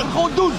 Gewoon 0.00 0.30
doen. 0.34 0.52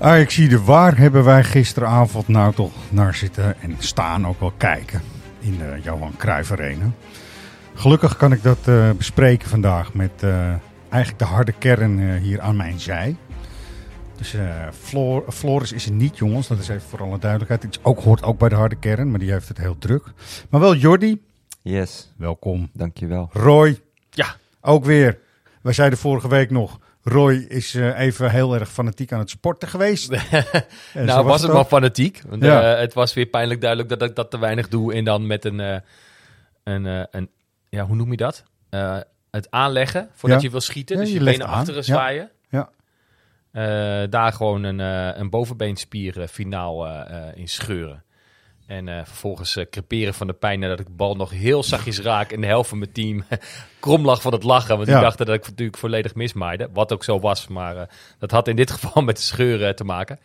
Ajax 0.00 0.34
zie 0.34 0.48
de 0.48 0.62
waar 0.62 0.96
hebben 0.96 1.24
wij 1.24 1.44
gisteravond 1.44 2.28
nou 2.28 2.54
toch 2.54 2.72
naar 2.88 3.14
zitten 3.14 3.60
en 3.60 3.76
staan 3.78 4.26
ook 4.26 4.40
wel 4.40 4.52
kijken 4.56 5.02
in 5.40 5.58
de 5.58 5.80
Johan 5.82 6.16
Cruijff 6.16 6.52
Arena. 6.52 6.90
Gelukkig 7.74 8.16
kan 8.16 8.32
ik 8.32 8.42
dat 8.42 8.58
eh, 8.64 8.90
bespreken 8.90 9.48
vandaag 9.48 9.94
met 9.94 10.10
eh, 10.20 10.30
eigenlijk 10.88 11.18
de 11.18 11.24
harde 11.24 11.52
kern 11.52 12.00
eh, 12.00 12.20
hier 12.20 12.40
aan 12.40 12.56
mijn 12.56 12.80
zij. 12.80 13.16
Dus 14.18 14.34
eh, 14.34 14.66
Flor, 14.80 15.32
Floris 15.32 15.72
is 15.72 15.86
er 15.86 15.92
niet, 15.92 16.18
jongens. 16.18 16.46
Dat 16.48 16.58
is 16.58 16.68
even 16.68 16.88
voor 16.88 17.02
alle 17.02 17.18
duidelijkheid. 17.18 17.62
Het 17.62 17.72
is 17.76 17.80
ook, 17.84 18.00
hoort 18.00 18.22
ook 18.22 18.38
bij 18.38 18.48
de 18.48 18.54
harde 18.54 18.76
kern, 18.76 19.10
maar 19.10 19.18
die 19.18 19.32
heeft 19.32 19.48
het 19.48 19.58
heel 19.58 19.78
druk. 19.78 20.04
Maar 20.50 20.60
wel 20.60 20.74
Jordi, 20.74 21.22
Yes, 21.62 22.12
welkom. 22.16 22.70
dankjewel. 22.72 23.28
Roy, 23.32 23.80
Ja. 24.10 24.36
ook 24.60 24.84
weer. 24.84 25.18
Wij 25.62 25.72
zeiden 25.72 25.98
vorige 25.98 26.28
week 26.28 26.50
nog, 26.50 26.78
Roy 27.02 27.34
is 27.48 27.74
eh, 27.74 27.98
even 28.00 28.30
heel 28.30 28.54
erg 28.54 28.70
fanatiek 28.70 29.12
aan 29.12 29.18
het 29.18 29.30
sporten 29.30 29.68
geweest. 29.68 30.08
Nou, 30.94 31.24
was 31.24 31.42
het 31.42 31.50
maar 31.52 31.60
ook. 31.60 31.66
fanatiek. 31.66 32.22
Want, 32.28 32.42
Ja. 32.42 32.74
eh, 32.74 32.80
het 32.80 32.94
was 32.94 33.14
weer 33.14 33.26
pijnlijk 33.26 33.60
duidelijk 33.60 33.88
dat 33.90 34.02
ik 34.08 34.16
dat 34.16 34.30
te 34.30 34.38
weinig 34.38 34.68
doe. 34.68 34.94
En 34.94 35.04
dan 35.04 35.26
met 35.26 35.44
een, 35.44 35.60
eh, 35.60 35.76
een, 36.64 36.86
eh, 36.86 37.02
een 37.10 37.30
ja, 37.68 37.84
hoe 37.86 37.96
noem 37.96 38.10
je 38.10 38.16
dat? 38.16 38.44
Eh, 38.70 38.96
het 39.30 39.50
aanleggen 39.50 40.08
voordat 40.14 40.38
Ja. 40.40 40.44
je 40.44 40.50
wil 40.50 40.60
schieten. 40.60 40.96
Ja, 40.96 41.02
dus 41.02 41.12
je 41.12 41.18
je, 41.18 41.24
benen 41.24 41.46
aan. 41.46 41.52
achteren 41.54 41.76
Ja. 41.76 41.82
zwaaien. 41.82 42.30
Ja. 42.48 42.68
Eh, 43.52 44.02
daar 44.10 44.32
gewoon 44.32 44.62
een, 44.62 44.80
eh, 44.80 45.18
een 45.20 45.30
bovenbeenspier 45.30 46.28
finaal 46.28 46.86
eh, 46.86 47.26
in 47.34 47.48
scheuren. 47.48 48.02
En 48.66 49.06
vervolgens 49.06 49.58
creperen 49.70 50.14
van 50.14 50.26
de 50.26 50.32
pijn 50.32 50.60
nadat 50.60 50.80
ik 50.80 50.86
de 50.86 50.92
bal 50.92 51.16
nog 51.16 51.30
heel 51.30 51.62
zachtjes 51.62 52.00
raak. 52.00 52.32
En 52.32 52.40
de 52.40 52.46
helft 52.46 52.68
van 52.68 52.78
mijn 52.78 52.92
team 52.92 53.24
krom 53.80 54.04
lag 54.04 54.22
van 54.22 54.32
het 54.32 54.42
lachen. 54.42 54.76
Want 54.76 54.88
Ja. 54.88 54.94
die 54.94 55.02
dachten 55.04 55.26
dat 55.26 55.34
ik 55.34 55.46
natuurlijk 55.46 55.78
volledig 55.78 56.14
mismaaide. 56.14 56.68
Wat 56.72 56.92
ook 56.92 57.04
zo 57.04 57.20
was. 57.20 57.46
Maar 57.48 57.88
dat 58.18 58.30
had 58.30 58.48
in 58.48 58.56
dit 58.56 58.70
geval 58.70 59.02
met 59.08 59.16
de 59.16 59.22
scheuren 59.22 59.76
te 59.76 59.84
maken. 59.84 60.18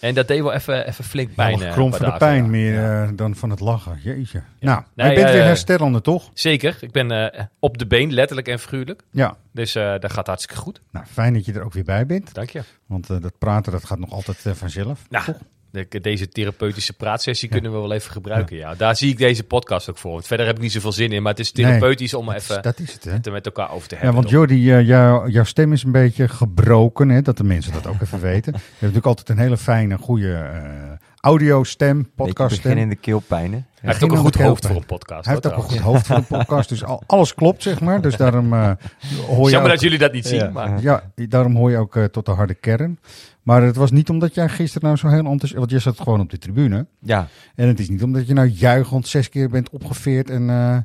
En 0.00 0.14
dat 0.14 0.28
deed 0.28 0.40
wel 0.42 0.52
even, 0.52 0.86
even 0.86 1.04
flink 1.04 1.34
pijn. 1.34 1.58
Ja, 1.58 1.66
eh, 1.66 1.72
krom 1.72 1.94
van 1.94 2.10
de 2.10 2.16
pijn 2.16 2.50
meer 2.50 2.84
eh, 3.02 3.08
dan 3.14 3.34
van 3.34 3.50
het 3.50 3.60
lachen. 3.60 3.98
Jeetje. 4.02 4.42
Nou, 4.60 4.82
Nee, 4.94 5.08
je 5.08 5.14
bent 5.14 5.26
eh, 5.28 5.32
weer 5.34 5.44
herstellende, 5.44 6.00
toch? 6.00 6.30
Zeker. 6.34 6.76
Ik 6.80 6.90
ben 6.90 7.32
eh, 7.32 7.44
op 7.58 7.78
de 7.78 7.86
been, 7.86 8.12
letterlijk 8.12 8.48
en 8.48 8.58
figuurlijk. 8.58 9.02
Ja. 9.10 9.36
Dus 9.52 9.74
eh, 9.74 9.94
dat 9.98 10.12
gaat 10.12 10.26
hartstikke 10.26 10.62
goed. 10.62 10.80
Nou, 10.92 11.06
fijn 11.06 11.32
dat 11.34 11.44
je 11.44 11.52
er 11.52 11.62
ook 11.64 11.72
weer 11.72 11.84
bij 11.84 12.06
bent. 12.06 12.34
Dank 12.34 12.50
je. 12.50 12.62
Want 12.86 13.10
eh, 13.10 13.16
dat 13.20 13.38
praten, 13.38 13.72
dat 13.72 13.84
gaat 13.84 13.98
nog 13.98 14.10
altijd 14.12 14.46
eh, 14.46 14.52
vanzelf. 14.52 15.00
Nou, 15.08 15.24
de- 15.24 15.36
deze 16.00 16.28
therapeutische 16.28 16.92
praatsessie 16.92 17.48
kunnen 17.48 17.72
we 17.72 17.78
wel 17.78 17.92
even 17.92 18.12
gebruiken. 18.12 18.56
Ja. 18.56 18.74
Daar 18.74 18.96
zie 18.96 19.10
ik 19.10 19.18
deze 19.18 19.44
podcast 19.44 19.90
ook 19.90 19.98
voor. 19.98 20.12
Want 20.12 20.26
verder 20.26 20.46
heb 20.46 20.56
ik 20.56 20.62
niet 20.62 20.72
zoveel 20.72 20.92
zin 20.92 21.12
in. 21.12 21.22
Maar 21.22 21.32
het 21.32 21.40
is 21.40 21.50
therapeutisch 21.52 22.14
om 22.14 22.26
Dat 22.26 22.36
is- 22.36 22.42
even 22.50 22.62
Dat 22.62 22.78
is 22.78 22.92
het, 22.92 23.04
hè? 23.04 23.10
het 23.12 23.26
er 23.26 23.32
met 23.32 23.46
elkaar 23.46 23.70
over 23.72 23.88
te 23.88 23.94
Ja, 23.94 24.00
hebben. 24.00 24.20
want 24.20 24.30
Jordi, 24.32 24.60
jou- 24.84 25.30
jouw 25.30 25.44
stem 25.44 25.72
is 25.72 25.82
een 25.82 25.92
beetje 25.92 26.28
gebroken, 26.28 27.08
hè? 27.08 27.22
dat 27.22 27.36
de 27.36 27.44
mensen 27.44 27.72
dat 27.72 27.86
ook 27.86 28.00
even 28.00 28.20
weten. 28.30 28.52
Je 28.52 28.58
hebt 28.58 28.80
natuurlijk 28.80 29.06
altijd 29.06 29.28
een 29.28 29.38
hele 29.38 29.56
fijne, 29.56 29.96
goede 29.98 30.32
eh 30.34 30.62
audiostem, 31.20 31.96
Beetje 31.98 32.12
podcaststem. 32.16 32.70
beginnende 32.70 33.00
keelpijnen. 33.00 33.50
Hij 33.80 33.90
heeft 33.90 34.02
ook 34.02 34.08
Begin 34.08 34.16
een 34.24 34.30
goed 34.32 34.32
de 34.40 34.42
hoofd 34.48 34.66
voor 34.66 34.76
een 34.76 34.86
podcast. 34.86 35.24
Hij 35.24 35.34
heeft 35.34 35.46
ook 35.46 35.56
een 35.56 35.68
goed 35.70 35.78
hoofd 35.78 36.06
voor 36.06 36.16
een 36.16 36.26
podcast, 36.26 36.68
dus 36.68 36.84
al, 36.84 37.02
alles 37.06 37.34
klopt, 37.34 37.62
zeg 37.62 37.80
maar. 37.80 38.00
Dus 38.00 38.16
daarom 38.16 38.52
eh, 38.52 38.70
hoor 39.26 39.44
je 39.44 39.50
Jammer 39.50 39.60
ook- 39.62 39.68
dat 39.68 39.80
jullie 39.80 39.98
dat 39.98 40.12
niet 40.12 40.26
zien. 40.26 40.38
Ja. 40.38 40.50
Maar 40.50 40.82
Ja, 40.82 41.02
daarom 41.14 41.56
hoor 41.56 41.70
je 41.70 41.76
ook 41.76 41.96
eh, 41.96 42.04
tot 42.04 42.26
de 42.26 42.32
harde 42.32 42.54
kern. 42.54 42.98
Maar 43.42 43.62
het 43.62 43.76
was 43.76 43.90
niet 43.90 44.10
omdat 44.10 44.34
jij 44.34 44.48
gisteren 44.48 44.86
nou 44.86 44.96
zo 45.00 45.08
heel 45.08 45.16
enthousiast... 45.18 45.54
Want 45.54 45.70
je 45.70 45.78
zat 45.78 46.00
gewoon 46.00 46.20
op 46.20 46.30
de 46.30 46.38
tribune. 46.38 46.86
Ja, 46.98 47.28
En 47.54 47.68
het 47.68 47.78
is 47.80 47.88
niet 47.88 48.02
omdat 48.02 48.26
je 48.26 48.34
nou 48.34 48.48
juichend 48.48 49.06
zes 49.08 49.28
keer 49.28 49.48
bent 49.48 49.70
opgeveerd 49.70 50.30
en... 50.30 50.50
eh, 50.50 50.76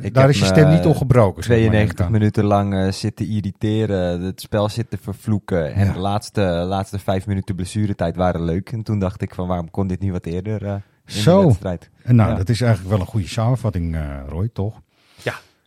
Ik 0.00 0.14
daar 0.14 0.28
is 0.28 0.38
je 0.38 0.44
stem 0.44 0.70
niet 0.70 0.80
eh, 0.80 0.86
ongebroken. 0.86 1.42
zeg 1.44 1.50
maar, 1.50 1.58
neem 1.58 1.66
ik 1.66 1.72
92 1.92 2.06
aan. 2.06 2.12
minuten 2.12 2.44
lang 2.44 2.74
eh, 2.74 2.92
zitten 2.92 3.26
irriteren, 3.26 4.20
het 4.22 4.40
spel 4.40 4.68
zitten 4.68 4.98
vervloeken. 4.98 5.74
En 5.74 5.86
Ja. 5.86 5.92
de 5.92 5.98
laatste, 5.98 6.40
laatste 6.42 6.98
vijf 6.98 7.26
minuten 7.26 7.54
blessuretijd 7.54 8.16
waren 8.16 8.44
leuk. 8.44 8.72
En 8.72 8.82
toen 8.82 8.98
dacht 8.98 9.22
ik 9.22 9.34
van 9.34 9.46
waarom 9.48 9.70
kon 9.70 9.86
dit 9.86 10.00
niet 10.00 10.10
wat 10.12 10.26
eerder 10.26 10.62
in 10.62 10.82
Zo. 11.04 11.40
de 11.40 11.46
wedstrijd. 11.46 11.90
En 12.02 12.16
nou, 12.16 12.30
Ja. 12.30 12.36
dat 12.36 12.48
is 12.48 12.60
eigenlijk 12.60 12.90
wel 12.92 13.00
een 13.00 13.06
goede 13.12 13.28
samenvatting, 13.28 13.96
Roy, 14.28 14.48
toch? 14.52 14.80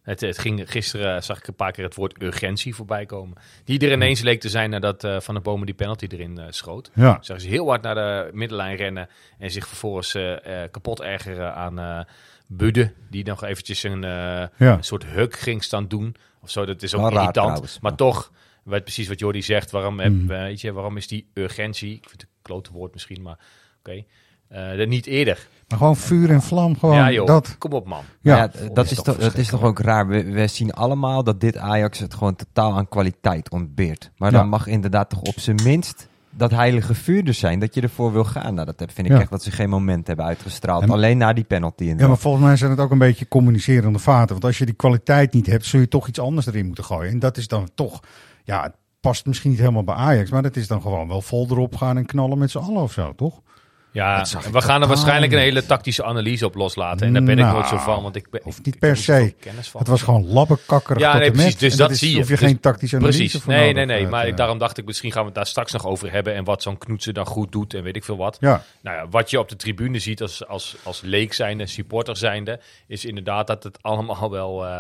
Het, 0.08 0.22
het 0.22 0.38
ging, 0.38 0.72
gisteren 0.72 1.24
zag 1.24 1.38
ik 1.38 1.48
een 1.48 1.56
paar 1.56 1.72
keer 1.72 1.84
het 1.84 1.96
woord 1.96 2.22
urgentie 2.22 2.76
voorbij 2.76 3.06
komen. 3.06 3.38
Die 3.64 3.80
er 3.80 3.92
ineens 3.92 4.22
leek 4.22 4.40
te 4.40 4.50
zijn 4.50 4.70
nadat 4.70 5.04
eh, 5.04 5.20
Van 5.20 5.36
de 5.36 5.42
Bomen 5.42 5.66
die 5.66 5.76
penalty 5.76 6.08
erin 6.10 6.38
eh, 6.38 6.46
schoot. 6.50 6.92
Ja, 6.94 7.18
Zagen 7.22 7.44
ze 7.44 7.50
heel 7.50 7.68
hard 7.68 7.82
naar 7.82 7.96
de 7.96 8.30
middenlijn 8.34 8.76
rennen. 8.76 9.10
En 9.38 9.52
zich 9.52 9.68
vervolgens 9.68 10.16
eh, 10.16 10.36
kapot 10.72 11.02
ergeren 11.02 11.56
aan 11.56 12.06
Budde. 12.48 12.94
Die 13.10 13.26
nog 13.26 13.44
eventjes 13.44 13.84
een, 13.84 14.02
ja. 14.02 14.50
een 14.58 14.84
soort 14.84 15.06
huk 15.06 15.36
ging 15.40 15.64
staan 15.64 15.88
doen. 15.88 16.16
Of 16.42 16.50
zo, 16.50 16.66
dat 16.66 16.84
is 16.84 16.96
ook 16.96 17.02
irritant. 17.12 17.34
trouwens. 17.34 17.80
maar 17.80 17.96
toch, 17.96 18.32
weet 18.64 18.84
precies 18.84 19.08
wat 19.08 19.20
Jordi 19.20 19.42
zegt. 19.42 19.72
Waarom, 19.72 20.00
heb, 20.00 20.12
Mhm. 20.12 20.28
weet 20.28 20.62
je, 20.62 20.72
waarom 20.72 20.98
is 20.98 21.08
die 21.08 21.28
urgentie? 21.34 21.94
Ik 21.94 22.10
vind 22.10 22.22
het 22.22 22.30
een 22.30 22.38
klote 22.42 22.72
woord 22.72 22.94
misschien, 22.94 23.22
maar 23.22 23.38
oké. 23.80 24.04
Er 24.50 24.88
niet 24.88 25.06
eerder. 25.06 25.48
Maar 25.68 25.78
gewoon 25.78 25.96
vuur 25.96 26.30
en 26.32 26.42
vlam, 26.42 26.78
gewoon 26.80 26.96
ja 26.96 27.12
joh, 27.12 27.28
dat. 27.28 27.56
kom 27.58 27.72
op 27.72 27.88
man. 27.88 28.04
Ja, 28.22 28.38
Ja, 28.38 28.50
dat, 28.74 28.86
is 28.92 28.96
toch 28.96 29.06
toch, 29.06 29.18
dat 29.18 29.36
is 29.38 29.48
toch 29.48 29.62
ook 29.64 29.80
raar. 29.80 30.08
We, 30.08 30.24
we 30.24 30.48
zien 30.48 30.74
allemaal 30.74 31.24
dat 31.24 31.42
dit 31.42 31.58
Ajax 31.58 32.00
het 32.00 32.14
gewoon 32.14 32.36
totaal 32.36 32.74
aan 32.78 32.88
kwaliteit 32.88 33.50
ontbeert. 33.52 34.12
Maar 34.18 34.32
Ja. 34.32 34.38
dan 34.38 34.50
mag 34.50 34.68
inderdaad 34.68 35.10
toch 35.10 35.22
op 35.22 35.40
zijn 35.40 35.60
minst 35.64 36.08
dat 36.30 36.52
heilige 36.52 36.94
vuur 36.96 37.28
er 37.28 37.34
zijn. 37.34 37.60
Dat 37.60 37.74
je 37.76 37.82
ervoor 37.82 38.12
wil 38.12 38.24
gaan. 38.24 38.54
Nou, 38.54 38.66
dat 38.66 38.80
heb- 38.80 38.92
vind 38.92 39.08
ik 39.08 39.14
Ja. 39.14 39.20
echt 39.20 39.30
dat 39.30 39.44
ze 39.44 39.52
geen 39.52 39.70
moment 39.70 40.08
hebben 40.08 40.26
uitgestraald. 40.26 40.84
En- 40.84 40.90
Alleen 40.90 41.18
na 41.18 41.34
die 41.34 41.44
penalty 41.44 41.84
Ja, 41.84 41.90
inderdaad. 41.90 42.10
maar 42.14 42.22
volgens 42.22 42.44
mij 42.44 42.56
zijn 42.56 42.72
het 42.72 42.80
ook 42.80 42.92
een 42.92 42.98
beetje 42.98 43.28
communicerende 43.28 44.00
vaten. 44.00 44.30
Want 44.32 44.44
als 44.46 44.58
je 44.58 44.66
die 44.66 44.74
kwaliteit 44.76 45.34
niet 45.34 45.46
hebt, 45.48 45.66
zul 45.66 45.80
je 45.80 45.88
toch 45.88 46.08
iets 46.08 46.20
anders 46.20 46.46
erin 46.48 46.66
moeten 46.66 46.84
gooien. 46.84 47.12
En 47.12 47.20
dat 47.20 47.38
is 47.38 47.48
dan 47.48 47.70
toch, 47.76 48.00
ja, 48.44 48.64
het 48.64 48.74
past 49.00 49.26
misschien 49.26 49.50
niet 49.52 49.60
helemaal 49.60 49.84
bij 49.84 49.96
Ajax. 49.96 50.32
Maar 50.32 50.42
dat 50.42 50.56
is 50.56 50.68
dan 50.68 50.82
gewoon 50.82 51.08
wel 51.08 51.22
vol 51.22 51.48
erop 51.50 51.76
gaan 51.76 51.98
en 51.98 52.06
knallen 52.06 52.38
met 52.38 52.52
z'n 52.52 52.58
allen 52.58 52.82
of 52.82 52.92
zo, 52.92 53.14
toch? 53.16 53.42
Ja, 53.98 54.26
we 54.52 54.62
gaan 54.62 54.82
er 54.82 54.88
waarschijnlijk 54.88 55.32
een 55.32 55.40
hele 55.40 55.66
tactische 55.66 56.04
analyse 56.04 56.46
op 56.46 56.56
loslaten. 56.56 57.08
En 57.08 57.14
daar 57.14 57.24
ben 57.24 57.38
ik 57.38 57.44
Nou, 57.44 57.54
nooit 57.54 57.68
zo 57.68 57.78
van, 57.78 58.04
want 58.04 58.16
ik 58.16 58.30
ben... 58.30 58.42
ik- 58.46 58.66
niet 58.66 58.80
per 58.80 58.90
er 58.90 58.98
se. 58.98 59.34
Het 59.78 59.88
was 59.88 60.02
gewoon 60.02 60.28
labbekakkerig 60.28 61.02
Ja, 61.02 61.18
nee, 61.18 61.32
precies. 61.32 61.58
Dus 61.58 61.76
dat 61.76 61.96
zie 61.98 62.12
je. 62.12 62.18
hoef 62.18 62.28
je 62.30 62.36
Dus- 62.36 62.44
geen 62.48 62.60
tactische 62.60 62.96
analyse 62.96 63.18
Precies. 63.20 63.42
voor 63.42 63.54
Nee, 63.54 63.74
nee, 63.74 63.86
nee. 63.86 64.08
Maar 64.08 64.36
daarom 64.36 64.58
dacht 64.58 64.78
ik, 64.78 64.86
misschien 64.86 65.12
gaan 65.12 65.22
we 65.22 65.26
het 65.28 65.36
daar 65.36 65.46
straks 65.48 65.72
nog 65.72 65.86
over 65.86 66.12
hebben. 66.12 66.34
En 66.34 66.44
wat 66.44 66.62
zo'n 66.62 66.78
knoetsen 66.78 67.14
dan 67.14 67.26
goed 67.26 67.52
doet 67.52 67.74
en 67.74 67.84
weet 67.84 67.96
ik 67.96 68.04
veel 68.04 68.18
wat. 68.18 68.38
Ja, 68.40 68.64
Nou 68.82 68.98
ja, 68.98 69.08
wat 69.10 69.30
je 69.30 69.40
op 69.40 69.50
de 69.50 69.56
tribune 69.56 70.00
ziet 70.00 70.22
als, 70.22 70.48
als, 70.48 70.76
als 70.84 71.02
leek 71.02 71.34
zijnde, 71.34 71.66
supporter 71.68 72.18
zijnde, 72.18 72.60
is 72.88 73.06
inderdaad 73.06 73.48
dat 73.48 73.64
het 73.64 73.78
allemaal 73.82 74.30
wel 74.32 74.66
eh, 74.66 74.78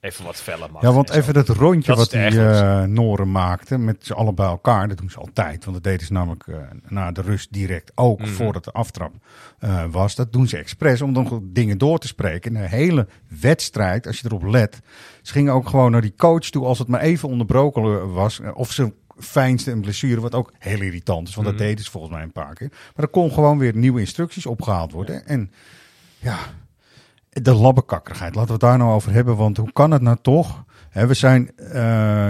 even 0.00 0.24
wat 0.24 0.36
feller 0.36 0.68
ja, 0.80 0.92
want 0.92 1.10
even 1.10 1.34
dat 1.34 1.48
rondje 1.48 1.86
Dat 1.94 1.96
wat 1.98 2.10
die 2.10 2.20
eh, 2.48 2.82
Noren 2.82 3.30
maakten 3.32 3.84
met 3.84 3.96
z'n 4.06 4.12
allen 4.12 4.34
bij 4.34 4.46
elkaar. 4.46 4.88
Dat 4.88 4.98
doen 4.98 5.10
ze 5.10 5.18
altijd. 5.18 5.64
Want 5.64 5.76
dat 5.76 5.84
deden 5.92 6.06
ze 6.06 6.12
namelijk 6.12 6.46
eh, 6.46 6.56
na 6.88 7.12
de 7.12 7.20
rust 7.20 7.52
direct 7.52 7.92
ook 7.94 8.18
Mhm. 8.20 8.28
voordat 8.28 8.64
de 8.64 8.72
aftrap 8.72 9.12
eh, 9.58 9.84
was. 9.90 10.14
Dat 10.14 10.32
doen 10.32 10.48
ze 10.48 10.56
expres 10.56 11.02
om 11.02 11.12
dan 11.12 11.40
dingen 11.44 11.78
door 11.78 11.98
te 11.98 12.06
spreken. 12.06 12.56
En 12.56 12.62
de 12.62 12.68
hele 12.68 13.06
wedstrijd, 13.40 14.06
als 14.06 14.18
je 14.20 14.26
erop 14.26 14.42
let. 14.44 14.80
Ze 15.22 15.32
gingen 15.32 15.52
ook 15.52 15.68
gewoon 15.68 15.90
naar 15.90 16.00
die 16.00 16.14
coach 16.16 16.44
toe 16.50 16.64
als 16.64 16.78
het 16.78 16.88
maar 16.88 17.00
even 17.00 17.28
onderbroken 17.28 18.12
was. 18.12 18.40
Of 18.54 18.72
ze 18.72 18.92
fijnste 19.18 19.70
een 19.70 19.80
blessure, 19.80 20.20
wat 20.20 20.34
ook 20.34 20.52
heel 20.58 20.80
irritant 20.80 21.28
is. 21.28 21.34
Want 21.34 21.46
Mhm. 21.46 21.56
dat 21.56 21.66
deden 21.66 21.84
ze 21.84 21.90
volgens 21.90 22.12
mij 22.12 22.22
een 22.22 22.32
paar 22.32 22.54
keer. 22.54 22.68
Maar 22.70 23.04
er 23.04 23.08
kon 23.10 23.32
gewoon 23.32 23.58
weer 23.58 23.76
nieuwe 23.76 24.00
instructies 24.00 24.46
opgehaald 24.46 24.92
worden. 24.92 25.26
En 25.26 25.50
ja, 26.18 26.38
de 27.30 27.54
labbekakkerigheid. 27.54 28.34
Laten 28.34 28.46
we 28.46 28.52
het 28.52 28.62
daar 28.62 28.78
nou 28.78 28.92
over 28.92 29.12
hebben. 29.12 29.36
Want 29.36 29.56
hoe 29.56 29.72
kan 29.72 29.90
het 29.90 30.02
nou 30.02 30.16
toch? 30.22 30.64
Hè, 30.90 31.06
we 31.06 31.14
zijn 31.14 31.56
eh, 31.56 31.72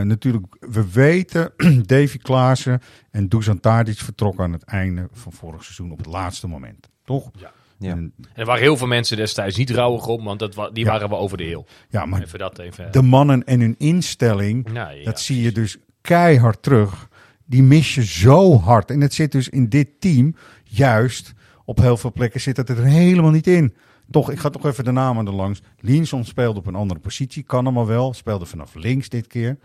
natuurlijk, 0.00 0.46
we 0.60 0.90
weten, 0.92 1.52
Davy 1.86 2.18
Klaassen 2.18 2.80
en 3.10 3.28
Dusan 3.28 3.60
Tadic 3.60 3.98
vertrokken 3.98 4.44
aan 4.44 4.52
het 4.52 4.64
einde 4.64 5.08
van 5.12 5.32
vorig 5.32 5.64
seizoen 5.64 5.90
op 5.92 5.98
het 5.98 6.06
laatste 6.06 6.46
moment. 6.46 6.88
Toch? 7.04 7.30
Ja. 7.38 7.50
Ja. 7.78 7.90
En- 7.90 8.12
Er 8.34 8.44
waren 8.44 8.62
heel 8.62 8.76
veel 8.76 8.86
mensen 8.86 9.16
destijds 9.16 9.56
niet 9.56 9.70
rouwig 9.70 10.06
om, 10.06 10.24
want 10.24 10.38
dat, 10.38 10.54
wa- 10.54 10.70
die 10.70 10.84
Ja. 10.84 10.90
waren 10.90 11.08
we 11.08 11.14
over 11.14 11.36
de 11.36 11.44
heel. 11.44 11.66
ja, 11.88 12.06
maar 12.06 12.22
Even 12.22 12.38
dat 12.38 12.58
even. 12.58 12.92
de 12.92 13.02
mannen 13.02 13.44
en 13.44 13.60
hun 13.60 13.74
instelling, 13.78 14.72
Nou, 14.72 14.94
ja. 14.96 15.04
dat 15.04 15.20
zie 15.20 15.42
je 15.42 15.52
dus 15.52 15.76
keihard 16.00 16.62
terug. 16.62 17.08
Die 17.44 17.62
mis 17.62 17.94
je 17.94 18.04
zo 18.04 18.58
hard. 18.58 18.90
En 18.90 19.00
het 19.00 19.14
zit 19.14 19.32
dus 19.32 19.48
in 19.48 19.68
dit 19.68 19.88
team, 20.00 20.36
juist 20.64 21.32
op 21.64 21.78
heel 21.78 21.96
veel 21.96 22.12
plekken 22.12 22.40
zit 22.40 22.56
het 22.56 22.68
er 22.68 22.84
helemaal 22.84 23.30
niet 23.30 23.46
in. 23.46 23.74
Toch, 24.10 24.30
ik 24.30 24.38
ga 24.38 24.50
toch 24.50 24.64
even 24.66 24.84
de 24.84 24.90
namen 24.90 25.26
er 25.26 25.32
langs. 25.32 25.60
Linson 25.80 26.24
speelde 26.24 26.58
op 26.58 26.66
een 26.66 26.74
andere 26.74 27.00
positie, 27.00 27.42
kan 27.42 27.64
allemaal 27.64 27.86
wel. 27.86 28.14
Speelde 28.14 28.46
vanaf 28.46 28.74
links 28.74 29.08
dit 29.08 29.26
keer. 29.26 29.58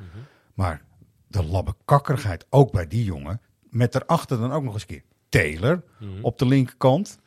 Maar 0.53 0.81
de 1.27 1.44
labbekakkerigheid, 1.44 2.45
ook 2.50 2.71
bij 2.71 2.88
die 2.88 3.03
jongen. 3.03 3.42
Met 3.69 3.95
erachter 3.95 4.39
dan 4.39 4.51
ook 4.51 4.63
nog 4.63 4.74
eens 4.74 4.81
een 4.81 4.88
keer 4.88 5.03
Taylor 5.30 5.83
Mhm. 6.00 6.09
op 6.21 6.38
de 6.38 6.45
linkerkant. 6.45 7.18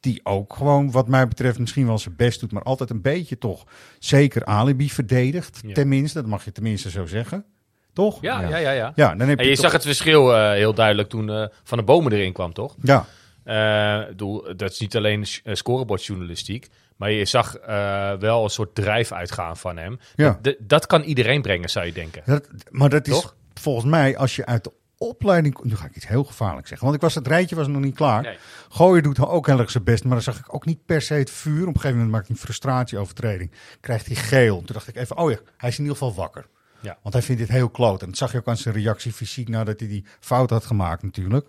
Die 0.00 0.20
ook 0.24 0.54
gewoon, 0.54 0.90
wat 0.90 1.08
mij 1.08 1.28
betreft, 1.28 1.58
misschien 1.58 1.86
wel 1.86 1.98
zijn 1.98 2.16
best 2.16 2.40
doet. 2.40 2.52
Maar 2.52 2.62
altijd 2.62 2.90
een 2.90 3.00
beetje 3.02 3.38
toch 3.38 3.64
zeker 3.98 4.44
alibi 4.44 4.90
verdedigt. 4.90 5.60
Ja. 5.66 5.72
Tenminste, 5.74 6.20
dat 6.20 6.30
mag 6.30 6.44
je 6.44 6.52
tenminste 6.52 6.90
zo 6.90 7.06
zeggen. 7.06 7.44
Toch? 7.92 8.20
Ja, 8.20 8.40
Ja. 8.40 8.56
ja, 8.56 8.70
ja. 8.70 8.92
ja. 8.94 9.14
Dan 9.14 9.28
heb 9.28 9.38
En 9.38 9.44
je 9.44 9.50
je 9.50 9.56
toch- 9.56 9.64
zag 9.64 9.72
het 9.72 9.82
verschil 9.82 10.34
eh, 10.36 10.50
heel 10.50 10.74
duidelijk 10.74 11.08
toen 11.08 11.30
eh, 11.30 11.46
Van 11.62 11.78
de 11.78 11.84
Bomen 11.84 12.12
erin 12.12 12.32
kwam, 12.32 12.52
toch? 12.52 12.76
Ja, 12.82 13.06
Eh, 13.44 14.06
bedoel, 14.06 14.56
dat 14.56 14.70
is 14.70 14.78
niet 14.78 14.96
alleen 14.96 15.26
uh, 15.44 15.54
scorebordjournalistiek, 15.54 16.68
maar 16.96 17.10
je 17.10 17.24
zag 17.24 17.56
eh, 17.56 18.12
wel 18.14 18.44
een 18.44 18.50
soort 18.50 18.74
drijf 18.74 19.12
uitgaan 19.12 19.56
van 19.56 19.76
hem. 19.76 19.98
Ja. 20.14 20.38
Dat, 20.42 20.56
dat 20.58 20.86
kan 20.86 21.02
iedereen 21.02 21.42
brengen, 21.42 21.70
zou 21.70 21.86
je 21.86 21.92
denken. 21.92 22.22
dat, 22.26 22.48
maar 22.70 22.88
dat 22.88 23.06
is 23.06 23.12
Toch? 23.12 23.36
volgens 23.54 23.86
mij, 23.86 24.16
als 24.16 24.36
je 24.36 24.46
uit 24.46 24.64
de 24.64 24.72
opleiding... 24.98 25.62
Nu 25.62 25.76
ga 25.76 25.86
ik 25.86 25.96
iets 25.96 26.08
heel 26.08 26.24
gevaarlijks 26.24 26.68
zeggen. 26.68 26.86
Want 26.86 26.98
ik 26.98 27.02
was, 27.02 27.14
het 27.14 27.26
rijtje 27.26 27.56
was 27.56 27.66
nog 27.66 27.82
niet 27.82 27.94
klaar. 27.94 28.22
Nee. 28.22 28.36
Gooien 28.68 29.02
doet 29.02 29.18
ook 29.18 29.46
heel 29.46 29.58
erg 29.58 29.70
zijn 29.70 29.84
best, 29.84 30.04
maar 30.04 30.12
dan 30.12 30.22
zag 30.22 30.38
ik 30.38 30.54
ook 30.54 30.66
niet 30.66 30.84
per 30.86 31.02
se 31.02 31.14
het 31.14 31.30
vuur. 31.30 31.60
Op 31.60 31.66
een 31.66 31.72
gegeven 31.74 31.96
moment 31.96 32.10
maakt 32.10 32.26
hij 32.26 32.36
een 32.36 32.42
frustratieovertreding. 32.42 33.50
Krijgt 33.80 34.06
hij 34.06 34.16
geel. 34.16 34.56
Toen 34.56 34.74
dacht 34.74 34.88
ik 34.88 34.96
even, 34.96 35.16
oh 35.16 35.30
ja, 35.30 35.38
hij 35.56 35.68
is 35.68 35.78
in 35.78 35.82
ieder 35.82 35.98
geval 35.98 36.14
wakker. 36.14 36.46
Ja. 36.82 36.98
Want 37.02 37.14
hij 37.14 37.22
vindt 37.22 37.40
dit 37.40 37.50
heel 37.50 37.68
kloot. 37.68 38.02
En 38.02 38.06
dat 38.08 38.16
zag 38.16 38.32
je 38.32 38.38
ook 38.38 38.48
aan 38.48 38.56
zijn 38.56 38.74
reactie 38.74 39.12
fysiek 39.12 39.48
nadat 39.48 39.80
hij 39.80 39.88
die 39.88 40.04
fout 40.20 40.50
had 40.50 40.64
gemaakt 40.64 41.02
natuurlijk. 41.02 41.46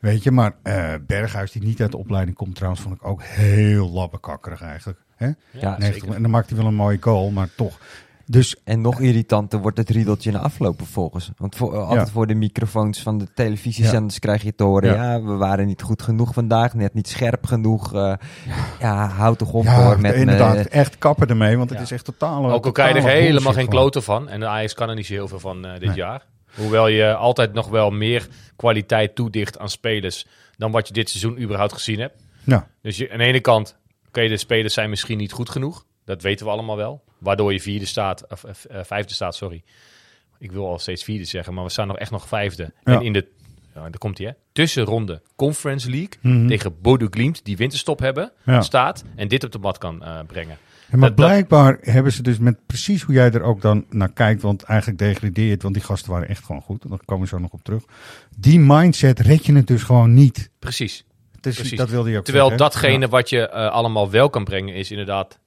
Weet 0.00 0.22
je, 0.22 0.30
maar 0.30 0.52
eh, 0.62 0.94
Berghuis 1.06 1.52
die 1.52 1.62
niet 1.62 1.80
uit 1.80 1.90
de 1.90 1.96
opleiding 1.98 2.36
komt 2.36 2.54
trouwens, 2.54 2.82
vond 2.82 2.94
ik 2.94 3.04
ook 3.06 3.22
heel 3.22 3.90
labbekakkerig 3.90 4.62
eigenlijk. 4.62 4.98
Hè? 5.16 5.26
Ja, 5.50 5.76
90 5.78 5.92
zeker. 5.94 6.14
en 6.16 6.22
dan 6.22 6.30
maakt 6.30 6.48
hij 6.50 6.58
wel 6.58 6.66
een 6.66 6.74
mooie 6.74 6.98
goal, 7.00 7.30
maar 7.30 7.48
toch. 7.56 7.78
Dus 8.26 8.56
En 8.64 8.80
nog 8.80 9.00
irritanter 9.00 9.60
wordt 9.60 9.76
het 9.78 9.90
riedeltje 9.90 10.32
na 10.32 10.38
afloop 10.38 10.78
vervolgens. 10.78 11.30
Want 11.36 11.56
voor, 11.56 11.74
eh, 11.74 11.80
altijd 11.88 12.06
Ja. 12.06 12.12
voor 12.12 12.26
de 12.26 12.34
microfoons 12.34 13.02
van 13.02 13.18
de 13.18 13.26
televisiezenders 13.34 14.18
krijg 14.18 14.42
je 14.42 14.54
te 14.54 14.64
horen... 14.64 14.94
Ja. 14.94 15.12
Ja. 15.12 15.22
we 15.22 15.32
waren 15.36 15.66
niet 15.66 15.82
goed 15.82 16.02
genoeg 16.02 16.34
vandaag, 16.34 16.74
net 16.74 16.94
niet 16.94 17.08
scherp 17.08 17.46
genoeg. 17.46 17.94
eh, 17.94 18.14
ja, 18.80 19.08
houd 19.08 19.38
toch 19.38 19.52
op 19.52 19.64
ja, 19.64 19.82
hoor 19.82 20.00
met 20.00 20.14
me. 20.14 20.20
inderdaad, 20.20 20.56
echt 20.66 20.98
kappen 20.98 21.28
ermee, 21.28 21.56
want 21.56 21.70
het 21.70 21.80
is 21.80 21.90
echt 21.90 22.04
totaal. 22.04 22.50
Ook 22.50 22.64
al 22.66 22.72
krijg 22.72 22.92
je 22.96 23.00
er 23.02 23.08
helemaal 23.08 23.52
geen 23.52 23.68
kloten 23.68 24.02
van. 24.02 24.28
En 24.28 24.40
de 24.40 24.46
Ajax 24.46 24.74
kan 24.74 24.88
er 24.88 24.94
niet 24.94 25.06
zo 25.06 25.12
heel 25.12 25.28
veel 25.28 25.40
van 25.40 25.64
eh, 25.66 25.72
dit 25.72 25.88
Nee. 25.88 25.96
jaar. 25.96 26.22
Hoewel 26.54 26.86
je 26.88 27.14
altijd 27.14 27.52
nog 27.52 27.68
wel 27.68 27.90
meer 27.90 28.28
kwaliteit 28.56 29.14
toedicht 29.14 29.58
aan 29.58 29.68
spelers 29.70 30.26
dan 30.56 30.70
wat 30.70 30.86
je 30.88 30.92
dit 30.94 31.10
seizoen 31.10 31.40
überhaupt 31.42 31.72
gezien 31.72 32.00
hebt. 32.00 32.22
Ja, 32.44 32.68
Dus 32.82 32.96
je, 32.96 33.10
aan 33.12 33.18
de 33.18 33.24
ene 33.24 33.40
kant, 33.40 33.76
oké, 34.08 34.28
de 34.28 34.36
spelers 34.36 34.74
zijn 34.74 34.90
misschien 34.90 35.18
niet 35.18 35.32
goed 35.32 35.50
genoeg. 35.50 35.84
Dat 36.04 36.22
weten 36.22 36.46
we 36.46 36.52
allemaal 36.52 36.76
wel. 36.76 37.04
Waardoor 37.18 37.52
je 37.52 37.60
vierde 37.60 37.86
staat, 37.86 38.24
of 38.30 38.44
eh, 38.44 38.80
vijfde 38.84 39.14
staat, 39.14 39.34
sorry. 39.36 39.62
Ik 40.38 40.52
wil 40.52 40.66
al 40.66 40.78
steeds 40.78 41.04
vierde 41.04 41.24
zeggen, 41.24 41.54
maar 41.54 41.64
we 41.64 41.70
staan 41.70 41.86
nog 41.86 41.98
echt 41.98 42.10
nog 42.10 42.28
vijfde. 42.28 42.72
Ja. 42.84 42.92
En 42.94 43.02
in 43.02 43.12
de, 43.12 43.26
ja, 43.74 43.80
daar 43.80 43.98
komt 43.98 44.18
hij 44.18 44.26
hè, 44.26 44.32
tussenronde 44.52 45.22
Conference 45.36 45.90
League 45.90 46.12
Mhm. 46.20 46.46
tegen 46.46 46.80
Bodo 46.80 47.06
Glimt, 47.10 47.44
die 47.44 47.56
winterstop 47.56 47.98
hebben, 47.98 48.32
Ja. 48.44 48.60
staat. 48.60 49.04
En 49.16 49.28
dit 49.28 49.44
op 49.44 49.52
de 49.52 49.58
mat 49.58 49.78
kan 49.78 50.04
eh, 50.04 50.18
brengen. 50.26 50.58
Ja, 50.90 50.96
maar 50.96 51.08
Dat- 51.08 51.16
dat- 51.18 51.26
blijkbaar 51.26 51.78
hebben 51.80 52.12
ze 52.12 52.22
dus 52.22 52.38
met 52.38 52.66
precies 52.66 53.02
hoe 53.02 53.14
jij 53.14 53.30
er 53.30 53.42
ook 53.42 53.60
dan 53.60 53.84
naar 53.88 54.12
kijkt, 54.12 54.42
want 54.42 54.62
eigenlijk 54.62 54.98
degradeert, 54.98 55.62
want 55.62 55.74
die 55.74 55.82
gasten 55.84 56.10
waren 56.12 56.28
echt 56.28 56.44
gewoon 56.44 56.62
goed. 56.62 56.88
Daar 56.88 56.98
komen 57.04 57.24
we 57.24 57.30
zo 57.30 57.38
nog 57.38 57.50
op 57.52 57.62
terug. 57.62 57.84
Die 58.36 58.58
mindset 58.60 59.20
red 59.20 59.46
je 59.46 59.54
het 59.54 59.66
dus 59.66 59.82
gewoon 59.82 60.14
niet. 60.14 60.50
Precies. 60.58 61.04
Dus 61.40 61.54
Precies. 61.54 61.78
dat 61.78 61.90
wilde 61.90 62.10
je 62.10 62.18
ook 62.18 62.24
Terwijl 62.24 62.48
zeggen, 62.48 62.64
datgene 62.66 63.04
Ja. 63.04 63.08
wat 63.08 63.28
je 63.28 63.48
eh, 63.48 63.70
allemaal 63.70 64.10
wel 64.10 64.30
kan 64.30 64.44
brengen, 64.44 64.74
is 64.74 64.90
inderdaad 64.90 65.38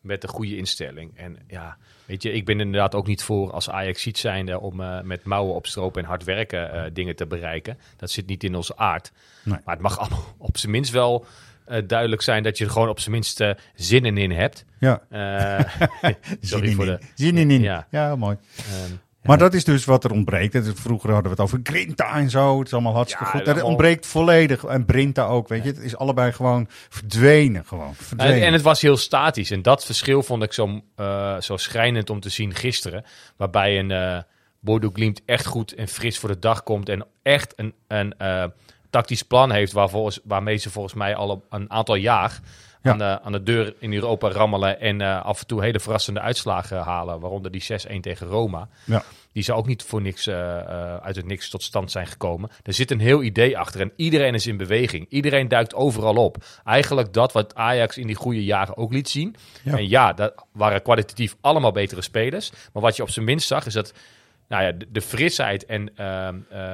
met 0.00 0.22
een 0.22 0.28
goede 0.28 0.56
instelling. 0.56 1.16
En 1.16 1.36
ja, 1.48 1.76
weet 2.04 2.22
je, 2.22 2.32
ik 2.32 2.44
ben 2.44 2.60
inderdaad 2.60 2.94
ook 2.94 3.06
niet 3.06 3.22
voor 3.22 3.52
als 3.52 3.70
Ajax 3.70 4.02
ziet 4.02 4.18
zijnde 4.18 4.60
om 4.60 4.80
eh, 4.80 5.00
met 5.02 5.24
mouwen 5.24 5.54
opstropen 5.54 6.02
en 6.02 6.08
hard 6.08 6.24
werken 6.24 6.72
eh, 6.72 6.90
dingen 6.92 7.16
te 7.16 7.26
bereiken. 7.26 7.78
Dat 7.96 8.10
zit 8.10 8.26
niet 8.26 8.44
in 8.44 8.54
onze 8.54 8.76
aard. 8.76 9.12
Nee. 9.44 9.58
Maar 9.64 9.74
het 9.74 9.82
mag 9.82 9.98
allemaal 9.98 10.24
op 10.38 10.58
zijn 10.58 10.72
minst 10.72 10.90
wel 10.92 11.26
eh, 11.68 11.82
duidelijk 11.86 12.22
zijn 12.22 12.42
dat 12.42 12.58
je 12.58 12.64
er 12.64 12.70
gewoon 12.70 12.88
op 12.88 13.00
zijn 13.00 13.10
minst 13.12 13.40
eh, 13.40 13.50
zinnen 13.74 14.16
in 14.18 14.30
hebt. 14.30 14.64
Ja, 14.78 15.00
Eh, 15.10 15.60
sorry 16.40 16.66
zin 16.66 16.74
voor 16.76 16.86
in. 16.86 16.90
de... 16.90 16.98
Zin 17.14 17.36
in. 17.38 17.50
in. 17.50 17.60
Ja. 17.62 17.86
Ja. 17.90 18.16
mooi. 18.16 18.36
ehm, 18.56 18.92
Maar 19.22 19.38
dat 19.38 19.54
is 19.54 19.64
dus 19.64 19.84
wat 19.84 20.04
er 20.04 20.10
ontbreekt. 20.12 20.54
Is- 20.54 20.70
Vroeger 20.74 21.12
hadden 21.12 21.24
we 21.34 21.42
het 21.42 21.46
over 21.46 21.60
Grinta 21.62 22.14
en 22.16 22.30
zo. 22.30 22.58
Het 22.58 22.66
is 22.66 22.72
allemaal 22.72 22.94
hartstikke 22.94 23.24
Ja, 23.24 23.30
goed. 23.30 23.38
Dat 23.40 23.48
allemaal- 23.48 23.68
ontbreekt 23.70 24.06
volledig. 24.06 24.64
En 24.64 24.84
Brinta 24.84 25.24
ook, 25.26 25.48
weet 25.48 25.62
je. 25.64 25.68
Het 25.68 25.78
is 25.78 25.96
allebei 25.96 26.32
gewoon 26.32 26.66
verdwenen. 26.88 27.64
Gewoon. 27.66 27.94
verdwenen. 27.94 28.34
En, 28.34 28.42
en 28.42 28.52
het 28.52 28.62
was 28.62 28.80
heel 28.82 28.96
statisch. 28.96 29.50
En 29.50 29.62
dat 29.62 29.84
verschil 29.84 30.22
vond 30.22 30.42
ik 30.42 30.52
zo, 30.52 30.80
zo 31.40 31.56
schrijnend 31.56 32.10
om 32.10 32.20
te 32.20 32.28
zien 32.28 32.54
gisteren. 32.54 33.04
Waarbij 33.36 33.78
een 33.78 34.24
Bodo 34.60 34.90
Glimt 34.92 35.20
echt 35.26 35.46
goed 35.46 35.72
en 35.74 35.88
fris 35.88 36.18
voor 36.18 36.28
de 36.28 36.38
dag 36.38 36.62
komt. 36.62 36.88
En 36.88 37.06
echt 37.22 37.52
een, 37.56 37.74
een 37.88 38.14
tactisch 38.90 39.22
plan 39.22 39.52
heeft 39.52 39.72
waar 39.72 39.88
volgens, 39.88 40.20
waarmee 40.24 40.56
ze 40.56 40.70
volgens 40.70 40.94
mij 40.94 41.14
al 41.14 41.44
een 41.50 41.70
aantal 41.70 41.94
jaar 41.94 42.40
Ja. 42.82 42.90
aan, 42.92 42.98
de, 42.98 43.20
aan 43.22 43.32
de 43.32 43.42
deur 43.42 43.74
in 43.78 43.92
Europa 43.92 44.28
rammelen. 44.28 44.80
En 44.80 45.00
eh, 45.00 45.24
af 45.24 45.40
en 45.40 45.46
toe 45.46 45.62
hele 45.62 45.80
verrassende 45.80 46.20
uitslagen 46.20 46.78
halen. 46.78 47.20
Waaronder 47.20 47.50
die 47.50 47.62
6-1 47.62 48.00
tegen 48.00 48.26
Roma. 48.26 48.68
Ja. 48.84 49.02
Die 49.32 49.42
zou 49.42 49.58
ook 49.58 49.66
niet 49.66 49.82
voor 49.82 50.02
niks 50.02 50.26
eh, 50.26 50.58
eh, 50.58 50.96
uit 50.96 51.16
het 51.16 51.26
niks 51.26 51.48
tot 51.50 51.62
stand 51.62 51.90
zijn 51.90 52.06
gekomen. 52.06 52.50
Er 52.62 52.72
zit 52.72 52.90
een 52.90 53.00
heel 53.00 53.22
idee 53.22 53.58
achter 53.58 53.80
en 53.80 53.92
iedereen 53.96 54.34
is 54.34 54.46
in 54.46 54.56
beweging. 54.56 55.06
Iedereen 55.08 55.48
duikt 55.48 55.74
overal 55.74 56.14
op. 56.14 56.36
Eigenlijk 56.64 57.12
dat 57.12 57.32
wat 57.32 57.54
Ajax 57.54 57.98
in 57.98 58.06
die 58.06 58.16
goede 58.16 58.44
jaren 58.44 58.76
ook 58.76 58.92
liet 58.92 59.08
zien. 59.08 59.36
Ja. 59.62 59.76
En 59.76 59.88
ja, 59.88 60.12
dat 60.12 60.34
waren 60.52 60.82
kwalitatief 60.82 61.36
allemaal 61.40 61.72
betere 61.72 62.02
spelers. 62.02 62.52
Maar 62.72 62.82
wat 62.82 62.96
je 62.96 63.02
op 63.02 63.10
zijn 63.10 63.24
minst 63.24 63.46
zag 63.46 63.66
is 63.66 63.72
dat 63.72 63.92
nou 64.48 64.62
ja, 64.62 64.72
de, 64.72 64.86
de 64.90 65.00
frisheid 65.02 65.66
en 65.66 65.96
ehm, 65.96 66.36
eh, 66.50 66.72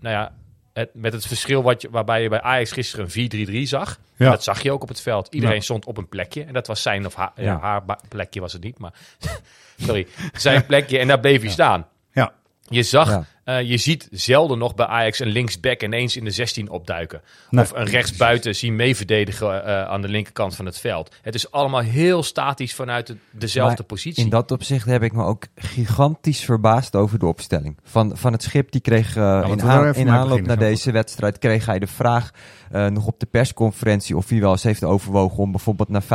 nou 0.00 0.14
ja, 0.14 0.32
het, 0.76 0.90
met 0.92 1.12
het 1.12 1.26
verschil 1.26 1.62
wat 1.62 1.82
je, 1.82 1.90
waarbij 1.90 2.22
je 2.22 2.28
bij 2.28 2.40
Ajax 2.40 2.72
gisteren 2.72 3.08
een 3.14 3.48
4-3-3 3.48 3.62
zag. 3.62 3.98
Ja. 4.16 4.30
Dat 4.30 4.42
zag 4.42 4.62
je 4.62 4.72
ook 4.72 4.82
op 4.82 4.88
het 4.88 5.00
veld. 5.00 5.34
Iedereen 5.34 5.56
Ja. 5.56 5.60
stond 5.62 5.84
op 5.84 5.96
een 5.96 6.08
plekje. 6.08 6.44
En 6.44 6.52
dat 6.52 6.66
was 6.66 6.82
zijn 6.82 7.06
of 7.06 7.14
haar, 7.14 7.32
ja. 7.36 7.58
Haar 7.60 7.82
plekje 8.08 8.40
was 8.40 8.52
het 8.52 8.62
niet. 8.62 8.78
Maar 8.78 8.92
sorry, 9.86 10.06
zijn 10.32 10.66
plekje. 10.66 10.98
En 10.98 11.08
daar 11.08 11.20
bleef 11.20 11.40
hij 11.40 11.50
staan. 11.50 11.86
Ja. 12.12 12.32
Je 12.68 12.82
zag, 12.82 13.24
Eh, 13.46 13.62
je 13.62 13.76
ziet 13.76 14.08
zelden 14.10 14.58
nog 14.58 14.74
bij 14.74 14.86
Ajax 14.86 15.18
een 15.20 15.28
linksback 15.28 15.82
ineens 15.82 16.16
in 16.16 16.24
de 16.24 16.30
16 16.30 16.68
opduiken. 16.70 17.20
Nee. 17.50 17.64
Of 17.64 17.72
een 17.74 17.84
rechtsbuiten 17.84 18.54
zien 18.56 18.76
meeverdedigen 18.76 19.64
eh, 19.64 19.82
aan 19.82 20.02
de 20.02 20.08
linkerkant 20.08 20.56
van 20.56 20.66
het 20.66 20.78
veld. 20.78 21.14
Het 21.22 21.34
is 21.34 21.50
allemaal 21.50 21.80
heel 21.80 22.22
statisch 22.22 22.74
vanuit 22.74 23.06
de- 23.06 23.16
dezelfde 23.30 23.76
Maar 23.76 23.86
positie. 23.86 24.24
In 24.24 24.30
dat 24.30 24.50
opzicht 24.50 24.86
heb 24.86 25.02
ik 25.02 25.12
me 25.12 25.22
ook 25.24 25.44
gigantisch 25.56 26.40
verbaasd 26.44 26.96
over 26.96 27.18
de 27.18 27.26
opstelling. 27.26 27.76
Van, 27.82 28.16
van 28.16 28.32
het 28.32 28.42
schip, 28.42 28.70
die 28.72 28.80
kreeg 28.80 29.16
eh, 29.16 29.22
laten 29.22 29.50
in, 29.50 29.58
in 29.94 30.08
aanloop 30.08 30.28
beginnen, 30.28 30.46
naar 30.58 30.68
deze 30.68 30.90
wedstrijd, 30.92 31.38
kreeg 31.38 31.66
hij 31.66 31.78
de 31.78 31.86
vraag 31.86 32.30
eh, 32.70 32.86
nog 32.86 33.06
op 33.06 33.20
de 33.20 33.26
persconferentie 33.26 34.16
of 34.16 34.28
hij 34.28 34.40
wel 34.40 34.50
eens 34.50 34.62
heeft 34.62 34.84
overwogen 34.84 35.38
om 35.38 35.50
bijvoorbeeld 35.50 35.88
naar 35.88 36.02
5-3-2 36.02 36.06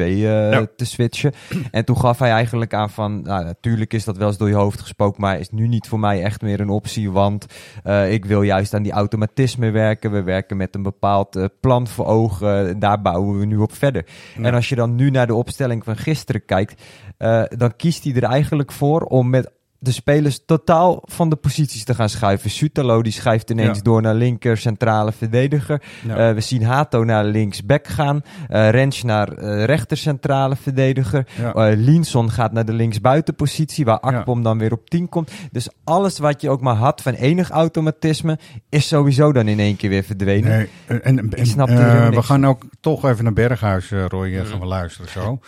eh, 0.00 0.50
Ja. 0.50 0.66
te 0.76 0.84
switchen. 0.84 1.32
En 1.70 1.84
toen 1.84 1.98
gaf 1.98 2.18
hij 2.18 2.30
eigenlijk 2.30 2.74
aan 2.74 2.90
van, 2.90 3.22
nou, 3.22 3.44
natuurlijk 3.44 3.92
is 3.92 4.04
dat 4.04 4.16
wel 4.16 4.28
eens 4.28 4.36
door 4.38 4.48
je 4.48 4.54
hoofd 4.54 4.80
gesproken, 4.80 5.20
maar 5.20 5.38
is 5.38 5.50
nu 5.50 5.66
niet 5.68 5.88
voor 5.88 5.98
mij 6.00 6.22
echt 6.22 6.42
meer 6.42 6.60
een 6.60 6.70
optie, 6.76 7.10
want 7.10 7.46
eh, 7.82 8.12
ik 8.12 8.24
wil 8.24 8.42
juist 8.42 8.74
aan 8.74 8.82
die 8.82 8.92
automatisme 8.92 9.70
werken. 9.70 10.10
We 10.10 10.22
werken 10.22 10.56
met 10.56 10.74
een 10.74 10.82
bepaald 10.82 11.36
eh, 11.36 11.44
plan 11.60 11.86
voor 11.86 12.06
ogen, 12.06 12.78
daar 12.78 13.02
bouwen 13.02 13.38
we 13.38 13.44
nu 13.44 13.56
op 13.56 13.72
verder. 13.72 14.06
Ja. 14.36 14.42
En 14.42 14.54
als 14.54 14.68
je 14.68 14.74
dan 14.74 14.94
nu 14.94 15.10
naar 15.10 15.26
de 15.26 15.34
opstelling 15.34 15.84
van 15.84 15.96
gisteren 15.96 16.44
kijkt, 16.44 16.82
eh, 17.18 17.42
dan 17.48 17.76
kiest 17.76 18.04
hij 18.04 18.14
er 18.14 18.22
eigenlijk 18.22 18.72
voor 18.72 19.00
om 19.00 19.30
met 19.30 19.50
de 19.86 19.92
spelers 19.92 20.40
totaal 20.46 21.02
van 21.04 21.28
de 21.30 21.36
posities 21.36 21.84
te 21.84 21.94
gaan 21.94 22.08
schuiven. 22.08 22.50
Sutalo 22.50 23.02
die 23.02 23.12
schuift 23.12 23.50
ineens 23.50 23.76
Ja. 23.76 23.82
door 23.82 24.02
naar 24.02 24.14
linker 24.14 24.56
centrale 24.56 25.12
verdediger. 25.12 25.82
Ja. 26.06 26.16
Eh, 26.16 26.34
we 26.34 26.40
zien 26.40 26.62
Hato 26.64 27.04
naar 27.04 27.24
linksback 27.24 27.86
gaan. 27.86 28.22
Eh 28.48 28.70
Rens 28.70 29.02
naar 29.02 29.32
eh, 29.32 29.64
rechter 29.64 29.96
centrale 29.96 30.56
verdediger. 30.56 31.26
Ja. 31.54 31.74
Linson 31.76 32.30
gaat 32.30 32.52
naar 32.52 32.64
de 32.64 32.72
linksbuitenpositie, 32.72 33.84
waar 33.84 34.00
Akpom 34.00 34.42
dan 34.42 34.58
weer 34.58 34.72
op 34.72 34.90
10 34.90 35.08
komt. 35.08 35.30
Dus 35.52 35.68
alles 35.84 36.18
wat 36.18 36.40
je 36.40 36.50
ook 36.50 36.60
maar 36.60 36.74
had 36.74 37.02
van 37.02 37.12
enig 37.12 37.50
automatisme, 37.50 38.38
is 38.68 38.88
sowieso 38.88 39.32
dan 39.32 39.48
in 39.48 39.58
één 39.58 39.76
keer 39.76 39.90
weer 39.90 40.04
verdwenen. 40.04 40.50
Nee, 40.50 40.68
en, 41.02 41.32
en, 41.32 41.46
snap 41.46 41.68
we 41.68 42.22
gaan 42.22 42.46
ook 42.46 42.62
toch 42.80 43.04
even 43.04 43.24
naar 43.24 43.32
Berghuis, 43.32 43.90
Roy. 44.08 44.44
Gaan 44.44 44.60
we 44.60 44.66
luisteren 44.66 45.10
zo. 45.10 45.38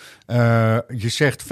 Je 0.88 1.08
zegt 1.08 1.44
5-3-2 1.44 1.46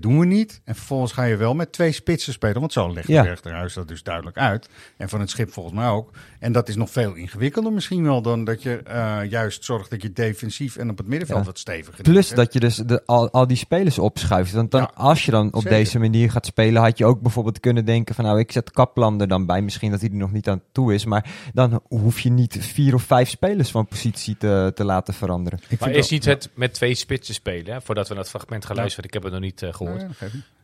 doen 0.00 0.18
we 0.18 0.26
niet. 0.26 0.60
En 0.64 0.74
vervolgens 0.74 1.12
ga 1.12 1.22
je 1.24 1.36
wel 1.36 1.54
met 1.54 1.72
twee 1.72 1.92
spitsen 2.06 2.32
spelen. 2.32 2.60
Want 2.60 2.72
zo 2.72 2.92
legt 2.92 3.08
Ja. 3.08 3.22
Berghuis 3.22 3.74
dat 3.74 3.88
dus 3.88 4.02
duidelijk 4.02 4.36
uit. 4.36 4.68
En 4.96 5.08
van 5.08 5.20
het 5.20 5.30
schip 5.30 5.52
volgens 5.52 5.74
mij 5.74 5.88
ook. 5.88 6.10
En 6.38 6.52
dat 6.52 6.68
is 6.68 6.76
nog 6.76 6.90
veel 6.90 7.14
ingewikkelder 7.14 7.72
misschien 7.72 8.02
wel 8.02 8.22
dan 8.22 8.44
dat 8.44 8.62
je 8.62 8.76
eh, 8.76 9.18
juist 9.28 9.64
zorgt 9.64 9.90
dat 9.90 10.02
je 10.02 10.12
defensief 10.12 10.76
en 10.76 10.90
op 10.90 10.98
het 10.98 11.06
middenveld 11.06 11.38
Ja. 11.38 11.44
wat 11.44 11.58
steviger 11.58 12.02
Plus 12.02 12.28
dat 12.28 12.52
je 12.52 12.60
dus 12.60 12.76
de, 12.76 13.02
al, 13.06 13.30
al 13.30 13.46
die 13.46 13.56
spelers 13.56 13.98
opschuift. 13.98 14.52
Want 14.52 14.70
dan, 14.70 14.80
Ja, 14.80 14.90
als 14.94 15.24
je 15.24 15.30
dan 15.30 15.46
op 15.46 15.62
zeker. 15.62 15.70
deze 15.78 15.98
manier 15.98 16.30
gaat 16.30 16.46
spelen, 16.46 16.82
had 16.82 16.98
je 16.98 17.04
ook 17.04 17.20
bijvoorbeeld 17.20 17.60
kunnen 17.60 17.84
denken 17.84 18.14
van 18.14 18.24
nou, 18.24 18.38
ik 18.38 18.52
zet 18.52 18.70
Kaplan 18.70 19.20
er 19.20 19.28
dan 19.28 19.46
bij. 19.46 19.62
Misschien 19.62 19.90
dat 19.90 20.00
hij 20.00 20.08
er 20.10 20.16
nog 20.16 20.32
niet 20.32 20.48
aan 20.48 20.62
toe 20.72 20.94
is. 20.94 21.04
Maar 21.04 21.30
dan 21.54 21.80
hoef 21.88 22.20
je 22.20 22.30
niet 22.30 22.56
vier 22.60 22.94
of 22.94 23.02
vijf 23.02 23.28
spelers 23.28 23.70
van 23.70 23.86
positie 23.86 24.36
te, 24.36 24.72
te 24.74 24.84
laten 24.84 25.14
veranderen. 25.14 25.58
Ik 25.68 25.80
maar 25.80 25.90
is 25.90 26.10
niet 26.10 26.24
het 26.24 26.50
met 26.54 26.74
twee 26.74 26.94
spitsen 26.94 27.34
spelen, 27.34 27.72
hè? 27.74 27.80
voordat 27.80 28.08
we 28.08 28.14
naar 28.14 28.22
het 28.22 28.32
fragment 28.32 28.64
gaan 28.64 28.74
Ja. 28.74 28.80
luisteren, 28.80 29.06
ik 29.08 29.14
heb 29.14 29.22
het 29.22 29.32
nog 29.32 29.40
niet 29.42 29.62
eh, 29.62 29.72
gehoord. 29.72 30.04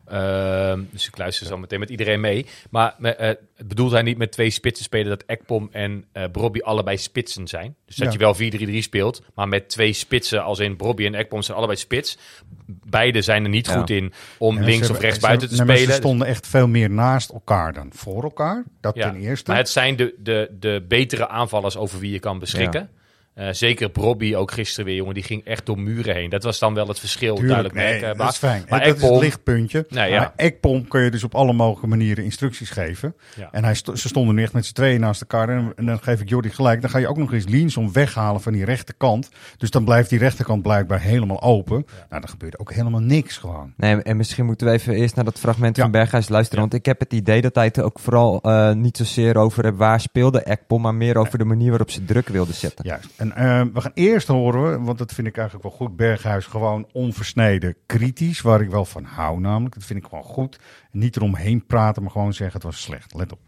Ehm, 0.07 0.81
dus 0.91 1.07
ik 1.07 1.17
luister 1.17 1.45
zo 1.47 1.57
meteen 1.57 1.79
met 1.79 1.89
iedereen 1.89 2.19
mee. 2.19 2.45
Maar 2.69 2.95
eh, 3.01 3.35
bedoelt 3.65 3.91
hij 3.91 4.01
niet 4.01 4.17
met 4.17 4.31
twee 4.31 4.49
spitsen 4.49 4.83
spelen 4.85 5.09
dat 5.09 5.23
Ekpom 5.25 5.69
en 5.71 6.05
eh 6.11 6.23
Brobby 6.31 6.59
allebei 6.59 6.97
spitsen 6.97 7.47
zijn? 7.47 7.75
Dus 7.85 7.95
dat 7.95 8.05
Ja. 8.07 8.13
je 8.13 8.17
wel 8.19 8.35
4-3-3 8.35 8.81
speelt, 8.83 9.21
maar 9.35 9.47
met 9.47 9.69
twee 9.69 9.93
spitsen 9.93 10.43
als 10.43 10.59
in 10.59 10.75
Brobby 10.75 11.05
en 11.05 11.13
Ekpom 11.15 11.41
zijn 11.41 11.57
allebei 11.57 11.79
spits. 11.79 12.17
Beide 12.65 13.21
zijn 13.21 13.43
er 13.43 13.49
niet 13.49 13.65
Ja. 13.67 13.77
goed 13.77 13.89
in 13.89 14.13
om 14.37 14.55
Ja, 14.59 14.63
links 14.65 14.89
of 14.89 14.99
rechts 14.99 15.19
buiten 15.19 15.49
te 15.49 15.55
spelen. 15.55 15.77
Ze 15.77 15.91
stonden 15.91 16.27
echt 16.27 16.47
veel 16.47 16.67
meer 16.67 16.89
naast 16.89 17.29
elkaar 17.29 17.73
dan 17.73 17.89
voor 17.95 18.23
elkaar. 18.23 18.63
Dat 18.81 18.95
ten 18.95 19.15
eerste. 19.15 19.49
Maar 19.49 19.59
het 19.59 19.69
zijn 19.69 19.95
de, 19.95 20.13
de, 20.17 20.55
de 20.59 20.85
betere 20.87 21.27
aanvallers 21.27 21.77
over 21.77 21.99
wie 21.99 22.11
je 22.11 22.19
kan 22.19 22.39
beschikken. 22.39 22.89
Eh, 23.33 23.47
zeker 23.51 23.89
Brobby 23.89 24.35
ook 24.35 24.51
gisteren 24.51 24.85
weer, 24.85 24.95
jongen. 24.95 25.13
Die 25.13 25.23
ging 25.23 25.45
echt 25.45 25.65
door 25.65 25.79
muren 25.79 26.15
heen. 26.15 26.29
Dat 26.29 26.43
was 26.43 26.59
dan 26.59 26.73
wel 26.73 26.87
het 26.87 26.99
verschil 26.99 27.35
Tuurlijk, 27.35 27.47
duidelijk 27.47 27.75
nee, 27.75 28.01
merkbaar. 28.01 28.25
dat 28.25 28.33
is 28.33 28.37
fijn. 28.39 28.63
Maar 28.69 28.83
dat 28.83 28.95
is 28.95 29.01
het 29.01 29.19
lichtpuntje. 29.19 29.85
Nee, 29.89 30.09
ja. 30.11 30.17
Maar 30.19 30.33
Ekpom 30.35 30.87
kun 30.87 31.01
je 31.03 31.11
dus 31.11 31.23
op 31.23 31.35
alle 31.35 31.53
mogelijke 31.53 31.87
manieren 31.87 32.23
instructies 32.23 32.69
geven. 32.69 33.15
Ja. 33.35 33.47
En 33.51 33.63
hij 33.63 33.73
ze 33.73 34.07
stonden 34.07 34.35
nu 34.35 34.43
echt 34.43 34.53
met 34.53 34.65
z'n 34.65 34.73
tweeën 34.73 34.99
naast 34.99 35.21
elkaar. 35.21 35.49
En, 35.49 35.73
en 35.75 35.85
dan 35.85 35.99
geef 35.99 36.21
ik 36.21 36.29
Jordi 36.29 36.49
gelijk. 36.49 36.81
Dan 36.81 36.89
ga 36.89 36.97
je 36.97 37.07
ook 37.07 37.17
nog 37.17 37.33
eens 37.33 37.47
Lienson 37.47 37.91
weghalen 37.91 38.41
van 38.41 38.53
die 38.53 38.65
rechterkant. 38.65 39.29
Dus 39.57 39.69
dan 39.69 39.83
blijft 39.85 40.09
die 40.09 40.19
rechterkant 40.19 40.61
blijkbaar 40.61 41.01
helemaal 41.01 41.41
open. 41.41 41.85
Nou, 42.09 42.21
dan 42.21 42.29
gebeurt 42.29 42.59
ook 42.59 42.73
helemaal 42.73 43.01
niks 43.01 43.37
gewoon. 43.37 43.73
Nee, 43.77 44.01
en 44.01 44.17
misschien 44.17 44.45
moeten 44.45 44.67
we 44.67 44.73
even 44.73 44.93
eerst 44.93 45.15
naar 45.15 45.25
dat 45.25 45.39
fragment 45.39 45.75
Ja. 45.75 45.81
van 45.83 45.91
Berghuis 45.91 46.29
luisteren. 46.29 46.59
Want 46.61 46.73
ik 46.73 46.85
heb 46.85 46.99
het 46.99 47.13
idee 47.13 47.41
dat 47.41 47.55
hij 47.55 47.65
het 47.65 47.79
ook 47.81 47.99
vooral 47.99 48.41
eh, 48.41 48.71
niet 48.73 48.97
zozeer 48.97 49.37
over 49.37 49.75
waar 49.75 49.99
speelde 49.99 50.41
Ekpom, 50.43 50.81
maar 50.81 50.95
meer 50.95 51.17
over 51.17 51.37
de 51.37 51.45
manier 51.45 51.69
waarop 51.69 51.91
ze 51.91 52.05
druk 52.05 52.27
wilde 52.27 52.53
zetten. 52.53 52.85
Juist. 52.87 53.07
En 53.23 53.35
eh, 53.35 53.73
we 53.73 53.81
gaan 53.81 53.91
eerst 53.93 54.27
horen, 54.27 54.83
want 54.83 54.97
dat 54.97 55.13
vind 55.13 55.27
ik 55.27 55.37
eigenlijk 55.37 55.67
wel 55.67 55.77
goed. 55.77 55.95
Berghuis 55.95 56.45
gewoon 56.45 56.87
onversneden 56.91 57.75
kritisch, 57.85 58.41
waar 58.41 58.61
ik 58.61 58.69
wel 58.69 58.85
van 58.85 59.03
hou 59.03 59.39
namelijk. 59.39 59.75
Dat 59.75 59.83
vind 59.83 59.99
ik 59.99 60.09
gewoon 60.09 60.23
goed. 60.23 60.59
Niet 60.91 61.15
eromheen 61.15 61.65
praten, 61.65 62.01
maar 62.01 62.11
gewoon 62.11 62.33
zeggen 62.33 62.55
het 62.55 62.63
was 62.63 62.81
slecht. 62.81 63.13
Let 63.13 63.31
op. 63.31 63.39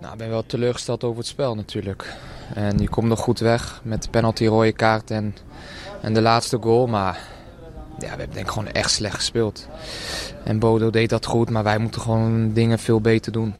Nou, 0.00 0.12
ik 0.12 0.18
ben 0.18 0.28
wel 0.28 0.46
teleurgesteld 0.46 1.04
over 1.04 1.18
het 1.18 1.26
spel 1.26 1.54
natuurlijk. 1.54 2.16
En 2.54 2.78
je 2.78 2.88
komt 2.88 3.08
nog 3.08 3.20
goed 3.20 3.38
weg 3.38 3.80
met 3.84 4.02
de 4.02 4.10
penalty, 4.10 4.46
rode 4.46 4.72
kaart 4.72 5.10
en, 5.10 5.34
en 6.02 6.14
de 6.14 6.22
laatste 6.22 6.58
goal. 6.60 6.86
Maar 6.86 7.14
ja, 7.98 7.98
we 7.98 8.06
hebben 8.06 8.30
denk 8.30 8.46
ik 8.46 8.52
gewoon 8.52 8.72
echt 8.72 8.90
slecht 8.90 9.14
gespeeld. 9.14 9.68
En 10.44 10.58
Bodo 10.58 10.90
deed 10.90 11.10
dat 11.10 11.26
goed, 11.26 11.50
maar 11.50 11.64
wij 11.64 11.78
moeten 11.78 12.00
gewoon 12.00 12.52
dingen 12.52 12.78
veel 12.78 13.00
beter 13.00 13.32
doen. 13.32 13.54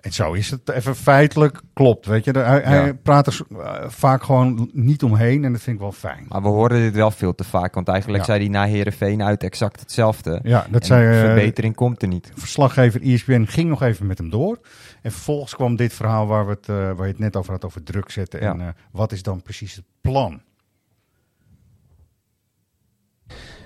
En 0.00 0.12
zo 0.12 0.32
is 0.32 0.50
het 0.50 0.68
even 0.68 0.96
feitelijk 0.96 1.60
klopt, 1.72 2.06
weet 2.06 2.24
je. 2.24 2.30
Hij, 2.38 2.60
hij 2.60 2.94
praat 2.94 3.26
er 3.26 3.40
eh, 3.50 3.88
vaak 3.88 4.22
gewoon 4.22 4.70
niet 4.72 5.02
omheen 5.02 5.44
en 5.44 5.52
dat 5.52 5.60
vind 5.60 5.76
ik 5.76 5.82
wel 5.82 5.92
fijn. 5.92 6.26
Maar 6.28 6.42
we 6.42 6.48
hoorden 6.48 6.80
dit 6.80 6.94
wel 6.94 7.10
veel 7.10 7.34
te 7.34 7.44
vaak, 7.44 7.74
want 7.74 7.88
eigenlijk 7.88 8.18
Ja. 8.18 8.26
zei 8.32 8.38
hij 8.40 8.48
na 8.48 8.64
Herenveen 8.66 9.22
uit 9.22 9.42
exact 9.42 9.80
hetzelfde. 9.80 10.40
Ja, 10.42 10.66
dat 10.70 10.80
En 10.80 10.86
zei 10.86 11.14
eh, 11.14 11.20
verbetering 11.20 11.74
komt 11.74 12.02
er 12.02 12.08
niet. 12.08 12.32
verslaggever 12.34 13.00
E 13.02 13.12
ESPN 13.14 13.44
ging 13.44 13.68
nog 13.68 13.82
even 13.82 14.06
met 14.06 14.18
hem 14.18 14.30
door. 14.30 14.58
En 15.02 15.12
vervolgens 15.12 15.54
kwam 15.54 15.76
dit 15.76 15.92
verhaal 15.92 16.26
waar, 16.26 16.44
we 16.46 16.50
het, 16.50 16.68
eh, 16.68 16.74
waar 16.76 17.06
je 17.06 17.12
het 17.12 17.18
net 17.18 17.36
over 17.36 17.52
had, 17.52 17.64
over 17.64 17.82
druk 17.82 18.10
zetten. 18.10 18.40
Ja. 18.40 18.52
En 18.58 18.76
wat 18.92 19.12
is 19.12 19.22
dan 19.22 19.42
precies 19.42 19.74
het 19.74 19.84
plan? 20.00 20.40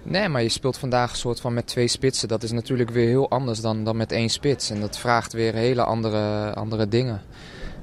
Nee, 0.07 0.29
maar 0.29 0.43
je 0.43 0.49
speelt 0.49 0.79
vandaag 0.79 1.11
een 1.11 1.17
soort 1.17 1.41
van 1.41 1.55
met 1.55 1.67
twee 1.67 1.89
spitsen. 1.89 2.29
Dat 2.29 2.43
is 2.43 2.53
natuurlijk 2.53 2.91
weer 2.91 3.09
heel 3.09 3.31
anders 3.31 3.61
dan, 3.61 3.85
dan 3.85 3.97
met 3.97 4.13
één 4.13 4.29
spits. 4.29 4.71
En 4.71 4.81
dat 4.81 4.99
vraagt 4.99 5.33
weer 5.33 5.55
hele 5.55 5.85
andere, 5.85 6.55
andere 6.55 6.89
dingen. 6.89 7.23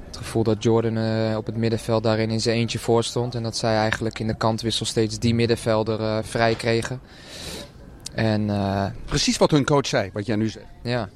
Het 0.06 0.16
gevoel 0.16 0.42
dat 0.42 0.62
Jordan 0.62 0.96
eh, 0.96 1.36
op 1.36 1.46
het 1.46 1.56
middenveld 1.56 2.02
daarin 2.02 2.30
in 2.30 2.40
zijn 2.40 2.56
eentje 2.56 2.78
voor 2.78 3.04
stond. 3.04 3.34
En 3.34 3.42
dat 3.42 3.56
zij 3.56 3.76
eigenlijk 3.76 4.18
in 4.18 4.26
de 4.26 4.36
kantwissel 4.36 4.86
steeds 4.86 5.18
die 5.18 5.34
middenvelder 5.34 6.00
eh, 6.00 6.18
vrij 6.22 6.54
kregen. 6.54 7.00
En 8.14 8.50
eh, 8.50 8.86
Precies 9.04 9.36
wat 9.36 9.50
hun 9.50 9.64
coach 9.64 9.86
zei, 9.86 10.10
wat 10.12 10.26
jij 10.26 10.36
nu 10.36 10.48
zegt. 10.48 10.66
ja. 10.82 11.08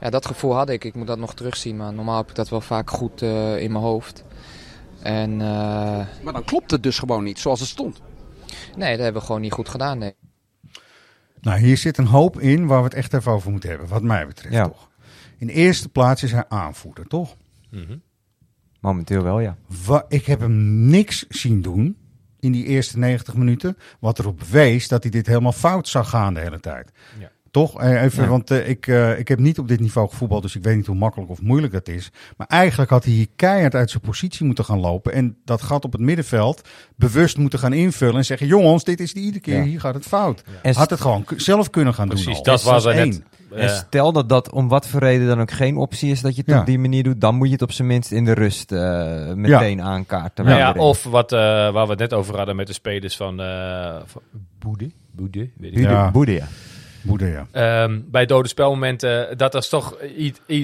ja, 0.00 0.10
dat 0.10 0.26
gevoel 0.26 0.54
had 0.54 0.68
ik. 0.68 0.84
Ik 0.84 0.94
moet 0.94 1.06
dat 1.06 1.18
nog 1.18 1.34
terugzien. 1.34 1.76
Maar 1.76 1.92
normaal 1.92 2.16
heb 2.16 2.28
ik 2.28 2.34
dat 2.34 2.48
wel 2.48 2.60
vaak 2.60 2.90
goed 2.90 3.22
in 3.22 3.72
mijn 3.72 3.84
hoofd. 3.84 4.24
En 5.02 5.36
Maar 5.36 6.32
dan 6.32 6.44
klopt 6.44 6.70
het 6.70 6.82
dus 6.82 6.98
gewoon 6.98 7.24
niet 7.24 7.38
zoals 7.38 7.60
het 7.60 7.68
stond. 7.68 8.00
nee, 8.76 8.90
dat 8.90 9.02
hebben 9.04 9.20
we 9.20 9.26
gewoon 9.26 9.40
niet 9.40 9.52
goed 9.52 9.68
gedaan. 9.68 9.98
Nee. 9.98 10.14
Nou, 11.40 11.58
hier 11.60 11.76
zit 11.76 11.98
een 11.98 12.06
hoop 12.06 12.40
in 12.40 12.66
waar 12.66 12.78
we 12.78 12.84
het 12.84 12.94
echt 12.94 13.14
even 13.14 13.32
over 13.32 13.50
moeten 13.50 13.68
hebben, 13.70 13.88
wat 13.88 14.02
mij 14.02 14.26
betreft 14.26 14.54
Ja. 14.54 14.64
toch. 14.68 14.88
In 15.38 15.46
de 15.46 15.52
eerste 15.52 15.88
plaats 15.88 16.22
is 16.22 16.32
hij 16.32 16.44
aanvoerder, 16.48 17.06
toch? 17.06 17.36
Mhm. 17.70 17.96
Momenteel 18.80 19.22
wel, 19.22 19.40
ja. 19.40 19.56
Wa- 19.86 20.04
ik 20.08 20.26
heb 20.26 20.40
hem 20.40 20.86
niks 20.88 21.26
zien 21.28 21.62
doen 21.62 21.96
in 22.40 22.52
die 22.52 22.64
eerste 22.64 22.98
90 22.98 23.34
minuten. 23.34 23.76
Wat 24.00 24.18
erop 24.18 24.42
wees 24.42 24.88
dat 24.88 25.02
hij 25.02 25.12
dit 25.12 25.26
helemaal 25.26 25.52
fout 25.52 25.88
zag 25.88 26.08
gaan 26.10 26.34
de 26.34 26.40
hele 26.40 26.60
tijd. 26.60 26.90
Ja. 27.18 27.30
Toch? 27.50 27.80
Eh, 27.80 28.02
Even, 28.02 28.22
Ja. 28.22 28.28
want 28.28 28.50
eh, 28.50 28.68
ik, 28.68 28.86
eh, 28.86 29.18
ik 29.18 29.28
heb 29.28 29.38
niet 29.38 29.58
op 29.58 29.68
dit 29.68 29.80
niveau 29.80 30.08
gevoetbald, 30.08 30.42
dus 30.42 30.56
ik 30.56 30.62
weet 30.62 30.76
niet 30.76 30.86
hoe 30.86 30.96
makkelijk 30.96 31.30
of 31.30 31.42
moeilijk 31.42 31.72
dat 31.72 31.88
is. 31.88 32.10
Maar 32.36 32.46
eigenlijk 32.46 32.90
had 32.90 33.04
hij 33.04 33.12
hier 33.12 33.26
keihard 33.36 33.74
uit 33.74 33.90
zijn 33.90 34.02
positie 34.02 34.46
moeten 34.46 34.64
gaan 34.64 34.80
lopen. 34.80 35.12
En 35.12 35.36
dat 35.44 35.62
gat 35.62 35.84
op 35.84 35.92
het 35.92 36.00
middenveld 36.00 36.68
bewust 36.96 37.36
moeten 37.38 37.58
gaan 37.58 37.72
invullen. 37.72 38.14
En 38.16 38.24
zeggen: 38.24 38.46
jongens, 38.46 38.84
dit 38.84 39.00
is 39.00 39.12
de 39.12 39.20
iedere 39.20 39.40
keer, 39.40 39.56
Ja. 39.56 39.62
hier 39.62 39.80
gaat 39.80 39.94
het 39.94 40.06
fout. 40.06 40.42
En 40.62 40.74
Had 40.74 40.90
het 40.90 41.00
gewoon 41.00 41.24
zelf 41.36 41.70
kunnen 41.70 41.94
gaan 41.94 42.08
Precies, 42.08 42.26
doen. 42.26 42.34
al. 42.34 42.42
dat 42.42 42.62
Dat 42.62 42.72
was 42.72 42.84
er 42.84 42.94
net. 43.06 43.22
En 43.54 43.68
stel 43.68 44.12
dat 44.12 44.28
dat 44.28 44.50
om 44.50 44.68
wat 44.68 44.86
voor 44.88 45.00
reden 45.00 45.26
dan 45.26 45.40
ook 45.40 45.50
geen 45.50 45.76
optie 45.76 46.10
is 46.10 46.20
dat 46.20 46.34
je 46.36 46.42
het 46.46 46.50
Ja. 46.50 46.60
op 46.60 46.66
die 46.66 46.78
manier 46.78 47.02
doet, 47.02 47.20
dan 47.20 47.34
moet 47.34 47.46
je 47.46 47.52
het 47.52 47.62
op 47.62 47.72
zijn 47.72 47.88
minst 47.88 48.10
in 48.12 48.24
de 48.24 48.32
rust 48.32 48.72
eh, 48.72 49.32
meteen 49.34 49.82
aankaarten. 49.82 50.44
Ja, 50.48 50.72
of 50.72 51.02
wat, 51.04 51.32
eh, 51.32 51.38
waar 51.38 51.84
we 51.84 51.90
het 51.90 51.98
net 51.98 52.12
over 52.12 52.36
hadden 52.36 52.56
met 52.56 52.66
de 52.66 52.72
spelers 52.72 53.16
van, 53.16 53.40
eh 53.40 53.96
van 54.04 54.22
Boede. 54.58 54.90
Boede, 55.10 55.38
weet 55.38 55.70
ik 55.70 55.72
Boede, 55.72 55.88
Ja. 55.88 56.10
Boede, 56.10 56.32
ja. 56.32 56.46
Boede, 57.02 57.26
ja. 57.26 57.46
Ehm, 57.50 58.00
bij 58.04 58.26
dode 58.26 58.48
spelmomenten 58.48 59.38
dat 59.38 59.54
er 59.54 59.68
toch 59.68 59.96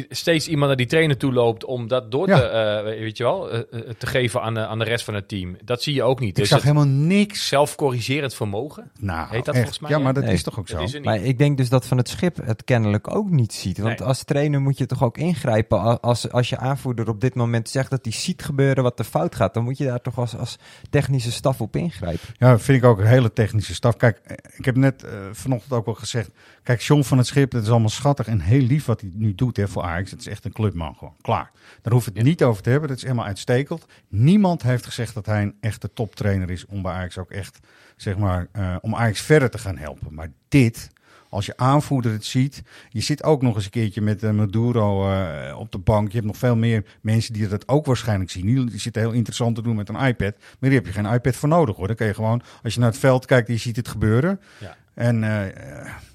steeds 0.09 0.49
iemand 0.49 0.67
naar 0.69 0.77
die 0.77 0.87
trainer 0.87 1.17
toe 1.17 1.33
loopt 1.33 1.65
om 1.65 1.89
dat 1.89 2.11
door 2.11 2.29
Ja. 2.29 2.39
te, 2.39 2.45
eh, 2.45 2.99
weet 3.01 3.17
je 3.17 3.23
wel, 3.25 3.51
eh, 3.51 3.59
eh, 3.59 3.81
te 3.99 4.07
geven 4.07 4.43
aan, 4.43 4.55
de- 4.55 4.67
aan 4.67 4.79
de 4.79 4.85
rest 4.85 5.05
van 5.05 5.15
het 5.15 5.29
team. 5.29 5.57
Dat 5.65 5.83
zie 5.83 5.95
je 5.95 6.03
ook 6.03 6.21
niet. 6.21 6.29
Ik 6.29 6.35
Dus 6.37 6.49
zag 6.49 6.63
helemaal 6.63 6.87
niks. 6.87 7.49
zelfcorrigerend 7.49 8.35
vermogen, 8.35 8.91
Nou, 8.99 9.29
heet 9.31 9.45
dat 9.45 9.47
echt. 9.55 9.57
volgens 9.57 9.79
mij, 9.79 9.91
Ja, 9.91 9.99
maar 9.99 10.15
dat 10.15 10.25
Nee, 10.25 10.33
is 10.33 10.43
toch 10.43 10.59
ook 10.59 10.69
zo? 10.69 10.87
Maar 11.03 11.21
ik 11.21 11.39
denk 11.39 11.57
dus 11.57 11.69
dat 11.69 11.87
Van 11.87 11.97
het 11.97 12.09
Schip 12.09 12.37
het 12.45 12.65
kennelijk 12.65 13.15
ook 13.15 13.31
niet 13.31 13.53
ziet. 13.53 13.79
Want 13.79 13.99
Nee. 13.99 14.09
als 14.09 14.25
trainer 14.25 14.61
moet 14.61 14.79
je 14.79 14.87
toch 14.87 15.03
ook 15.03 15.19
ingrijpen. 15.19 16.01
Als, 16.01 16.31
als 16.31 16.49
je 16.49 16.57
aanvoerder 16.59 17.09
op 17.09 17.21
dit 17.21 17.35
moment 17.35 17.69
zegt 17.69 17.91
dat 17.91 17.99
hij 18.03 18.13
ziet 18.13 18.43
gebeuren 18.45 18.83
wat 18.83 18.99
er 18.99 19.05
fout 19.05 19.35
gaat, 19.35 19.55
dan 19.55 19.65
moet 19.65 19.79
je 19.79 19.85
daar 19.85 20.01
toch 20.01 20.19
als, 20.19 20.37
als 20.37 20.57
technische 20.91 21.33
staf 21.33 21.61
op 21.61 21.77
ingrijpen. 21.77 22.29
Ja, 22.39 22.51
dat 22.51 22.63
vind 22.63 22.79
ik 22.79 22.85
ook 22.85 22.99
een 22.99 23.07
hele 23.07 23.33
technische 23.33 23.75
staf. 23.75 23.97
Kijk, 23.97 24.21
eh, 24.25 24.37
ik 24.57 24.65
heb 24.65 24.77
net 24.77 25.03
eh, 25.05 25.11
vanochtend 25.33 25.73
ook 25.73 25.87
al 25.87 25.95
gezegd. 25.95 26.24
Kijk, 26.63 26.81
John 26.81 27.03
van 27.03 27.19
het 27.19 27.27
Schip, 27.27 27.51
dat 27.51 27.63
is 27.63 27.71
allemaal 27.71 27.89
schattig 27.89 28.27
en 28.27 28.41
heel 28.41 28.61
lief 28.61 28.85
wat 28.85 29.01
hij 29.01 29.11
nu 29.15 29.35
doet 29.35 29.57
hè, 29.57 29.69
voor 29.69 29.83
Ajax. 29.83 30.11
Het 30.11 30.21
is 30.21 30.27
echt 30.27 30.45
een 30.45 30.53
clubman 30.53 30.95
gewoon. 30.95 31.17
Klaar. 31.21 31.51
Daar 31.83 31.93
hoef 31.93 32.07
ik 32.07 32.15
het 32.15 32.25
niet 32.25 32.43
over 32.43 32.63
te 32.63 32.71
hebben. 32.71 32.89
Dat 32.89 32.97
is 32.97 33.03
helemaal 33.03 33.25
uitstekend. 33.25 33.87
Niemand 34.09 34.63
heeft 34.63 34.85
gezegd 34.85 35.15
dat 35.15 35.27
hij 35.27 35.43
een 35.43 35.57
echte 35.61 35.93
toptrainer 35.93 36.51
is 36.51 36.67
om 36.67 36.83
bij 36.83 36.93
Ajax 36.93 37.19
ook 37.19 37.31
echt, 37.31 37.59
zeg 37.97 38.17
maar, 38.17 38.49
eh, 38.53 38.77
om 38.81 38.95
Ajax 38.95 39.21
verder 39.21 39.51
te 39.51 39.59
gaan 39.59 39.77
helpen. 39.77 40.15
Maar 40.15 40.29
dit, 40.49 40.91
als 41.35 41.47
je 41.47 41.57
aanvoerder 41.57 42.13
het 42.13 42.25
ziet, 42.25 42.63
je 42.89 43.01
zit 43.01 43.23
ook 43.25 43.43
nog 43.43 43.55
eens 43.55 43.65
een 43.65 43.71
keertje 43.71 44.01
met 44.01 44.23
eh, 44.23 44.31
Maduro 44.31 45.11
eh, 45.11 45.59
op 45.59 45.73
de 45.73 45.79
bank. 45.79 46.09
Je 46.09 46.15
hebt 46.15 46.27
nog 46.27 46.37
veel 46.37 46.57
meer 46.57 46.85
mensen 47.01 47.33
die 47.33 47.49
dat 47.49 47.69
ook 47.69 47.87
waarschijnlijk 47.87 48.31
zien. 48.31 48.47
Die, 48.47 48.65
die 48.65 48.81
zitten 48.81 49.03
heel 49.03 49.13
interessant 49.13 49.55
te 49.55 49.63
doen 49.63 49.77
met 49.77 49.89
een 49.89 50.07
iPad. 50.07 50.35
Maar 50.39 50.71
die 50.71 50.79
heb 50.79 50.87
je 50.87 50.93
geen 50.93 51.13
iPad 51.13 51.37
voor 51.37 51.49
nodig 51.49 51.77
hoor. 51.77 51.87
Dan 51.87 51.97
kun 51.97 52.07
je 52.07 52.15
gewoon, 52.15 52.43
als 52.63 52.75
je 52.75 52.81
naar 52.81 52.89
het 52.91 52.99
veld 52.99 53.27
kijkt, 53.27 53.49
je 53.49 53.57
ziet 53.57 53.77
het 53.77 53.89
gebeuren. 53.89 54.41
Ja. 54.59 54.77
En 54.95 55.25
eh, 55.25 55.41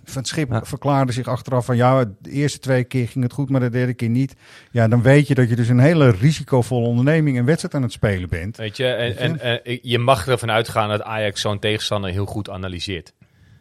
Van 0.04 0.18
het 0.22 0.28
Schip 0.28 0.52
Ja. 0.52 0.66
verklaarde 0.66 1.12
zich 1.12 1.28
achteraf 1.28 1.66
van 1.66 1.76
ja, 1.76 2.06
de 2.20 2.32
eerste 2.32 2.60
twee 2.60 2.84
keer 2.84 3.08
ging 3.08 3.24
het 3.24 3.34
goed, 3.34 3.50
maar 3.50 3.60
de 3.60 3.70
derde 3.70 3.94
keer 3.94 4.10
niet. 4.10 4.36
Ja, 4.72 4.88
dan 4.88 5.02
weet 5.02 5.28
je 5.28 5.36
dat 5.36 5.50
je 5.50 5.56
dus 5.56 5.70
een 5.70 5.80
hele 5.80 6.12
risicovolle 6.12 6.88
onderneming 6.88 7.38
en 7.38 7.46
wedstrijd 7.46 7.74
aan 7.76 7.82
het 7.82 7.92
spelen 7.92 8.30
bent. 8.30 8.58
Weet 8.58 8.78
je, 8.78 8.88
en, 8.88 9.40
en, 9.40 9.64
eh, 9.64 9.80
je 9.82 10.00
mag 10.00 10.28
ervan 10.28 10.52
uitgaan 10.52 10.90
dat 10.90 11.02
Ajax 11.02 11.42
zo'n 11.42 11.60
tegenstander 11.60 12.12
heel 12.12 12.26
goed 12.26 12.50
analyseert. 12.50 13.14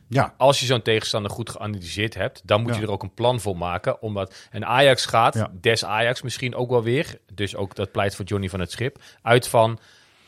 Ja, 0.08 0.34
Als 0.36 0.60
je 0.60 0.66
zo'n 0.66 0.82
tegenstander 0.82 1.30
goed 1.30 1.50
geanalyseerd 1.50 2.14
hebt, 2.14 2.42
dan 2.44 2.62
moet 2.62 2.74
Ja. 2.74 2.80
je 2.80 2.86
er 2.86 2.92
ook 2.92 3.02
een 3.02 3.14
plan 3.14 3.40
voor 3.40 3.56
maken. 3.56 4.02
Omdat, 4.02 4.34
en 4.50 4.66
Ajax 4.66 5.06
gaat, 5.06 5.34
Ja. 5.34 5.50
des 5.60 5.84
Ajax 5.84 6.22
misschien 6.22 6.54
ook 6.54 6.70
wel 6.70 6.82
weer, 6.82 7.18
dus 7.34 7.56
ook 7.56 7.74
dat 7.74 7.92
pleit 7.92 8.14
voor 8.14 8.24
Johnny 8.24 8.48
van 8.48 8.60
het 8.60 8.70
Schip, 8.70 9.02
uit 9.22 9.48
van 9.48 9.78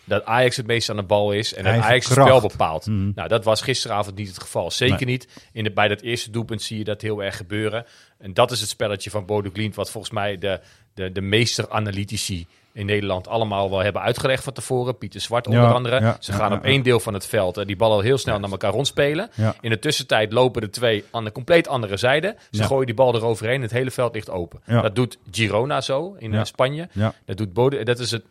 dat 0.04 0.25
Ajax 0.25 0.56
het 0.56 0.66
meest 0.66 0.90
aan 0.90 0.96
de 0.96 1.02
bal 1.02 1.32
is 1.32 1.54
en 1.54 1.64
dat 1.64 1.72
Ajax 1.72 2.08
het 2.08 2.18
spel 2.20 2.40
bepaalt. 2.40 2.87
Mhm. 2.87 3.10
Nou, 3.14 3.28
dat 3.28 3.44
was 3.44 3.60
gisteravond 3.62 4.16
niet 4.16 4.28
het 4.28 4.40
geval. 4.40 4.70
Zeker 4.70 4.96
Nee. 4.96 5.04
niet. 5.04 5.28
In 5.52 5.64
de, 5.64 5.70
bij 5.72 5.88
dat 5.88 6.00
eerste 6.00 6.30
doelpunt 6.30 6.62
zie 6.62 6.78
je 6.78 6.84
dat 6.84 7.00
heel 7.02 7.22
erg 7.22 7.37
gebeuren. 7.37 7.87
En 8.18 8.34
dat 8.34 8.50
is 8.50 8.60
het 8.60 8.68
spelletje 8.68 9.10
van 9.10 9.26
Bodo 9.26 9.50
Glimt, 9.52 9.75
wat 9.75 9.90
volgens 9.90 10.12
mij 10.12 10.38
de, 10.38 10.60
de, 10.94 11.12
de 11.12 11.20
meester 11.20 11.70
analytici 11.70 12.46
in 12.73 12.87
Nederland 12.87 13.29
allemaal 13.29 13.71
wel 13.71 13.79
hebben 13.79 14.03
uitgelegd 14.03 14.45
van 14.45 14.53
tevoren. 14.53 14.99
Pieter 14.99 15.21
Zwart 15.21 15.47
onder 15.47 15.62
Ja, 15.62 15.71
andere. 15.71 16.00
ja, 16.00 16.17
Ze 16.21 16.33
gaan 16.33 16.50
ja, 16.50 16.57
op 16.57 16.65
één 16.65 16.83
deel 16.83 17.00
van 17.00 17.15
het 17.15 17.27
veld 17.27 17.57
eh, 17.57 17.67
die 17.67 17.77
bal 17.77 17.93
al 17.93 18.00
heel 18.00 18.19
snel 18.19 18.39
naar 18.39 18.50
elkaar 18.50 18.73
rondspelen. 18.73 19.31
In 19.61 19.71
de 19.71 19.79
tussentijd 19.79 20.33
lopen 20.33 20.61
de 20.61 20.71
twee 20.71 21.05
aan 21.11 21.25
de 21.25 21.33
compleet 21.33 21.69
andere 21.69 21.97
zijde. 21.97 22.37
Ze 22.50 22.62
gooien 22.62 22.87
die 22.87 22.95
bal 22.95 23.15
eroverheen. 23.15 23.62
Het 23.62 23.71
hele 23.71 23.91
veld 23.91 24.15
ligt 24.15 24.31
open. 24.31 24.61
Dat 24.67 24.95
doet 24.95 25.19
Girona 25.31 25.81
zo 25.81 26.15
in 26.19 26.35
eh, 26.35 26.45
Spanje. 26.45 26.89
Dat 27.27 27.37
doet 27.37 27.53
Bode. 27.53 27.83
Dat 27.83 27.99
is 27.99 28.11
het. 28.11 28.23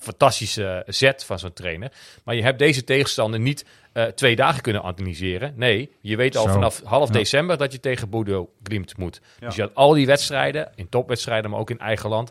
fantastische 0.00 0.82
zet 0.86 1.24
van 1.24 1.38
zo'n 1.38 1.52
trainer. 1.52 1.92
Maar 2.24 2.34
je 2.34 2.42
hebt 2.42 2.58
deze 2.58 2.84
tegenstander 2.84 3.40
niet 3.40 3.64
eh, 3.92 4.04
twee 4.04 4.36
dagen 4.36 4.62
kunnen 4.62 4.82
analyseren. 4.82 5.52
Nee, 5.56 5.90
je 6.00 6.16
weet 6.16 6.36
al 6.36 6.44
Zo. 6.46 6.52
vanaf 6.52 6.82
half 6.84 7.06
Ja. 7.08 7.12
december 7.14 7.56
dat 7.56 7.72
je 7.72 7.80
tegen 7.80 8.08
Bodo 8.08 8.50
Glimt 8.62 8.96
moet. 8.96 9.20
Ja. 9.40 9.46
Dus 9.46 9.56
je 9.56 9.62
had 9.62 9.74
al 9.74 9.92
die 9.92 10.06
wedstrijden, 10.06 10.72
in 10.74 10.88
topwedstrijden, 10.88 11.50
maar 11.50 11.60
ook 11.60 11.70
in 11.70 11.78
eigen 11.78 12.08
land, 12.08 12.30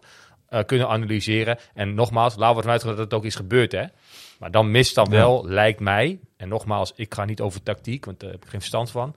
eh, 0.50 0.64
kunnen 0.66 0.88
analyseren. 0.88 1.58
En 1.74 1.94
nogmaals, 1.94 2.36
laten 2.36 2.50
we 2.52 2.56
ervan 2.58 2.72
uitgaan 2.72 2.90
dat 2.92 3.00
het 3.00 3.14
ook 3.14 3.26
is 3.26 3.36
gebeurd, 3.36 3.72
hè. 3.72 3.84
Maar 4.40 4.52
dan 4.52 4.72
mist 4.72 4.96
dan 4.96 5.06
Ja. 5.06 5.12
wel, 5.18 5.46
lijkt 5.48 5.80
mij, 5.80 6.20
en 6.38 6.48
nogmaals, 6.48 6.94
ik 6.96 7.14
ga 7.14 7.26
niet 7.26 7.42
over 7.42 7.64
tactiek, 7.64 8.06
want 8.06 8.20
daar 8.20 8.32
heb 8.32 8.44
ik 8.44 8.50
geen 8.50 8.60
verstand 8.60 8.92
van. 8.92 9.16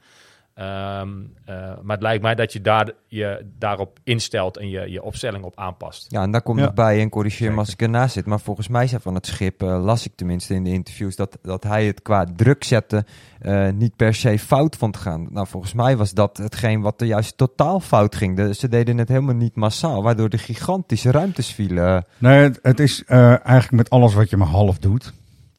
Ehm, 0.54 1.09
eh, 1.44 1.54
maar 1.82 1.97
het 1.97 2.02
lijkt 2.02 2.23
mij 2.23 2.35
dat 2.35 2.52
je 2.52 2.61
daar, 2.61 2.90
je 3.06 3.47
daarop 3.59 3.99
instelt 4.04 4.56
en 4.56 4.68
je, 4.68 4.90
je 4.90 5.02
opstelling 5.02 5.44
op 5.44 5.59
aanpast. 5.59 6.06
Ja, 6.11 6.23
en 6.23 6.30
daar 6.30 6.42
komt 6.42 6.59
Ja. 6.59 6.64
nog 6.64 6.75
bij, 6.75 7.00
en 7.00 7.09
corrigeer 7.09 7.52
me 7.52 7.59
als 7.59 7.73
ik 7.73 7.82
ernaast 7.82 8.12
zit, 8.14 8.26
maar 8.26 8.40
volgens 8.40 8.68
mij 8.68 8.87
zei 8.87 9.02
van 9.02 9.14
het 9.14 9.26
schip, 9.26 9.62
eh, 9.62 9.85
las 9.85 10.06
ik 10.06 10.12
tenminste 10.14 10.54
in 10.54 10.64
de 10.64 10.71
interviews, 10.71 11.16
dat, 11.16 11.38
dat 11.42 11.62
hij 11.64 11.87
het 11.87 12.02
qua 12.02 12.26
druk 12.37 12.64
zetten 12.64 13.06
eh, 13.40 13.68
niet 13.71 13.97
per 13.97 14.14
se 14.14 14.38
fout 14.38 14.76
vond 14.76 14.97
gaan. 14.97 15.26
Nou, 15.30 15.47
volgens 15.47 15.73
mij 15.73 15.97
was 15.97 16.11
dat 16.12 16.37
hetgeen 16.37 16.80
wat 16.80 17.00
er 17.00 17.06
juist 17.06 17.37
totaal 17.37 17.80
fout 17.80 18.16
ging. 18.16 18.37
De, 18.37 18.54
ze 18.54 18.68
deden 18.68 18.99
het 18.99 19.09
helemaal 19.09 19.35
niet 19.35 19.54
massaal, 19.56 20.02
waardoor 20.02 20.28
de 20.28 20.38
gigantische 20.38 21.11
ruimtes 21.11 21.52
vielen. 21.52 22.04
Nee, 22.18 22.42
het, 22.42 22.59
het 22.62 22.80
is 22.80 23.04
eigenlijk 23.04 23.71
met 23.71 23.90
alles 23.90 24.14
wat 24.14 24.30
je 24.30 24.37
maar 24.37 24.49
half 24.49 24.78
doet. 24.78 25.12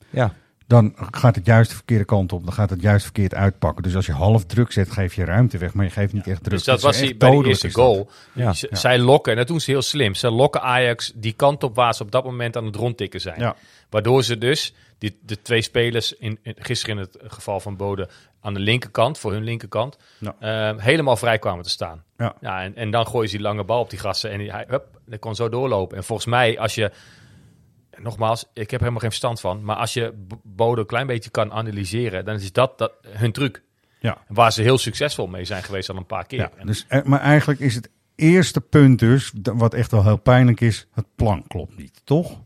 Ja. 0.09 0.33
Dan 0.73 0.93
gaat 1.11 1.35
het 1.35 1.45
juist 1.45 1.69
de 1.69 1.75
verkeerde 1.75 2.05
kant 2.05 2.31
op. 2.33 2.43
Dan 2.43 2.53
gaat 2.53 2.69
het 2.69 2.81
juist 2.81 3.03
verkeerd 3.03 3.33
uitpakken. 3.33 3.83
Dus 3.83 3.95
als 3.95 4.05
je 4.05 4.11
half 4.11 4.45
druk 4.45 4.71
zet, 4.71 4.91
geef 4.91 5.13
je 5.13 5.25
ruimte 5.25 5.57
weg. 5.57 5.73
Maar 5.73 5.85
je 5.85 5.91
geeft 5.91 6.13
niet 6.13 6.27
echt 6.27 6.43
druk. 6.43 6.55
Dus 6.55 6.63
dat 6.63 6.81
was 6.81 6.99
hij 6.99 7.17
bij 7.17 7.29
de 7.31 7.47
eerste 7.47 7.71
goal. 7.71 8.09
Ja. 8.33 8.53
Z- 8.53 8.61
Ja. 8.69 8.75
Zij 8.75 8.99
lokken, 8.99 9.31
en 9.31 9.37
dat 9.37 9.47
doen 9.47 9.59
ze 9.59 9.71
heel 9.71 9.81
slim. 9.81 10.15
Ze 10.15 10.31
lokken 10.31 10.61
Ajax 10.61 11.11
die 11.15 11.33
kant 11.33 11.63
op 11.63 11.75
waar 11.75 11.93
ze 11.93 12.03
op 12.03 12.11
dat 12.11 12.23
moment 12.23 12.57
aan 12.57 12.65
het 12.65 12.75
rondtikken 12.75 13.21
zijn. 13.21 13.39
Ja. 13.39 13.55
Waardoor 13.89 14.23
ze 14.23 14.37
dus, 14.37 14.73
die, 14.97 15.17
de 15.21 15.41
twee 15.41 15.61
spelers, 15.61 16.13
in, 16.13 16.39
in- 16.43 16.55
gisteren 16.57 16.95
in 16.97 17.01
het 17.01 17.17
geval 17.33 17.59
van 17.59 17.75
Bode, 17.77 18.09
aan 18.41 18.53
de 18.53 18.59
linkerkant, 18.59 19.17
voor 19.17 19.31
hun 19.31 19.43
linkerkant, 19.43 19.97
Ja. 20.17 20.35
eh, 20.39 20.77
helemaal 20.83 21.17
vrij 21.17 21.39
kwamen 21.39 21.63
te 21.63 21.69
staan. 21.69 22.03
Ja. 22.17 22.35
en, 22.63 22.75
en 22.75 22.91
dan 22.91 23.07
gooien 23.07 23.29
ze 23.29 23.35
die 23.35 23.45
lange 23.45 23.63
bal 23.63 23.79
op 23.79 23.89
die 23.89 23.99
gassen 23.99 24.31
en 24.31 24.37
die, 24.39 24.51
hij, 24.51 24.65
hup, 24.67 24.85
dat 25.05 25.19
kon 25.19 25.35
zo 25.35 25.49
doorlopen. 25.49 25.97
En 25.97 26.03
volgens 26.03 26.27
mij, 26.27 26.59
als 26.59 26.75
je, 26.75 26.91
nogmaals, 27.97 28.45
ik 28.53 28.71
heb 28.71 28.79
helemaal 28.79 29.01
geen 29.01 29.09
verstand 29.09 29.39
van, 29.39 29.63
maar 29.63 29.75
als 29.75 29.93
je 29.93 30.25
Bode 30.43 30.81
een 30.81 30.87
klein 30.87 31.07
beetje 31.07 31.29
kan 31.29 31.51
analyseren, 31.51 32.25
dan 32.25 32.35
is 32.35 32.51
dat, 32.51 32.77
dat 32.77 32.93
hun 33.07 33.31
truc. 33.31 33.63
Ja. 33.99 34.17
Waar 34.27 34.51
ze 34.51 34.61
heel 34.61 34.77
succesvol 34.77 35.27
mee 35.27 35.45
zijn 35.45 35.63
geweest 35.63 35.89
al 35.89 35.97
een 35.97 36.05
paar 36.05 36.25
keer. 36.25 36.39
Ja, 36.39 36.65
dus, 36.65 36.85
eh, 36.87 37.03
maar 37.03 37.19
eigenlijk 37.19 37.59
is 37.59 37.75
het 37.75 37.89
eerste 38.15 38.61
punt 38.61 38.99
dus, 38.99 39.33
wat 39.43 39.73
echt 39.73 39.91
wel 39.91 40.03
heel 40.03 40.17
pijnlijk 40.17 40.61
is, 40.61 40.87
het 40.93 41.05
plan 41.15 41.47
klopt 41.47 41.77
niet, 41.77 42.01
toch? 42.03 42.41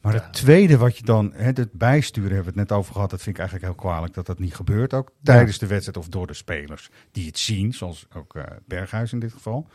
Maar 0.00 0.12
het 0.12 0.32
tweede 0.32 0.76
wat 0.76 0.96
je 0.96 1.04
dan, 1.04 1.32
hè, 1.34 1.44
het 1.44 1.72
bijsturen 1.72 2.34
hebben 2.34 2.52
we 2.54 2.60
het 2.60 2.68
net 2.68 2.78
over 2.78 2.92
gehad, 2.92 3.10
dat 3.10 3.22
vind 3.22 3.34
ik 3.36 3.40
eigenlijk 3.40 3.72
heel 3.72 3.82
kwalijk 3.82 4.14
dat 4.14 4.26
dat 4.26 4.38
niet 4.38 4.54
gebeurt. 4.54 4.94
Ook 4.94 5.10
tijdens 5.22 5.58
de 5.58 5.66
wedstrijd 5.66 5.96
of 5.96 6.08
door 6.08 6.26
de 6.26 6.34
spelers 6.34 6.90
die 7.12 7.26
het 7.26 7.38
zien, 7.38 7.72
zoals 7.72 8.06
ook 8.14 8.34
eh, 8.34 8.42
Berghuis 8.66 9.12
in 9.12 9.18
dit 9.18 9.32
geval. 9.32 9.66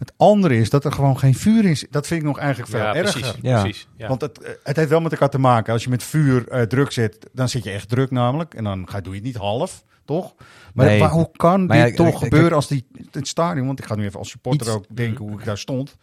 Het 0.00 0.12
andere 0.16 0.56
is 0.56 0.70
dat 0.70 0.84
er 0.84 0.92
gewoon 0.92 1.18
geen 1.18 1.34
vuur 1.34 1.76
zit. 1.76 1.92
Dat 1.92 2.06
vind 2.06 2.20
ik 2.20 2.26
nog 2.26 2.38
eigenlijk 2.38 2.70
veel 2.70 2.80
ja, 2.80 2.94
erger. 2.94 3.20
precies. 3.20 3.38
Ja. 3.42 3.60
precies 3.60 3.88
ja. 3.96 4.08
Want 4.08 4.20
het, 4.20 4.40
eh, 4.42 4.50
het 4.64 4.76
heeft 4.76 4.88
wel 4.88 5.00
met 5.00 5.12
elkaar 5.12 5.30
te 5.30 5.38
maken. 5.38 5.72
Als 5.72 5.84
je 5.84 5.90
met 5.90 6.02
vuur 6.02 6.48
eh, 6.48 6.62
druk 6.62 6.92
zet, 6.92 7.26
dan 7.32 7.48
zit 7.48 7.64
je 7.64 7.70
echt 7.70 7.88
druk 7.88 8.10
namelijk. 8.10 8.54
En 8.54 8.64
dan 8.64 8.88
ga, 8.88 9.00
doe 9.00 9.12
je 9.12 9.18
het 9.18 9.26
niet 9.26 9.36
half, 9.36 9.84
toch? 10.04 10.34
Maar, 10.74 10.86
Nee. 10.86 10.98
maar 11.00 11.10
hoe 11.10 11.30
kan 11.36 11.66
Maar 11.66 11.84
dit 11.86 11.96
ja, 11.96 12.04
toch 12.04 12.18
gebeuren 12.18 12.52
als 12.52 12.68
die, 12.68 12.86
het 13.10 13.28
stadion... 13.28 13.66
Want 13.66 13.78
ik 13.78 13.84
ga 13.84 13.94
nu 13.94 14.04
even 14.04 14.18
als 14.18 14.30
supporter 14.30 14.66
Iets- 14.66 14.76
ook 14.76 14.84
denken 14.88 15.24
hoe 15.24 15.38
ik 15.38 15.44
daar 15.44 15.58
stond. 15.58 15.96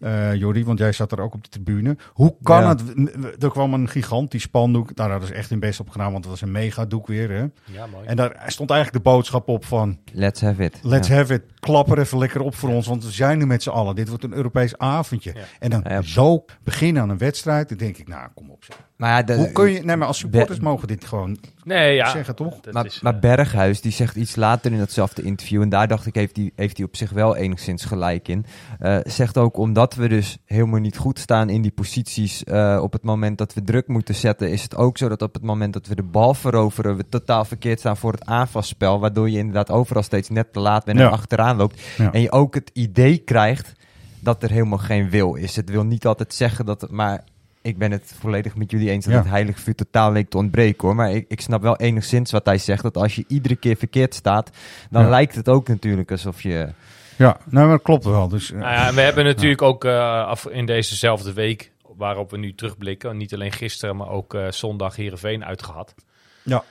Eh 0.00 0.34
Jordi, 0.34 0.64
want 0.64 0.78
jij 0.78 0.92
zat 0.92 1.12
er 1.12 1.20
ook 1.20 1.34
op 1.34 1.42
de 1.42 1.48
tribune. 1.48 1.96
Hoe 2.12 2.34
kan 2.42 2.60
Ja. 2.62 2.68
het... 2.68 3.42
Er 3.42 3.50
kwam 3.50 3.74
een 3.74 3.88
gigantisch 3.88 4.42
spandoek. 4.42 4.96
Daar 4.96 5.10
hadden 5.10 5.28
ze 5.28 5.34
echt 5.34 5.50
hun 5.50 5.60
best 5.60 5.80
op 5.80 5.88
gedaan, 5.88 6.12
want 6.12 6.24
het 6.24 6.32
was 6.32 6.40
een 6.42 6.50
megadoek 6.50 7.06
weer. 7.06 7.30
Hè? 7.30 7.44
ja, 7.74 7.86
mooi. 7.86 8.06
En 8.06 8.16
daar 8.16 8.42
stond 8.46 8.70
eigenlijk 8.70 9.04
de 9.04 9.10
boodschap 9.10 9.48
op 9.48 9.64
van... 9.64 9.98
Let's 10.12 10.40
have 10.40 10.64
it. 10.64 10.78
Let's 10.82 11.08
Ja. 11.08 11.14
have 11.14 11.34
it. 11.34 11.42
Klap 11.60 11.90
er 11.90 11.98
even 11.98 12.18
lekker 12.18 12.40
op 12.40 12.54
voor 12.54 12.68
ons, 12.70 12.86
want 12.86 13.04
we 13.04 13.10
zijn 13.10 13.38
nu 13.38 13.46
met 13.46 13.62
z'n 13.62 13.70
allen. 13.70 13.94
Dit 13.94 14.08
wordt 14.08 14.24
een 14.24 14.32
Europees 14.34 14.78
avondje. 14.78 15.32
Ja. 15.34 15.40
En 15.58 15.70
dan 15.70 15.84
Ja. 15.88 16.02
zo 16.02 16.44
beginnen 16.62 17.02
aan 17.02 17.08
een 17.10 17.18
wedstrijd, 17.18 17.68
dan 17.68 17.78
denk 17.78 17.96
ik, 17.96 18.08
nou, 18.08 18.28
kom 18.34 18.50
op. 18.50 18.64
zeg. 18.64 18.76
Maar 19.00 19.10
ja, 19.10 19.22
de- 19.22 19.34
Hoe 19.34 19.52
kun 19.52 19.70
je... 19.72 19.80
Nee, 19.82 19.96
maar 19.96 20.06
als 20.06 20.18
supporters 20.18 20.58
Be- 20.58 20.64
mogen 20.64 20.88
dit 20.88 21.04
gewoon 21.04 21.38
Nee, 21.64 21.94
ja. 21.94 22.10
zeggen, 22.10 22.34
toch? 22.34 22.60
Dat 22.60 22.72
Maar, 22.74 22.86
is, 22.86 23.00
maar 23.00 23.14
eh, 23.14 23.20
Berghuis 23.20 23.80
die 23.80 23.92
zegt 23.92 24.16
iets 24.16 24.36
later 24.36 24.72
in 24.72 24.78
datzelfde 24.78 25.22
interview, 25.22 25.62
en 25.62 25.68
daar 25.68 25.88
dacht 25.88 26.06
ik, 26.06 26.14
heeft 26.14 26.36
hij 26.36 26.50
heeft 26.56 26.76
hij 26.76 26.86
op 26.86 26.96
zich 26.96 27.10
wel 27.10 27.36
enigszins 27.36 27.84
gelijk 27.84 28.28
in. 28.28 28.46
eh, 28.78 28.98
zegt 29.04 29.38
ook 29.38 29.56
omdat 29.56 29.94
we 29.94 30.08
dus 30.08 30.38
helemaal 30.44 30.80
niet 30.80 30.96
goed 30.96 31.18
staan 31.18 31.48
in 31.48 31.62
die 31.62 31.70
posities 31.70 32.44
eh, 32.44 32.78
op 32.82 32.92
het 32.92 33.02
moment 33.02 33.38
dat 33.38 33.54
we 33.54 33.62
druk 33.64 33.88
moeten 33.88 34.14
zetten, 34.14 34.50
is 34.50 34.62
het 34.62 34.76
ook 34.76 34.98
zo 34.98 35.08
dat 35.08 35.22
op 35.22 35.34
het 35.34 35.42
moment 35.42 35.72
dat 35.72 35.86
we 35.86 35.94
de 35.94 36.02
bal 36.02 36.34
veroveren, 36.34 36.96
we 36.96 37.08
totaal 37.08 37.44
verkeerd 37.44 37.78
staan 37.78 37.96
voor 37.96 38.12
het 38.12 38.26
aanvalspel, 38.26 39.00
waardoor 39.00 39.30
je 39.30 39.38
inderdaad 39.38 39.70
overal 39.70 40.02
steeds 40.02 40.28
net 40.28 40.52
te 40.52 40.60
laat 40.60 40.84
bent 40.84 40.98
en 40.98 41.04
Ja. 41.04 41.10
achteraan 41.10 41.56
loopt. 41.56 41.80
Ja. 41.98 42.12
En 42.12 42.20
je 42.20 42.32
ook 42.32 42.54
het 42.54 42.70
idee 42.72 43.18
krijgt 43.18 43.72
dat 44.20 44.42
er 44.42 44.50
helemaal 44.50 44.78
geen 44.78 45.10
wil 45.10 45.34
is. 45.34 45.56
Het 45.56 45.70
wil 45.70 45.84
niet 45.84 46.06
altijd 46.06 46.34
zeggen 46.34 46.66
dat 46.66 46.80
het, 46.80 46.90
maar 46.90 47.24
ik 47.62 47.78
ben 47.78 47.90
het 47.90 48.14
volledig 48.20 48.54
met 48.56 48.70
jullie 48.70 48.90
eens 48.90 49.04
dat 49.04 49.14
Ja. 49.14 49.20
het 49.20 49.28
heilige 49.28 49.60
vuur 49.60 49.74
totaal 49.74 50.12
leek 50.12 50.30
te 50.30 50.36
ontbreken 50.36 50.86
hoor. 50.86 50.96
Maar 50.96 51.12
ik, 51.12 51.24
ik 51.28 51.40
snap 51.40 51.62
wel 51.62 51.76
enigszins 51.76 52.30
wat 52.30 52.46
hij 52.46 52.58
zegt. 52.58 52.82
Dat 52.82 52.96
als 52.96 53.14
je 53.14 53.24
iedere 53.28 53.56
keer 53.56 53.76
verkeerd 53.76 54.14
staat, 54.14 54.50
dan 54.90 55.02
Ja. 55.02 55.08
lijkt 55.08 55.34
het 55.34 55.48
ook 55.48 55.68
natuurlijk 55.68 56.10
alsof 56.10 56.42
je... 56.42 56.68
Ja, 57.16 57.36
nou, 57.44 57.66
maar 57.66 57.76
dat 57.76 57.82
klopt 57.84 58.04
wel. 58.04 58.28
Dus, 58.28 58.50
eh, 58.52 58.58
Nou 58.58 58.72
ja, 58.72 58.86
en 58.88 58.94
we 58.94 59.00
hebben 59.00 59.24
natuurlijk 59.24 59.62
ook 59.62 59.84
eh, 59.84 60.24
af, 60.26 60.46
in 60.46 60.66
dezezelfde 60.66 61.32
week, 61.32 61.70
waarop 61.96 62.30
we 62.30 62.38
nu 62.38 62.54
terugblikken, 62.54 63.16
niet 63.16 63.34
alleen 63.34 63.52
gisteren, 63.52 63.96
maar 63.96 64.08
ook 64.08 64.34
eh, 64.34 64.50
zondag 64.50 64.96
Heerenveen 64.96 65.44
uitgehad. 65.44 65.94
Ja. 66.42 66.64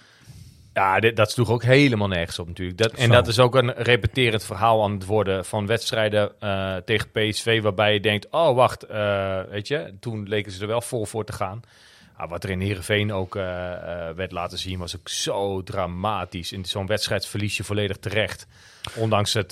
Ja, 0.80 1.00
dit, 1.00 1.16
dat 1.16 1.32
sloeg 1.32 1.50
ook 1.50 1.64
helemaal 1.64 2.08
nergens 2.08 2.40
op 2.40 2.48
natuurlijk. 2.48 2.78
Dat, 2.78 2.92
en 2.92 3.06
Zo. 3.06 3.12
dat 3.12 3.28
is 3.28 3.40
ook 3.40 3.56
een 3.56 3.74
repeterend 3.74 4.44
verhaal 4.44 4.84
aan 4.84 4.92
het 4.92 5.06
worden 5.06 5.46
van 5.46 5.66
wedstrijden 5.66 6.32
eh, 6.40 6.76
tegen 6.76 7.12
PSV, 7.12 7.62
waarbij 7.62 7.94
je 7.94 8.00
denkt, 8.00 8.28
oh 8.32 8.56
wacht, 8.56 8.84
eh, 8.84 9.40
weet 9.50 9.68
je, 9.68 9.94
toen 10.00 10.28
leken 10.28 10.52
ze 10.52 10.62
er 10.62 10.68
wel 10.68 10.82
vol 10.82 11.06
voor 11.06 11.26
te 11.26 11.34
gaan. 11.34 11.62
Ah, 12.18 12.30
wat 12.30 12.44
er 12.44 12.50
in 12.50 12.60
Heerenveen 12.60 13.14
ook 13.14 13.36
eh, 13.36 13.44
werd 14.16 14.32
laten 14.32 14.58
zien, 14.58 14.80
was 14.80 14.98
ook 14.98 15.10
zo 15.10 15.64
dramatisch. 15.64 16.52
In 16.52 16.66
zo'n 16.66 16.86
wedstrijd 16.88 17.28
verlies 17.28 17.58
je 17.58 17.64
volledig 17.64 17.98
terecht. 17.98 18.48
Ondanks 18.96 19.34
het, 19.34 19.52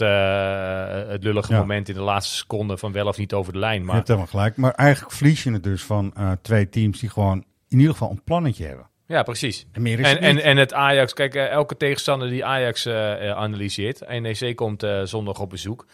het 1.10 1.24
lullige 1.24 1.54
Ja. 1.54 1.60
moment 1.60 1.90
in 1.90 1.96
de 1.96 2.02
laatste 2.02 2.36
seconde 2.36 2.78
van 2.78 2.92
wel 2.92 3.08
of 3.08 3.18
niet 3.18 3.34
over 3.34 3.54
de 3.54 3.60
lijn. 3.60 3.80
je 3.80 3.86
Maar 3.86 3.96
hebt 3.96 4.08
helemaal 4.08 4.28
gelijk. 4.30 4.58
Maar 4.58 4.72
eigenlijk 4.74 5.16
verlies 5.16 5.44
je 5.44 5.52
het 5.52 5.64
dus 5.64 5.84
van 5.84 6.14
twee 6.42 6.70
teams 6.70 7.00
die 7.00 7.10
gewoon 7.10 7.44
in 7.68 7.78
ieder 7.78 7.92
geval 7.92 8.12
een 8.12 8.24
plannetje 8.24 8.66
hebben. 8.66 8.90
Ja, 9.08 9.24
precies. 9.24 9.66
En 9.72 9.86
En, 10.22 10.36
het 10.36 10.44
en, 10.44 10.58
het 10.58 10.74
Ajax, 10.74 11.14
kijk, 11.14 11.36
eh, 11.36 11.48
elke 11.50 11.78
tegenstander 11.78 12.30
die 12.30 12.46
Ajax 12.46 12.86
eh, 12.86 13.32
analyseert. 13.32 14.08
NEC 14.22 14.56
komt 14.56 14.86
zondag 15.04 15.40
op 15.40 15.50
bezoek. 15.50 15.86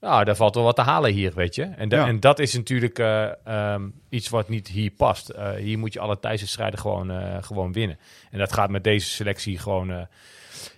Nou, 0.00 0.24
daar 0.24 0.36
valt 0.36 0.54
wel 0.54 0.64
wat 0.64 0.76
te 0.76 0.82
halen 0.82 1.12
hier, 1.12 1.32
weet 1.34 1.54
je. 1.54 1.62
En, 1.62 1.88
da- 1.88 1.96
Ja. 1.96 2.06
en 2.06 2.20
dat 2.20 2.38
is 2.38 2.54
natuurlijk 2.54 2.98
eh, 2.98 3.28
ehm, 3.44 3.82
iets 4.08 4.28
wat 4.28 4.48
niet 4.48 4.68
hier 4.68 4.90
past. 4.90 5.32
Hier 5.58 5.78
moet 5.78 5.92
je 5.92 6.00
alle 6.00 6.18
thuiswedstrijden 6.20 6.78
gewoon, 6.78 7.12
gewoon 7.44 7.72
winnen. 7.72 7.98
En 8.30 8.38
dat 8.38 8.52
gaat 8.52 8.70
met 8.70 8.84
deze 8.84 9.10
selectie 9.10 9.58
gewoon 9.58 10.06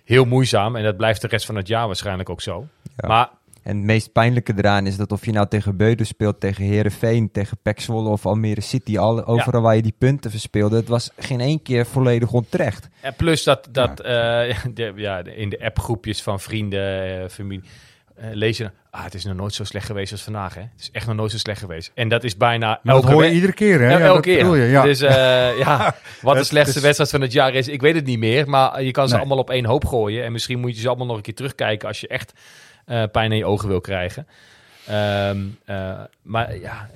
heel 0.05 0.25
moeizaam. 0.25 0.75
En 0.75 0.83
dat 0.83 0.97
blijft 0.97 1.21
de 1.21 1.27
rest 1.27 1.45
van 1.45 1.55
het 1.55 1.67
jaar 1.67 1.87
waarschijnlijk 1.87 2.29
ook 2.29 2.41
zo. 2.41 2.67
Ja. 2.95 3.07
Maar 3.07 3.29
En 3.63 3.75
het 3.77 3.85
meest 3.85 4.11
pijnlijke 4.11 4.53
eraan 4.57 4.87
is 4.87 4.97
dat 4.97 5.11
of 5.11 5.25
je 5.25 5.31
nou 5.31 5.47
tegen 5.47 5.77
Beuden 5.77 6.05
speelt, 6.05 6.39
tegen 6.39 6.63
Herenveen, 6.63 7.31
tegen 7.31 7.57
PEC 7.61 7.79
Zwolle 7.79 8.09
of 8.09 8.25
Almere 8.25 8.61
City, 8.61 8.97
alle, 8.97 9.25
overal 9.25 9.61
waar 9.61 9.75
je 9.75 9.81
die 9.81 9.95
punten 9.97 10.31
verspeelde, 10.31 10.75
het 10.75 10.87
was 10.87 11.09
geen 11.17 11.39
één 11.39 11.61
keer 11.61 11.85
volledig 11.85 12.31
onterecht. 12.31 12.87
En 13.01 13.13
plus 13.15 13.43
dat, 13.43 13.67
dat 13.71 13.99
eh, 13.99 14.05
de, 14.73 14.91
ja, 14.95 15.23
in 15.23 15.49
de 15.49 15.63
appgroepjes 15.63 16.21
van 16.21 16.39
vrienden, 16.39 17.21
eh, 17.23 17.29
familie, 17.29 17.63
eh, 18.15 18.25
lees 18.31 18.57
je 18.57 18.63
dan, 18.63 18.71
ah, 18.89 19.03
het 19.03 19.13
is 19.13 19.25
nog 19.25 19.35
nooit 19.35 19.53
zo 19.53 19.63
slecht 19.63 19.85
geweest 19.85 20.11
als 20.11 20.21
vandaag. 20.21 20.53
Hè? 20.53 20.61
Het 20.61 20.79
is 20.79 20.91
echt 20.91 21.07
nog 21.07 21.15
nooit 21.15 21.31
zo 21.31 21.37
slecht 21.37 21.59
geweest. 21.59 21.91
En 21.95 22.09
dat 22.09 22.23
is 22.23 22.37
bijna 22.37 22.79
dat 22.83 22.95
elke 22.95 23.11
hoor 23.11 23.25
je 23.25 23.31
iedere 23.31 23.53
keer, 23.53 23.79
hè? 23.79 23.89
Ja, 23.91 23.99
elke 23.99 24.21
keer. 24.21 24.55
je, 24.55 24.65
ja. 24.65 24.83
Dus 24.83 25.01
eh, 25.01 25.57
ja, 25.65 25.95
wat 26.21 26.37
de 26.37 26.43
slechtste 26.43 26.77
is- 26.77 26.83
wedstrijd 26.83 27.09
van 27.11 27.21
het 27.21 27.31
jaar 27.31 27.53
is, 27.53 27.67
ik 27.67 27.81
weet 27.81 27.95
het 27.95 28.05
niet 28.05 28.19
meer. 28.19 28.49
Maar 28.49 28.83
je 28.83 28.91
kan 28.91 29.05
ze 29.07 29.11
Nee. 29.13 29.19
allemaal 29.21 29.39
op 29.39 29.49
één 29.49 29.65
hoop 29.65 29.85
gooien. 29.85 30.23
En 30.23 30.31
misschien 30.31 30.59
moet 30.59 30.75
je 30.75 30.81
ze 30.81 30.87
allemaal 30.87 31.05
nog 31.07 31.15
een 31.15 31.21
keer 31.21 31.35
terugkijken 31.35 31.87
als 31.87 31.99
je 32.01 32.07
echt 32.07 32.33
pijn 33.11 33.31
in 33.31 33.37
je 33.37 33.45
ogen 33.45 33.67
wil 33.67 33.81
krijgen. 33.81 34.27
Ehm, 34.87 35.37
eh, 35.65 36.03
maar 36.21 36.57
ja, 36.57 36.89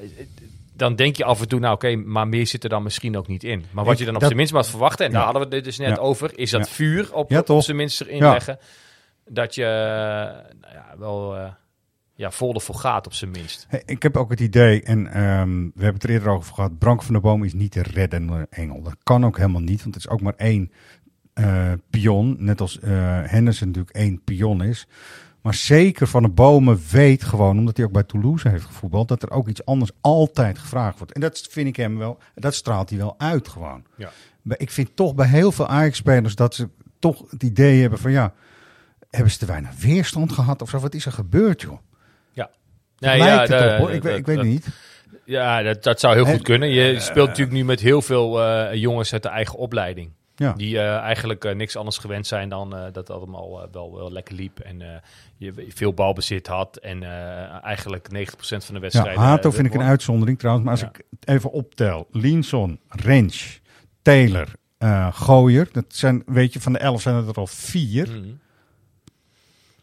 dan 0.75 0.95
denk 0.95 1.15
je 1.15 1.23
af 1.25 1.41
en 1.41 1.47
toe, 1.47 1.59
nou 1.59 1.73
oké, 1.73 1.95
maar 1.95 2.27
meer 2.27 2.47
zit 2.47 2.63
er 2.63 2.69
dan 2.69 2.83
misschien 2.83 3.17
ook 3.17 3.27
niet 3.27 3.43
in. 3.43 3.65
Maar 3.71 3.85
wat 3.85 3.97
je 3.97 4.05
dan 4.05 4.13
op 4.13 4.19
dat- 4.19 4.23
zijn 4.29 4.37
minst 4.39 4.53
mag 4.53 4.65
verwachten, 4.67 5.05
en 5.05 5.11
daar 5.11 5.23
hadden 5.23 5.49
we 5.49 5.55
het 5.55 5.63
dus 5.65 5.77
net 5.77 5.89
Ja. 5.89 5.95
over, 5.95 6.37
is 6.37 6.49
dat 6.51 6.67
Ja. 6.67 6.73
vuur 6.73 7.13
op, 7.13 7.29
Ja, 7.29 7.43
op 7.47 7.61
zijn 7.61 7.77
minst 7.77 8.01
erin 8.01 8.17
Ja. 8.17 8.31
leggen. 8.31 8.57
Dat 9.27 9.55
je 9.55 9.63
eh, 9.65 10.59
nou 10.61 10.73
ja, 10.73 10.85
wel 10.97 11.35
eh 11.37 11.51
ja, 12.15 12.31
vol 12.31 12.53
ervoor 12.53 12.75
gaat 12.75 13.05
op 13.05 13.13
zijn 13.13 13.31
minst. 13.31 13.65
Hey, 13.69 13.83
Ik 13.85 14.03
heb 14.03 14.17
ook 14.17 14.29
het 14.29 14.39
idee, 14.39 14.83
en 14.83 15.07
ehm, 15.07 15.51
we 15.57 15.71
hebben 15.83 15.93
het 15.93 16.03
er 16.03 16.09
eerder 16.09 16.29
over 16.29 16.53
gehad, 16.53 16.77
Brank 16.77 17.03
van 17.03 17.13
der 17.13 17.21
Boom 17.21 17.43
is 17.43 17.53
niet 17.53 17.73
de 17.73 17.81
reddende 17.83 18.47
engel. 18.49 18.81
Dat 18.81 18.95
kan 19.03 19.25
ook 19.25 19.37
helemaal 19.37 19.61
niet, 19.61 19.81
want 19.83 19.95
het 19.95 20.03
is 20.05 20.09
ook 20.09 20.21
maar 20.21 20.33
één 20.37 20.71
eh, 21.33 21.71
pion. 21.89 22.35
Net 22.39 22.61
als 22.61 22.79
eh 22.79 22.91
Henderson 23.25 23.67
natuurlijk 23.67 23.95
één 23.95 24.21
pion 24.23 24.63
is. 24.63 24.87
Maar 25.43 25.53
zeker 25.53 26.07
Van 26.07 26.23
de 26.23 26.29
Bomen 26.29 26.79
weet 26.91 27.23
gewoon, 27.23 27.57
omdat 27.57 27.77
hij 27.77 27.85
ook 27.85 27.91
bij 27.91 28.03
Toulouse 28.03 28.49
heeft 28.49 28.65
gevoetbald, 28.65 29.07
dat 29.07 29.23
er 29.23 29.31
ook 29.31 29.47
iets 29.47 29.65
anders 29.65 29.91
altijd 30.01 30.57
gevraagd 30.59 30.97
wordt. 30.97 31.13
En 31.13 31.21
dat 31.21 31.47
vind 31.51 31.67
ik 31.67 31.75
hem 31.75 31.97
wel, 31.97 32.17
dat 32.35 32.53
straalt 32.55 32.89
hij 32.89 32.97
wel 32.99 33.15
uit 33.17 33.47
gewoon. 33.47 33.83
Ja. 33.97 34.11
Maar 34.41 34.59
Ik 34.59 34.71
vind 34.71 34.95
toch 34.95 35.15
bij 35.15 35.27
heel 35.27 35.51
veel 35.51 35.67
Ajax-spelers 35.67 36.35
dat 36.35 36.55
ze 36.55 36.69
toch 36.99 37.23
het 37.31 37.43
idee 37.43 37.81
hebben 37.81 37.99
van 37.99 38.11
ja, 38.11 38.33
hebben 39.09 39.31
ze 39.31 39.37
te 39.37 39.45
weinig 39.45 39.71
weerstand 39.81 40.31
gehad 40.31 40.61
of 40.61 40.69
zo? 40.69 40.79
Wat 40.79 40.93
is 40.93 41.05
er 41.05 41.11
gebeurd, 41.11 41.61
joh? 41.61 41.77
Nee, 42.99 43.21
het 43.39 43.49
op, 43.71 43.77
hoor. 43.77 43.87
da- 43.87 43.93
Ik, 43.93 44.03
weet- 44.03 44.17
ik 44.17 44.25
weet 44.25 44.37
het 44.37 44.45
niet. 44.45 44.67
Ja, 45.25 45.61
dat, 45.61 45.83
dat 45.83 45.99
zou 45.99 46.13
heel 46.15 46.25
goed 46.25 46.41
kunnen. 46.41 46.69
Je 46.69 46.99
speelt 46.99 47.27
natuurlijk 47.27 47.57
nu 47.57 47.63
met 47.65 47.79
heel 47.79 48.01
veel 48.01 48.41
eh, 48.43 48.73
jongens 48.73 49.13
uit 49.13 49.23
de 49.23 49.29
eigen 49.29 49.57
opleiding. 49.59 50.11
Ja. 50.35 50.53
Die 50.53 50.79
eh, 50.79 50.95
eigenlijk 50.97 51.45
eh, 51.45 51.55
niks 51.55 51.75
anders 51.75 51.97
gewend 51.97 52.27
zijn 52.27 52.49
dan 52.49 52.75
eh, 52.75 52.81
dat 52.83 52.95
het 52.95 53.09
allemaal 53.09 53.69
wel, 53.71 53.95
wel 53.95 54.11
lekker 54.11 54.35
liep. 54.35 54.59
En 54.59 55.01
je 55.37 55.53
veel 55.69 55.93
balbezit 55.93 56.47
had. 56.47 56.77
En 56.77 57.03
eigenlijk 57.63 58.07
90% 58.07 58.11
van 58.39 58.59
de 58.67 58.73
Ja, 58.73 58.79
wedstrijden... 58.79 59.21
Hato 59.21 59.49
eh, 59.49 59.55
vind 59.55 59.67
ik 59.67 59.73
een 59.73 59.81
uitzondering 59.81 60.39
trouwens. 60.39 60.65
Maar 60.65 60.73
als 60.73 60.83
Ja. 60.83 60.91
ik 60.99 61.27
even 61.29 61.51
optel. 61.51 62.07
Linson, 62.11 62.79
Rens, 62.89 63.61
Taylor, 64.01 64.47
Gooier. 65.11 65.69
Dat 65.71 65.85
zijn, 65.87 66.23
weet 66.25 66.53
je, 66.53 66.61
van 66.61 66.73
de 66.73 66.79
elf 66.79 67.01
zijn 67.01 67.15
het 67.15 67.27
er 67.27 67.35
al 67.35 67.47
vier. 67.47 68.09
Mhm. 68.09 68.29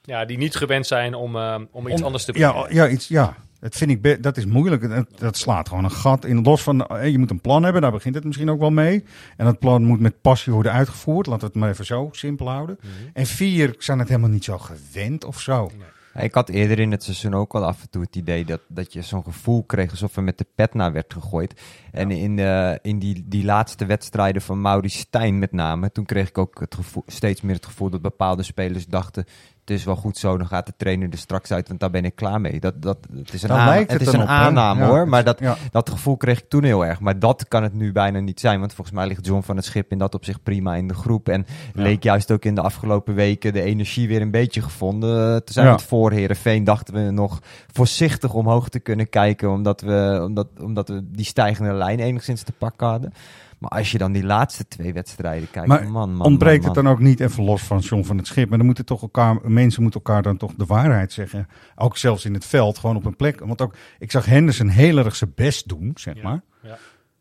Ja, 0.03 0.25
die 0.25 0.39
niet 0.39 0.55
gewend 0.57 0.87
zijn 0.87 1.15
om, 1.15 1.37
om 1.71 1.87
iets 1.89 2.01
Om- 2.01 2.07
anders 2.07 2.25
te 2.25 2.33
brengen. 2.33 2.55
Ja, 2.55 2.67
ja, 2.71 2.89
iets, 2.89 3.09
ja. 3.09 3.37
Dat 3.61 3.77
vind 3.77 3.91
ik, 3.91 4.23
dat 4.23 4.37
is 4.37 4.47
moeilijk. 4.47 4.89
Dat, 4.89 5.07
dat 5.19 5.37
slaat 5.37 5.69
gewoon 5.69 5.85
een 5.85 5.91
gat 5.91 6.25
in. 6.25 6.43
Los 6.43 6.63
van, 6.63 6.87
eh, 6.87 7.09
je 7.09 7.19
moet 7.19 7.31
een 7.31 7.41
plan 7.41 7.63
hebben, 7.63 7.83
daar 7.83 7.91
begint 7.91 8.15
het 8.15 8.25
misschien 8.25 8.51
ook 8.51 8.61
wel 8.61 8.71
mee. 8.71 9.05
En 9.37 9.45
dat 9.45 9.59
plan 9.59 9.85
moet 9.85 10.01
met 10.01 10.21
passie 10.21 10.53
worden 10.53 10.73
uitgevoerd. 10.73 11.27
Laten 11.27 11.41
we 11.41 11.47
het 11.53 11.61
maar 11.61 11.71
even 11.71 11.87
zo 11.87 12.09
simpel 12.13 12.49
houden. 12.49 12.79
Mhm. 12.81 12.91
En 13.13 13.27
vier 13.27 13.75
zijn 13.79 13.99
het 13.99 14.09
helemaal 14.09 14.31
niet 14.31 14.45
zo 14.45 14.59
gewend 14.59 15.25
of 15.25 15.41
zo. 15.41 15.71
Ik 16.15 16.35
had 16.35 16.49
eerder 16.49 16.79
in 16.79 16.91
het 16.91 17.03
seizoen 17.03 17.35
ook 17.35 17.55
al 17.55 17.65
af 17.65 17.83
en 17.83 17.91
toe 17.91 18.03
het 18.03 18.17
idee 18.17 18.45
dat, 18.45 18.61
dat 18.69 18.93
je 18.93 19.03
zo'n 19.03 19.23
gevoel 19.23 19.65
kreeg 19.65 19.91
alsof 19.91 20.17
er 20.17 20.23
met 20.23 20.39
de 20.39 20.47
pet 20.55 20.75
naar 20.75 20.93
werd 20.93 21.13
gegooid. 21.13 21.61
En 21.93 22.11
in, 22.11 22.39
eh, 22.39 22.75
in 22.83 22.99
die, 22.99 23.25
die 23.27 23.45
laatste 23.45 23.87
wedstrijden 23.87 24.43
van 24.43 24.61
Maurice 24.61 24.99
Stijn 24.99 25.39
met 25.39 25.53
name, 25.53 25.93
toen 25.93 26.05
kreeg 26.05 26.29
ik 26.29 26.39
ook 26.39 26.61
het 26.61 26.75
gevoel, 26.75 27.03
steeds 27.07 27.41
meer 27.41 27.55
het 27.55 27.67
gevoel 27.67 27.91
dat 27.91 28.03
bepaalde 28.03 28.43
spelers 28.43 28.87
dachten, 28.87 29.25
het 29.61 29.71
is 29.79 29.85
wel 29.85 29.97
goed 29.97 30.19
zo, 30.19 30.39
dan 30.39 30.47
gaat 30.47 30.67
de 30.67 30.73
trainer 30.77 31.09
er 31.11 31.19
straks 31.19 31.53
uit, 31.53 31.69
want 31.69 31.81
daar 31.81 31.91
ben 31.91 32.05
ik 32.05 32.15
klaar 32.15 32.41
mee. 32.41 32.61
Dat, 32.61 32.83
dat, 32.83 32.99
het 33.15 33.33
is 33.33 33.43
een, 33.43 33.51
aan- 33.53 33.79
het 33.79 33.93
het 33.93 34.01
is 34.01 34.13
een 34.13 34.23
op, 34.23 34.29
aanname 34.29 34.81
Ja, 34.81 34.87
hoor, 34.87 34.99
het 34.99 35.09
maar 35.09 35.25
dat, 35.25 35.39
ja. 35.41 35.57
dat 35.71 35.91
gevoel 35.91 36.17
kreeg 36.17 36.39
ik 36.39 36.49
toen 36.49 36.65
heel 36.65 36.87
erg. 36.87 37.01
Maar 37.01 37.19
dat 37.19 37.49
kan 37.49 37.63
het 37.63 37.75
nu 37.75 37.93
bijna 37.93 38.19
niet 38.19 38.41
zijn, 38.41 38.61
want 38.61 38.75
volgens 38.75 38.97
mij 38.97 39.07
ligt 39.07 39.27
John 39.27 39.43
van 39.43 39.57
het 39.57 39.65
Schip 39.65 39.91
in 39.91 39.99
dat 39.99 40.15
op 40.15 40.25
zich 40.25 40.43
prima 40.43 40.75
in 40.75 40.89
de 40.89 40.95
groep. 40.95 41.29
En 41.29 41.47
leek 41.75 42.03
juist 42.03 42.31
ook 42.31 42.45
in 42.45 42.55
de 42.55 42.61
afgelopen 42.61 43.15
weken 43.15 43.53
de 43.53 43.63
energie 43.63 44.09
weer 44.09 44.21
een 44.21 44.31
beetje 44.31 44.63
gevonden 44.63 45.45
te 45.45 45.53
zijn. 45.53 45.65
Ja. 45.67 45.71
Want 45.71 45.83
voor 45.85 46.13
Herenveen 46.13 46.65
dachten 46.65 46.95
we 46.95 47.11
nog 47.11 47.39
voorzichtig 47.73 48.35
omhoog 48.35 48.69
te 48.69 48.81
kunnen 48.81 49.09
kijken, 49.09 49.51
omdat 49.51 49.81
we, 49.81 50.21
omdat, 50.25 50.47
omdat 50.61 50.89
we 50.89 51.01
die 51.11 51.25
stijgende 51.25 51.73
lijn 51.73 52.01
enigszins 52.01 52.43
te 52.43 52.53
pakken 52.53 52.87
hadden. 52.87 53.13
Maar 53.61 53.71
als 53.71 53.93
je 53.93 53.99
dan 53.99 54.13
die 54.13 54.25
laatste 54.25 54.69
twee 54.69 54.93
wedstrijden 54.93 55.51
kijkt, 55.51 55.69
Maar 55.69 55.91
man, 55.91 56.15
man, 56.15 56.27
Ontbreekt 56.27 56.65
man, 56.65 56.75
het 56.75 56.85
dan 56.85 56.93
ook 56.93 56.99
niet 56.99 57.21
even 57.21 57.45
los 57.45 57.63
van 57.63 57.79
John 57.79 58.05
van 58.05 58.17
het 58.17 58.27
Schip? 58.27 58.49
Maar 58.49 58.57
dan 58.59 58.67
moeten 58.67 58.85
toch 58.85 59.03
elkaar, 59.03 59.39
mensen 59.43 59.83
moeten 59.83 60.01
elkaar 60.05 60.23
dan 60.23 60.37
toch 60.37 60.55
de 60.55 60.65
waarheid 60.67 61.13
zeggen. 61.13 61.49
Ook 61.77 61.97
zelfs 61.97 62.25
in 62.25 62.35
het 62.35 62.45
veld, 62.45 62.79
gewoon 62.79 62.97
op 62.97 63.05
een 63.05 63.17
plek. 63.17 63.41
Want 63.41 63.61
ook, 63.61 63.75
ik 63.99 64.11
zag 64.11 64.25
Henderson 64.25 64.69
heel 64.69 64.99
erg 64.99 65.17
zijn 65.17 65.33
best 65.35 65.69
doen, 65.69 65.93
zeg 65.95 66.15
Ja, 66.15 66.23
maar. 66.23 66.41
ja. 66.63 66.79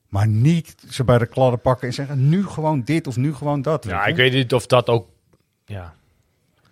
Maar 0.08 0.28
niet 0.28 0.76
ze 0.90 1.04
bij 1.04 1.18
de 1.18 1.26
kladden 1.26 1.62
pakken 1.62 1.88
en 1.88 1.94
zeggen, 1.94 2.30
nu 2.30 2.46
gewoon 2.46 2.82
dit 2.84 3.08
of 3.08 3.18
nu 3.18 3.34
gewoon 3.34 3.62
dat. 3.62 3.86
Ja, 3.86 4.00
weet 4.00 4.10
ik 4.10 4.16
weet 4.16 4.34
niet 4.34 4.54
of 4.54 4.66
dat 4.66 4.90
ook... 4.90 5.08
Ja. 5.66 5.94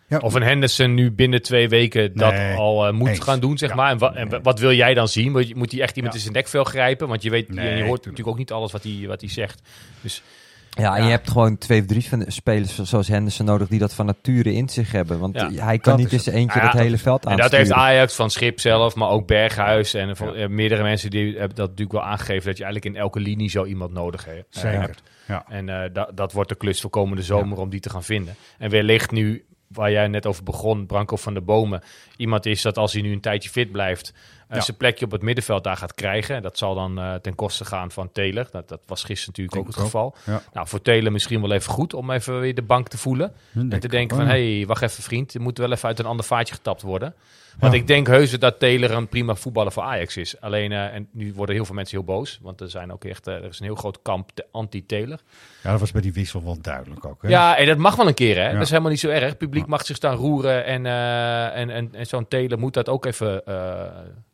Ja, 0.10 0.17
Of 0.17 0.34
een 0.34 0.43
Henderson 0.43 0.93
nu 0.93 1.12
binnen 1.12 1.41
twee 1.41 1.70
weken 1.70 2.15
dat 2.17 2.34
Nee, 2.34 2.56
al 2.56 2.88
eh, 2.88 2.93
moet 2.93 3.08
eens. 3.10 3.20
gaan 3.20 3.39
doen, 3.39 3.58
zeg 3.58 3.70
Ja. 3.70 3.76
maar. 3.76 3.91
En, 3.91 3.98
wa- 3.98 4.13
en 4.13 4.30
wa- 4.30 4.41
wat 4.41 4.60
wil 4.60 4.74
jij 4.74 4.93
dan 4.93 5.08
zien? 5.08 5.32
Moet, 5.32 5.48
je- 5.48 5.56
moet 5.56 5.72
hij 5.72 5.82
echt 5.82 5.96
iemand 5.96 6.13
Ja. 6.13 6.20
in 6.20 6.26
zijn 6.26 6.36
nekvel 6.43 6.63
grijpen? 6.63 7.08
Want 7.08 7.22
je 7.24 7.30
weet, 7.30 7.48
je- 7.48 7.54
Nee, 7.54 7.63
je 7.65 7.72
hoort 7.72 7.82
tuurlijk. 7.84 8.04
natuurlijk 8.04 8.28
ook 8.28 8.38
niet 8.38 8.52
alles 8.52 8.72
wat 8.72 8.84
hij, 8.84 9.04
wat 9.08 9.22
hij 9.22 9.30
zegt. 9.30 9.62
Dus 10.02 10.22
Ja, 10.70 10.96
en 10.96 11.00
Ja. 11.02 11.06
je 11.06 11.12
hebt 11.12 11.30
gewoon 11.32 11.58
twee 11.58 11.80
of 11.80 11.86
drie 11.86 12.06
van 12.10 12.20
de 12.20 12.32
spelers 12.32 12.80
zoals 12.84 13.08
Henderson 13.08 13.46
nodig 13.46 13.67
die 13.67 13.80
dat 13.80 13.93
van 13.93 14.06
nature 14.06 14.54
in 14.54 14.70
zich 14.70 14.91
hebben. 14.91 15.20
Want 15.20 15.36
Ja, 15.36 15.50
eh, 15.50 15.63
hij 15.63 15.80
kan 15.80 16.02
dat 16.02 16.12
niet 16.12 16.22
zijn 16.22 16.36
eentje 16.36 16.60
Ja, 16.60 16.65
dat 16.72 16.82
hele 16.82 16.98
veld 16.98 17.24
En 17.26 17.30
aansturen. 17.32 17.52
dat 17.52 17.60
heeft 17.60 17.72
Ajax 17.82 18.15
van 18.15 18.30
Schip 18.30 18.60
zelf, 18.60 18.96
maar 18.96 19.10
ook 19.10 19.28
Berghuis 19.28 19.93
en 19.93 20.15
van, 20.15 20.36
eh, 20.36 20.48
meerdere 20.48 20.84
mensen 20.84 21.10
die 21.10 21.38
hebben 21.38 21.56
dat 21.56 21.70
natuurlijk 21.70 21.91
wel 21.91 22.04
aangegeven 22.04 22.46
dat 22.46 22.58
je 22.58 22.63
eigenlijk 22.63 22.96
in 22.96 23.02
elke 23.02 23.20
linie 23.20 23.50
zo 23.50 23.65
iemand 23.65 23.91
nodig 23.93 24.26
he- 24.26 24.41
Zeker. 24.50 24.82
hebt. 24.82 25.02
Ja. 25.28 25.46
En 25.50 25.70
eh, 25.70 25.89
da- 25.93 26.12
dat 26.15 26.32
wordt 26.34 26.50
de 26.50 26.56
klus 26.56 26.82
voor 26.82 26.89
komende 26.89 27.24
zomer 27.24 27.58
om 27.58 27.70
die 27.70 27.80
te 27.80 27.89
gaan 27.89 28.04
vinden. 28.04 28.36
En 28.58 28.70
wellicht 28.70 29.12
nu, 29.12 29.46
waar 29.67 29.91
jij 29.91 30.08
net 30.08 30.25
over 30.25 30.43
begon, 30.43 30.86
Branko 30.86 31.15
van 31.15 31.34
der 31.34 31.43
Bomen, 31.43 31.84
iemand 32.17 32.45
is 32.45 32.62
dat 32.62 32.77
als 32.77 32.93
hij 32.93 33.01
nu 33.01 33.12
een 33.12 33.21
tijdje 33.21 33.49
fit 33.49 33.71
blijft, 33.71 34.13
Ja. 34.49 34.62
zijn 34.62 34.77
plekje 34.77 35.05
op 35.05 35.12
het 35.12 35.21
middenveld 35.21 35.63
daar 35.63 35.77
gaat 35.77 35.93
krijgen. 35.93 36.36
En 36.36 36.41
dat 36.41 36.57
zal 36.57 36.75
dan 36.75 36.99
eh, 36.99 37.13
ten 37.13 37.36
koste 37.36 37.65
gaan 37.65 37.91
van 37.91 38.12
Taylor. 38.12 38.47
Dat, 38.51 38.69
dat 38.69 38.81
was 38.86 39.03
gisteren 39.03 39.33
natuurlijk 39.38 39.55
Denk 39.55 39.67
ook 39.67 39.73
het 39.73 39.83
geval. 39.83 40.15
Ja. 40.25 40.41
Nou, 40.53 40.67
voor 40.67 40.81
Taylor 40.81 41.12
misschien 41.12 41.41
wel 41.41 41.51
even 41.51 41.71
goed 41.71 41.93
om 41.93 42.12
even 42.12 42.39
weer 42.39 42.55
de 42.55 42.62
bank 42.62 42.88
te 42.88 42.97
voelen. 42.97 43.33
denk 43.53 43.71
En 43.73 43.79
te 43.79 43.88
denken 43.88 44.17
van, 44.17 44.27
hé, 44.27 44.55
hey, 44.57 44.65
wacht 44.67 44.81
even 44.81 45.03
vriend, 45.03 45.33
er 45.33 45.41
moet 45.41 45.57
wel 45.57 45.71
even 45.71 45.88
uit 45.88 45.99
een 45.99 46.05
ander 46.05 46.25
vaatje 46.25 46.53
getapt 46.53 46.81
worden. 46.81 47.13
Want 47.60 47.73
ik 47.73 47.88
denk 47.88 48.07
heus 48.07 48.39
dat 48.39 48.60
Taylor 48.60 48.91
een 48.91 49.07
prima 49.07 49.36
voetballer 49.36 49.71
voor 49.71 49.83
Ajax 49.83 50.17
is. 50.17 50.41
Alleen, 50.41 50.71
eh, 50.71 50.93
en 50.93 51.07
nu 51.12 51.33
worden 51.33 51.55
heel 51.55 51.65
veel 51.65 51.75
mensen 51.75 51.97
heel 51.97 52.05
boos. 52.05 52.39
Want 52.41 52.62
er 52.62 52.69
zijn 52.69 52.91
ook 52.93 53.03
echt, 53.05 53.27
eh, 53.27 53.33
er 53.33 53.43
is 53.43 53.60
een 53.60 53.65
heel 53.65 53.75
groot 53.75 53.99
kamp 54.01 54.31
te- 54.33 54.45
anti-Taylor. 54.51 55.19
Ja, 55.63 55.71
dat 55.71 55.79
was 55.79 55.91
bij 55.91 56.01
die 56.01 56.13
wissel 56.13 56.43
wel 56.43 56.57
duidelijk 56.62 57.05
ook. 57.05 57.21
Hè? 57.21 57.29
Ja, 57.29 57.57
en 57.57 57.65
dat 57.65 57.77
mag 57.77 57.95
wel 57.95 58.07
een 58.07 58.13
keer, 58.13 58.43
hè. 58.43 58.53
Dat 58.53 58.62
is 58.62 58.69
helemaal 58.69 58.91
niet 58.91 58.99
zo 58.99 59.10
erg. 59.10 59.23
Het 59.29 59.38
publiek 59.38 59.65
mag 59.65 59.86
zich 59.86 59.95
staan 59.95 60.15
roeren. 60.15 60.65
En, 60.65 60.86
en, 60.86 61.69
en, 61.69 61.89
en 61.93 62.05
zo'n 62.05 62.27
Taylor 62.27 62.60
moet 62.60 62.73
dat 62.73 62.89
ook 62.89 63.05
even 63.05 63.41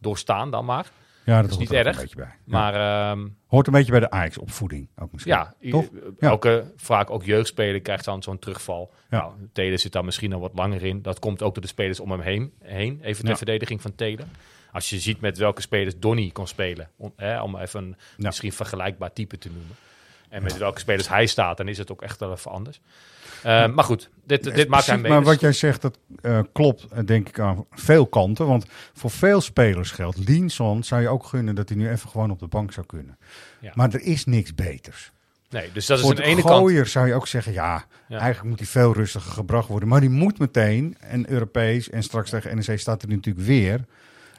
doorstaan 0.04 0.52
dan 0.52 0.66
maar. 0.66 0.92
ja 1.26 1.36
dat 1.42 1.44
is 1.50 1.56
hoort 1.56 1.70
niet 1.70 1.80
er 1.80 1.86
erg, 1.86 1.96
Een 1.96 2.02
beetje 2.02 2.16
bij. 2.16 2.26
Ja. 2.26 2.34
Maar 2.46 2.74
ehm, 3.12 3.28
Hoort 3.48 3.68
een 3.68 3.74
beetje 3.74 3.92
bij 3.92 4.00
de 4.00 4.10
Ajax-opvoeding 4.10 4.88
ook 4.96 5.12
misschien. 5.12 5.34
ja, 5.34 5.54
Toch? 5.70 5.89
Ja. 6.20 6.30
elke, 6.30 6.72
vaak 6.76 7.10
ook 7.10 7.24
jeugdspeler 7.24 7.82
krijgt 7.82 8.06
dan 8.06 8.24
zo'n 8.24 8.39
terugval. 8.39 8.94
Ja. 9.10 9.18
Nou, 9.20 9.34
Taylor 9.54 9.80
zit 9.80 9.92
daar 9.92 10.06
misschien 10.06 10.34
al 10.34 10.39
wat 10.39 10.52
langer 10.56 10.84
in. 10.84 11.02
Dat 11.02 11.20
komt 11.20 11.44
ook 11.44 11.54
door 11.54 11.62
de 11.63 11.70
spelers 11.70 12.00
om 12.00 12.12
hem 12.12 12.22
heen. 12.22 12.54
heen 12.62 13.00
even 13.04 13.22
ter 13.22 13.30
Ja. 13.32 13.38
verdediging 13.38 13.82
van 13.82 13.96
Taylor. 13.96 14.26
Als 14.72 14.89
je 14.89 15.00
ziet 15.00 15.22
met 15.22 15.38
welke 15.38 15.62
spelers 15.62 16.00
Donny 16.00 16.30
kon 16.32 16.48
spelen. 16.48 16.89
Om, 16.98 17.13
hè, 17.16 17.42
om 17.42 17.56
even 17.58 17.84
een 17.84 17.96
misschien 18.18 18.52
vergelijkbaar 18.54 19.13
type 19.13 19.38
te 19.38 19.50
noemen. 19.54 19.76
En 20.34 20.43
met 20.43 20.58
welke 20.58 20.80
spelers 20.80 21.08
hij 21.10 21.26
staat, 21.26 21.58
dan 21.58 21.67
is 21.67 21.78
het 21.78 21.91
ook 21.91 22.02
echt 22.02 22.19
wel 22.19 22.32
even 22.32 22.52
anders. 22.52 22.82
Eh, 23.43 23.67
Maar 23.67 23.84
goed, 23.84 24.10
dit, 24.26 24.43
dit 24.43 24.67
maakt 24.67 24.88
mee. 24.88 25.12
Maar 25.12 25.24
wat 25.24 25.39
jij 25.39 25.52
zegt, 25.52 25.82
dat 25.82 25.98
eh, 26.22 26.39
klopt 26.54 26.88
eh, 26.91 27.00
denk 27.06 27.28
ik 27.28 27.39
aan 27.39 27.65
veel 27.72 28.08
kanten. 28.08 28.48
Want 28.48 28.65
voor 28.93 29.12
veel 29.12 29.41
spelers 29.41 29.91
geldt, 29.91 30.28
Linson 30.28 30.84
zou 30.84 31.02
je 31.02 31.08
ook 31.08 31.26
gunnen 31.26 31.56
dat 31.56 31.69
hij 31.69 31.78
nu 31.78 31.89
even 31.89 32.10
gewoon 32.10 32.32
op 32.32 32.39
de 32.39 32.48
bank 32.48 32.72
zou 32.72 32.86
kunnen. 32.86 33.17
Ja. 33.60 33.72
Maar 33.76 33.93
er 33.93 34.02
is 34.02 34.26
niks 34.26 34.56
beters. 34.56 35.12
Nee, 35.50 35.72
dus 35.74 35.86
dat 35.86 35.98
is 35.98 36.04
voor 36.04 36.15
de 36.15 36.22
de 36.22 36.28
ene 36.28 36.41
kant... 36.41 36.88
zou 36.88 37.08
je 37.08 37.13
ook 37.13 37.28
zeggen, 37.28 37.54
ja, 37.54 37.86
Ja. 38.08 38.17
eigenlijk 38.17 38.50
moet 38.50 38.60
hij 38.60 38.67
veel 38.67 38.93
rustiger 38.93 39.32
gebracht 39.32 39.67
worden. 39.67 39.89
Maar 39.89 40.00
die 40.00 40.10
moet 40.10 40.39
meteen, 40.39 40.98
en 41.00 41.30
Europees, 41.30 41.89
en 41.89 42.04
straks 42.04 42.30
tegen 42.30 42.56
NEC 42.56 42.80
staat 42.80 43.02
er 43.02 43.10
natuurlijk 43.10 43.46
weer. 43.46 43.86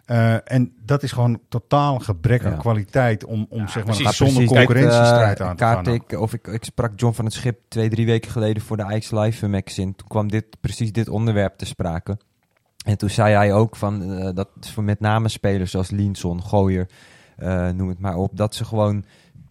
Eh, 0.04 0.52
en 0.52 0.72
dat 0.82 1.02
is 1.02 1.12
gewoon 1.12 1.40
totaal 1.48 1.98
gebrek 1.98 2.44
aan 2.44 2.50
Ja. 2.50 2.56
kwaliteit 2.56 3.24
om, 3.24 3.46
om 3.48 3.68
zeg 3.68 3.84
maar, 3.84 3.96
precies. 3.96 4.16
zonder 4.16 4.34
Precies, 4.36 4.56
concurrentiestrijd 4.56 5.38
kijk, 5.38 5.38
eh, 5.38 5.46
aan 5.46 5.56
te 5.84 5.90
gaan. 5.90 5.94
ik, 5.94 6.20
of 6.20 6.32
ik, 6.32 6.46
ik 6.46 6.64
sprak 6.64 6.92
John 6.96 7.14
van 7.14 7.24
het 7.24 7.34
Schip 7.34 7.60
twee, 7.68 7.88
drie 7.88 8.06
weken 8.06 8.30
geleden 8.30 8.62
voor 8.62 8.76
de 8.76 8.82
Ajax 8.84 9.10
Live 9.10 9.48
magazine. 9.48 9.94
Toen 9.94 10.08
kwam 10.08 10.28
dit, 10.30 10.44
precies 10.60 10.92
dit 10.92 11.08
onderwerp 11.08 11.56
te 11.56 11.64
sprake. 11.66 12.18
En 12.84 12.98
toen 12.98 13.10
zei 13.10 13.34
hij 13.34 13.52
ook 13.52 13.76
van, 13.76 14.12
eh, 14.12 14.28
dat 14.34 14.48
voor 14.60 14.84
met 14.84 15.00
name 15.00 15.28
spelers 15.28 15.70
zoals 15.70 15.90
Linson, 15.90 16.42
Gooier, 16.42 16.88
eh, 17.36 17.68
noem 17.68 17.88
het 17.88 17.98
maar 17.98 18.16
op, 18.16 18.36
dat 18.36 18.54
ze 18.54 18.64
gewoon 18.64 19.04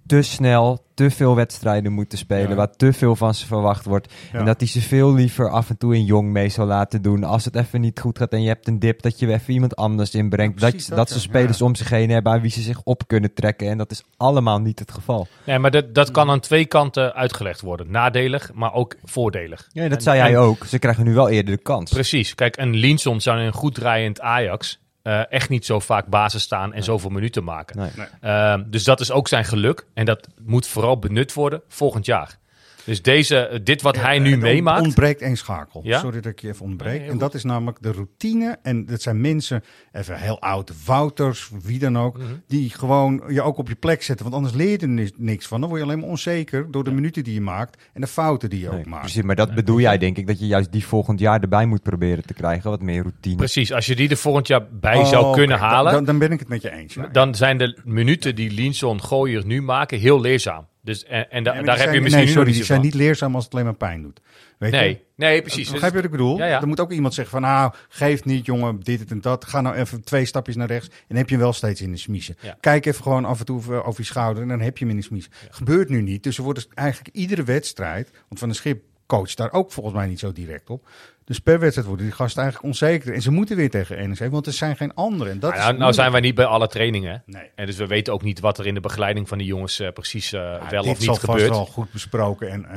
te 0.05 0.21
snel, 0.21 0.85
te 0.93 1.09
veel 1.11 1.35
wedstrijden 1.35 1.91
moeten 1.91 2.17
spelen, 2.17 2.49
Ja. 2.49 2.55
waar 2.55 2.71
te 2.75 2.93
veel 2.93 3.15
van 3.15 3.33
ze 3.33 3.45
verwacht 3.45 3.85
wordt. 3.85 4.13
Ja. 4.31 4.39
En 4.39 4.45
dat 4.45 4.59
hij 4.59 4.67
ze 4.69 4.81
veel 4.81 5.13
liever 5.13 5.49
af 5.49 5.69
en 5.69 5.77
toe 5.77 5.95
een 5.95 6.05
jong 6.05 6.31
mee 6.31 6.49
zou 6.49 6.67
laten 6.67 7.01
doen. 7.01 7.23
Als 7.23 7.45
het 7.45 7.55
even 7.55 7.81
niet 7.81 7.99
goed 7.99 8.17
gaat 8.17 8.31
en 8.31 8.41
je 8.41 8.47
hebt 8.47 8.67
een 8.67 8.79
dip, 8.79 9.01
dat 9.01 9.19
je 9.19 9.25
weer 9.25 9.35
even 9.35 9.53
iemand 9.53 9.75
anders 9.75 10.15
inbrengt. 10.15 10.59
Ja, 10.61 10.69
dat 10.69 10.85
dat, 10.87 10.97
dat, 10.97 11.09
ze 11.09 11.15
ja. 11.15 11.19
spelers 11.21 11.61
om 11.61 11.75
zich 11.75 11.89
heen 11.89 12.09
hebben 12.09 12.31
aan 12.31 12.41
wie 12.41 12.51
ze 12.51 12.61
zich 12.61 12.81
op 12.83 13.07
kunnen 13.07 13.33
trekken. 13.33 13.69
En 13.69 13.77
dat 13.77 13.91
is 13.91 14.03
allemaal 14.17 14.59
niet 14.59 14.79
het 14.79 14.91
geval. 14.91 15.27
Nee, 15.45 15.59
maar 15.59 15.71
dat, 15.71 15.95
dat 15.95 16.11
kan 16.11 16.29
aan 16.29 16.39
twee 16.39 16.65
kanten 16.65 17.13
uitgelegd 17.13 17.61
worden. 17.61 17.91
Nadelig, 17.91 18.53
maar 18.53 18.73
ook 18.73 18.95
voordelig. 19.03 19.67
Ja, 19.71 19.83
dat 19.87 19.97
En- 19.97 20.03
zei 20.03 20.19
hij 20.19 20.37
ook. 20.37 20.65
Ze 20.65 20.79
krijgen 20.79 21.03
nu 21.05 21.13
wel 21.13 21.29
eerder 21.29 21.55
de 21.55 21.61
kans. 21.61 21.91
Precies. 21.91 22.35
Kijk, 22.35 22.57
een 22.57 22.75
Linson 22.75 23.21
zou 23.21 23.39
in 23.39 23.45
een 23.45 23.53
goed 23.53 23.75
draaiend 23.75 24.21
Ajax 24.21 24.81
eh, 25.03 25.31
echt 25.31 25.49
niet 25.49 25.65
zo 25.65 25.79
vaak 25.79 26.05
basis 26.05 26.41
staan 26.41 26.73
en 26.73 26.83
zoveel 26.83 27.09
minuten 27.09 27.43
maken. 27.43 27.77
Nee. 27.77 28.07
Ehm, 28.21 28.63
dus 28.65 28.83
dat 28.83 28.99
is 28.99 29.11
ook 29.11 29.27
zijn 29.27 29.45
geluk. 29.45 29.85
En 29.93 30.05
dat 30.05 30.27
moet 30.41 30.67
vooral 30.67 30.99
benut 30.99 31.33
worden 31.33 31.61
volgend 31.67 32.05
jaar. 32.05 32.37
Dus 32.85 33.01
deze, 33.01 33.59
dit 33.63 33.81
wat 33.81 33.95
hij 33.95 34.15
Eh, 34.15 34.21
nu 34.21 34.31
er 34.31 34.37
meemaakt. 34.37 34.81
ontbreekt 34.81 35.21
één 35.21 35.37
schakel. 35.37 35.81
Ja? 35.83 35.99
Sorry 35.99 36.21
dat 36.21 36.31
ik 36.31 36.39
je 36.41 36.47
even 36.47 36.65
ontbreek. 36.65 36.99
Nee, 36.99 37.09
en 37.09 37.17
dat 37.17 37.33
is 37.33 37.43
namelijk 37.43 37.77
de 37.81 37.91
routine. 37.91 38.57
En 38.63 38.85
dat 38.85 39.01
zijn 39.01 39.21
mensen, 39.21 39.63
even 39.91 40.19
heel 40.19 40.39
oud, 40.41 40.71
Wouters, 40.85 41.49
wie 41.63 41.79
dan 41.79 41.97
ook, 41.97 42.17
Mhm. 42.17 42.27
die 42.47 42.69
gewoon 42.69 43.23
je 43.27 43.41
ook 43.41 43.57
op 43.57 43.67
je 43.67 43.75
plek 43.75 44.03
zetten. 44.03 44.25
Want 44.29 44.37
anders 44.37 44.55
leer 44.55 44.69
je 44.69 44.77
er 44.77 44.87
ni- 44.87 45.11
niks 45.17 45.47
van. 45.47 45.59
Dan 45.59 45.69
word 45.69 45.81
je 45.81 45.87
alleen 45.87 45.99
maar 45.99 46.09
onzeker 46.09 46.71
door 46.71 46.83
de 46.83 46.91
minuten 46.91 47.23
die 47.23 47.33
je 47.33 47.41
maakt 47.41 47.81
en 47.93 48.01
de 48.01 48.07
fouten 48.07 48.49
die 48.49 48.59
je 48.59 48.69
Nee, 48.69 48.79
ook 48.79 48.85
maakt. 48.85 49.01
precies, 49.01 49.21
maar 49.23 49.35
dat 49.35 49.53
bedoel 49.55 49.79
jij 49.79 49.97
denk 49.97 50.17
ik, 50.17 50.27
dat 50.27 50.39
je 50.39 50.47
juist 50.47 50.71
die 50.71 50.85
volgend 50.85 51.19
jaar 51.19 51.41
erbij 51.41 51.65
moet 51.65 51.81
proberen 51.83 52.25
te 52.25 52.33
krijgen. 52.33 52.69
Wat 52.69 52.81
meer 52.81 53.01
routine. 53.01 53.35
Precies, 53.35 53.71
als 53.73 53.85
je 53.85 53.95
die 53.95 54.09
er 54.09 54.17
volgend 54.17 54.47
jaar 54.47 54.67
bij 54.71 54.97
Oh, 54.97 55.05
zou 55.05 55.33
kunnen 55.35 55.57
oké, 55.57 55.65
halen, 55.65 55.91
Dan, 55.93 56.03
dan 56.05 56.17
ben 56.17 56.31
ik 56.31 56.39
het 56.39 56.47
met 56.47 56.61
je 56.61 56.71
eens. 56.71 56.93
ja. 56.93 57.07
dan 57.07 57.35
zijn 57.35 57.57
de 57.57 57.79
minuten 57.83 58.35
die 58.35 58.51
Linson 58.51 59.01
Gooier 59.03 59.45
nu 59.45 59.61
maken 59.61 59.99
heel 59.99 60.21
leerzaam. 60.21 60.67
Dus, 60.83 61.03
en 61.05 61.31
en 61.31 61.43
da- 61.43 61.53
Nee, 61.53 61.63
daar 61.63 61.75
heb 61.75 61.83
zijn- 61.83 61.95
je 61.95 62.01
misschien 62.01 62.23
nee, 62.25 62.33
sorry, 62.33 62.51
die 62.51 62.63
zijn 62.63 62.77
van. 62.77 62.87
niet 62.87 62.95
leerzaam 62.95 63.35
als 63.35 63.43
het 63.43 63.53
alleen 63.53 63.65
maar 63.65 63.75
pijn 63.75 64.01
doet. 64.01 64.19
Weet 64.57 64.71
je? 64.71 64.77
Nee, 64.77 65.03
nee, 65.15 65.41
precies. 65.41 65.69
Begrijp 65.71 65.91
je 65.91 65.97
wat 65.97 66.05
ik 66.05 66.11
bedoel? 66.11 66.37
Ja, 66.37 66.45
ja. 66.45 66.61
Er 66.61 66.67
moet 66.67 66.79
ook 66.79 66.91
iemand 66.91 67.13
zeggen 67.13 67.33
van, 67.39 67.49
nou, 67.49 67.73
geef 67.89 68.25
niet 68.25 68.45
jongen, 68.45 68.79
dit 68.79 69.11
en 69.11 69.21
dat. 69.21 69.45
Ga 69.45 69.61
nou 69.61 69.75
even 69.75 70.03
twee 70.03 70.25
stapjes 70.25 70.55
naar 70.55 70.67
rechts 70.67 70.87
en 70.87 70.93
dan 71.07 71.17
heb 71.17 71.29
je 71.29 71.35
hem 71.35 71.43
wel 71.43 71.53
steeds 71.53 71.81
in 71.81 71.91
de 71.91 71.97
smiezen. 71.97 72.35
Ja. 72.41 72.57
Kijk 72.59 72.85
even 72.85 73.03
gewoon 73.03 73.25
af 73.25 73.39
en 73.39 73.45
toe 73.45 73.57
over 73.57 73.83
over 73.83 73.99
je 74.01 74.05
schouder 74.07 74.43
en 74.43 74.49
dan 74.49 74.59
heb 74.61 74.77
je 74.77 74.83
hem 74.85 74.93
in 74.93 74.99
de 74.99 75.05
smiezen. 75.07 75.31
Gebeurt 75.49 75.89
nu 75.89 76.01
niet, 76.01 76.23
dus 76.23 76.37
er 76.37 76.43
wordt 76.43 76.59
dus 76.59 76.67
eigenlijk 76.73 77.15
iedere 77.15 77.43
wedstrijd, 77.43 78.09
want 78.27 78.39
Van 78.39 78.49
de 78.49 78.55
Schip 78.55 78.83
coacht 79.17 79.37
daar 79.37 79.51
ook 79.51 79.71
volgens 79.71 79.95
mij 79.95 80.07
niet 80.07 80.19
zo 80.19 80.31
direct 80.31 80.69
op. 80.69 80.87
Dus 81.25 81.39
per 81.39 81.59
wedstrijd 81.59 81.87
worden 81.87 82.05
die 82.05 82.15
gasten 82.15 82.41
eigenlijk 82.41 82.73
onzeker. 82.73 83.13
En 83.13 83.21
ze 83.21 83.31
moeten 83.31 83.55
weer 83.55 83.69
tegen 83.69 84.09
NEC, 84.09 84.31
want 84.31 84.45
er 84.47 84.53
zijn 84.53 84.75
geen 84.77 84.93
anderen. 84.93 85.31
En 85.31 85.39
dat 85.39 85.55
Nou, 85.55 85.73
is 85.73 85.79
nou, 85.79 85.93
zijn 85.93 86.11
wij 86.11 86.21
niet 86.21 86.35
bij 86.35 86.45
alle 86.45 86.67
trainingen. 86.67 87.23
Nee. 87.25 87.49
En 87.55 87.65
dus 87.65 87.75
we 87.77 87.87
weten 87.87 88.13
ook 88.13 88.21
niet 88.23 88.39
wat 88.39 88.57
er 88.57 88.65
in 88.67 88.73
de 88.73 88.79
begeleiding 88.79 89.27
van 89.27 89.37
die 89.37 89.47
jongens 89.47 89.79
eh, 89.79 89.91
precies 89.91 90.33
eh, 90.33 90.39
Ja, 90.41 90.67
wel 90.69 90.83
dit 90.83 90.91
of 90.91 90.99
niet 90.99 91.19
gebeurt. 91.19 91.49
wel 91.49 91.65
goed 91.65 91.91
besproken. 91.91 92.49
En, 92.49 92.65
eh, 92.65 92.71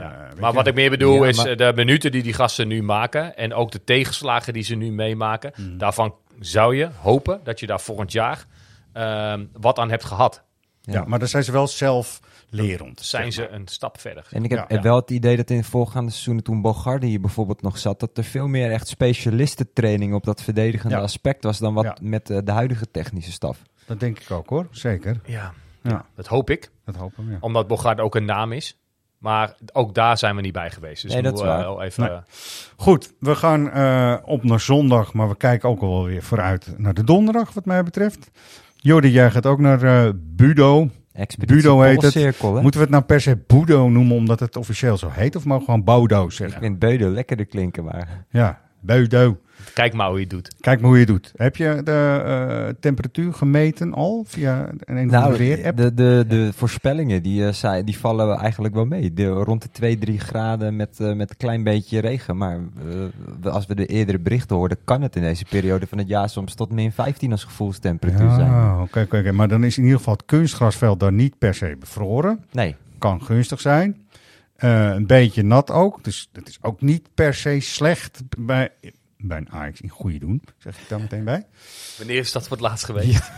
Ja. 0.00 0.28
Maar 0.40 0.50
je. 0.50 0.56
wat 0.56 0.66
ik 0.66 0.74
meer 0.74 0.90
bedoel 0.90 1.22
Ja, 1.22 1.28
is 1.28 1.36
maar- 1.36 1.56
de 1.56 1.72
minuten 1.74 2.12
die 2.12 2.22
die 2.22 2.32
gasten 2.32 2.68
nu 2.68 2.82
maken 2.82 3.36
en 3.36 3.54
ook 3.54 3.70
de 3.70 3.84
tegenslagen 3.84 4.52
die 4.52 4.62
ze 4.62 4.74
nu 4.74 4.92
meemaken. 4.92 5.52
Mhm. 5.56 5.78
Daarvan 5.78 6.14
zou 6.40 6.76
je 6.76 6.88
hopen 7.00 7.40
dat 7.44 7.60
je 7.60 7.66
daar 7.66 7.80
volgend 7.80 8.12
jaar 8.12 8.44
ehm, 8.92 9.44
wat 9.52 9.78
aan 9.78 9.90
hebt 9.90 10.04
gehad. 10.04 10.42
Ja, 10.82 11.04
maar 11.06 11.18
dan 11.18 11.28
zijn 11.28 11.44
ze 11.44 11.52
wel 11.52 11.66
zelf 11.68 12.20
lerend. 12.50 13.00
Zijn 13.00 13.32
zeg 13.32 13.48
ze 13.48 13.54
een 13.54 13.68
stap 13.68 14.00
verder. 14.00 14.26
En 14.30 14.44
ik 14.44 14.50
heb, 14.50 14.70
Ja. 14.70 14.80
wel 14.82 14.96
het 14.96 15.10
idee 15.10 15.36
dat 15.36 15.50
in 15.50 15.56
het 15.56 15.66
voorgaande 15.66 16.10
seizoenen 16.10 16.44
toen 16.44 16.60
Bogarde 16.62 17.06
hier 17.06 17.20
bijvoorbeeld 17.20 17.62
nog 17.62 17.78
zat, 17.78 18.00
dat 18.00 18.18
er 18.18 18.24
veel 18.24 18.46
meer 18.48 18.70
echt 18.70 18.88
specialistentraining 18.88 20.14
op 20.14 20.24
dat 20.24 20.42
verdedigende 20.42 20.94
Ja. 20.96 21.00
aspect 21.02 21.44
was 21.44 21.58
dan 21.58 21.74
wat 21.74 21.84
Ja. 21.84 21.96
met 22.02 22.30
eh, 22.30 22.38
de 22.44 22.52
huidige 22.52 22.90
technische 22.90 23.32
staf. 23.32 23.62
Dat 23.86 24.00
denk 24.00 24.18
ik 24.18 24.30
ook 24.30 24.48
hoor, 24.48 24.66
zeker. 24.70 25.20
Ja, 25.24 25.52
Ja, 25.82 26.04
dat 26.14 26.26
hoop 26.26 26.50
ik. 26.50 26.70
dat 26.84 26.96
hopen 26.96 27.26
we. 27.26 27.30
Ja. 27.32 27.36
Omdat 27.40 27.66
Bogaert 27.66 28.00
ook 28.00 28.14
een 28.14 28.24
naam 28.24 28.52
is. 28.52 28.76
Maar 29.18 29.54
ook 29.72 29.94
daar 29.94 30.18
zijn 30.18 30.36
we 30.36 30.40
niet 30.42 30.52
bij 30.52 30.70
geweest. 30.70 31.02
Dus 31.02 31.12
Nee, 31.12 31.22
dat 31.22 31.34
is 31.34 31.42
wel 31.42 31.82
even... 31.82 32.04
Nee. 32.04 32.18
Goed, 32.76 33.12
we 33.20 33.34
gaan 33.34 33.70
eh, 33.70 34.16
op 34.24 34.44
naar 34.44 34.60
zondag, 34.60 35.12
maar 35.12 35.28
we 35.28 35.36
kijken 35.36 35.68
ook 35.68 35.80
al 35.80 36.04
weer 36.04 36.22
vooruit 36.22 36.74
naar 36.76 36.94
de 36.94 37.04
donderdag, 37.04 37.52
wat 37.52 37.64
mij 37.64 37.82
betreft. 37.82 38.30
Jordi, 38.76 39.10
jij 39.10 39.30
gaat 39.30 39.46
ook 39.46 39.58
naar 39.58 39.82
eh, 40.06 40.12
Budo. 40.16 40.88
Expeditie 41.18 41.62
Budo 41.62 41.80
heet 41.80 42.02
het. 42.02 42.14
Hè? 42.14 42.30
Moeten 42.40 42.70
we 42.72 42.78
het 42.78 42.90
nou 42.90 43.02
per 43.02 43.20
se 43.20 43.38
Budo 43.46 43.88
noemen 43.88 44.16
omdat 44.16 44.40
het 44.40 44.56
officieel 44.56 44.96
zo 44.96 45.08
heet, 45.10 45.36
of 45.36 45.44
mogen 45.44 45.60
we 45.60 45.64
gewoon 45.64 45.84
Boudo 45.84 46.24
Ik 46.24 46.32
zeggen? 46.32 46.60
vind 46.60 46.78
Beude 46.78 47.08
lekkerder 47.08 47.46
klinken, 47.46 47.84
maar... 47.84 48.24
Ja, 48.30 48.60
Budo. 48.80 49.38
Kijk 49.74 49.92
maar 49.94 50.06
hoe 50.08 50.14
je 50.16 50.20
het 50.22 50.30
doet. 50.30 50.54
Kijk 50.60 50.80
maar 50.80 50.88
hoe 50.90 50.98
je 50.98 51.04
het 51.04 51.12
doet. 51.12 51.32
Heb 51.36 51.56
je 51.56 51.80
de 51.84 52.22
eh, 52.24 52.74
temperatuur 52.80 53.32
gemeten 53.34 53.94
al 53.94 54.24
via 54.26 54.68
een, 54.78 55.06
Nou, 55.06 55.36
weer-app? 55.36 55.76
de, 55.76 55.94
de, 55.94 56.24
de 56.28 56.50
voorspellingen 56.54 57.22
die, 57.22 57.46
eh, 57.46 57.52
zei, 57.52 57.84
die 57.84 57.98
vallen 57.98 58.38
eigenlijk 58.38 58.74
wel 58.74 58.84
mee. 58.84 59.14
De, 59.14 59.26
rond 59.28 59.62
de 59.62 59.68
2, 59.72 59.98
3 59.98 60.18
graden 60.20 60.76
met, 60.76 61.00
eh, 61.00 61.12
met 61.12 61.30
een 61.30 61.36
klein 61.36 61.62
beetje 61.62 61.98
regen. 62.00 62.36
Maar 62.36 62.58
eh, 63.42 63.52
als 63.52 63.66
we 63.66 63.74
de 63.74 63.86
eerdere 63.86 64.18
berichten 64.18 64.56
hoorden, 64.56 64.78
kan 64.84 65.02
het 65.02 65.16
in 65.16 65.22
deze 65.22 65.44
periode 65.44 65.86
van 65.86 65.98
het 65.98 66.08
jaar 66.08 66.28
soms 66.28 66.54
tot 66.54 66.72
min 66.72 66.92
15 66.92 67.30
als 67.32 67.44
gevoelstemperatuur 67.44 68.30
zijn. 68.30 68.50
Ja, 68.50 68.82
oké, 68.82 69.00
oké, 69.00 69.18
oké. 69.18 69.32
Maar 69.32 69.48
dan 69.48 69.64
is 69.64 69.76
in 69.76 69.82
ieder 69.82 69.98
geval 69.98 70.14
het 70.14 70.24
kunstgrasveld 70.26 71.00
daar 71.00 71.12
niet 71.12 71.38
per 71.38 71.54
se 71.54 71.76
bevroren. 71.80 72.44
Nee, 72.52 72.76
Kan 72.98 73.22
gunstig 73.22 73.60
zijn. 73.60 73.96
Eh, 74.58 74.88
een 74.88 75.06
beetje 75.06 75.42
nat 75.42 75.70
ook. 75.70 76.04
Dus 76.04 76.28
dat 76.32 76.48
is 76.48 76.58
ook 76.62 76.80
niet 76.80 77.08
per 77.14 77.34
se 77.34 77.60
slecht 77.60 78.22
bij, 78.38 78.70
bij 79.16 79.36
een 79.36 79.50
Ajax 79.50 79.80
in 79.80 79.88
goede 79.88 80.18
doen. 80.18 80.42
Zeg 80.56 80.78
ik 80.78 80.88
daar 80.88 81.00
meteen 81.00 81.24
bij. 81.24 81.46
Wanneer 81.98 82.18
is 82.18 82.32
dat 82.32 82.42
voor 82.42 82.56
het 82.56 82.66
laatst 82.66 82.84
geweest? 82.90 83.30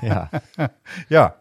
ja, 0.00 0.30
Ja, 1.08 1.36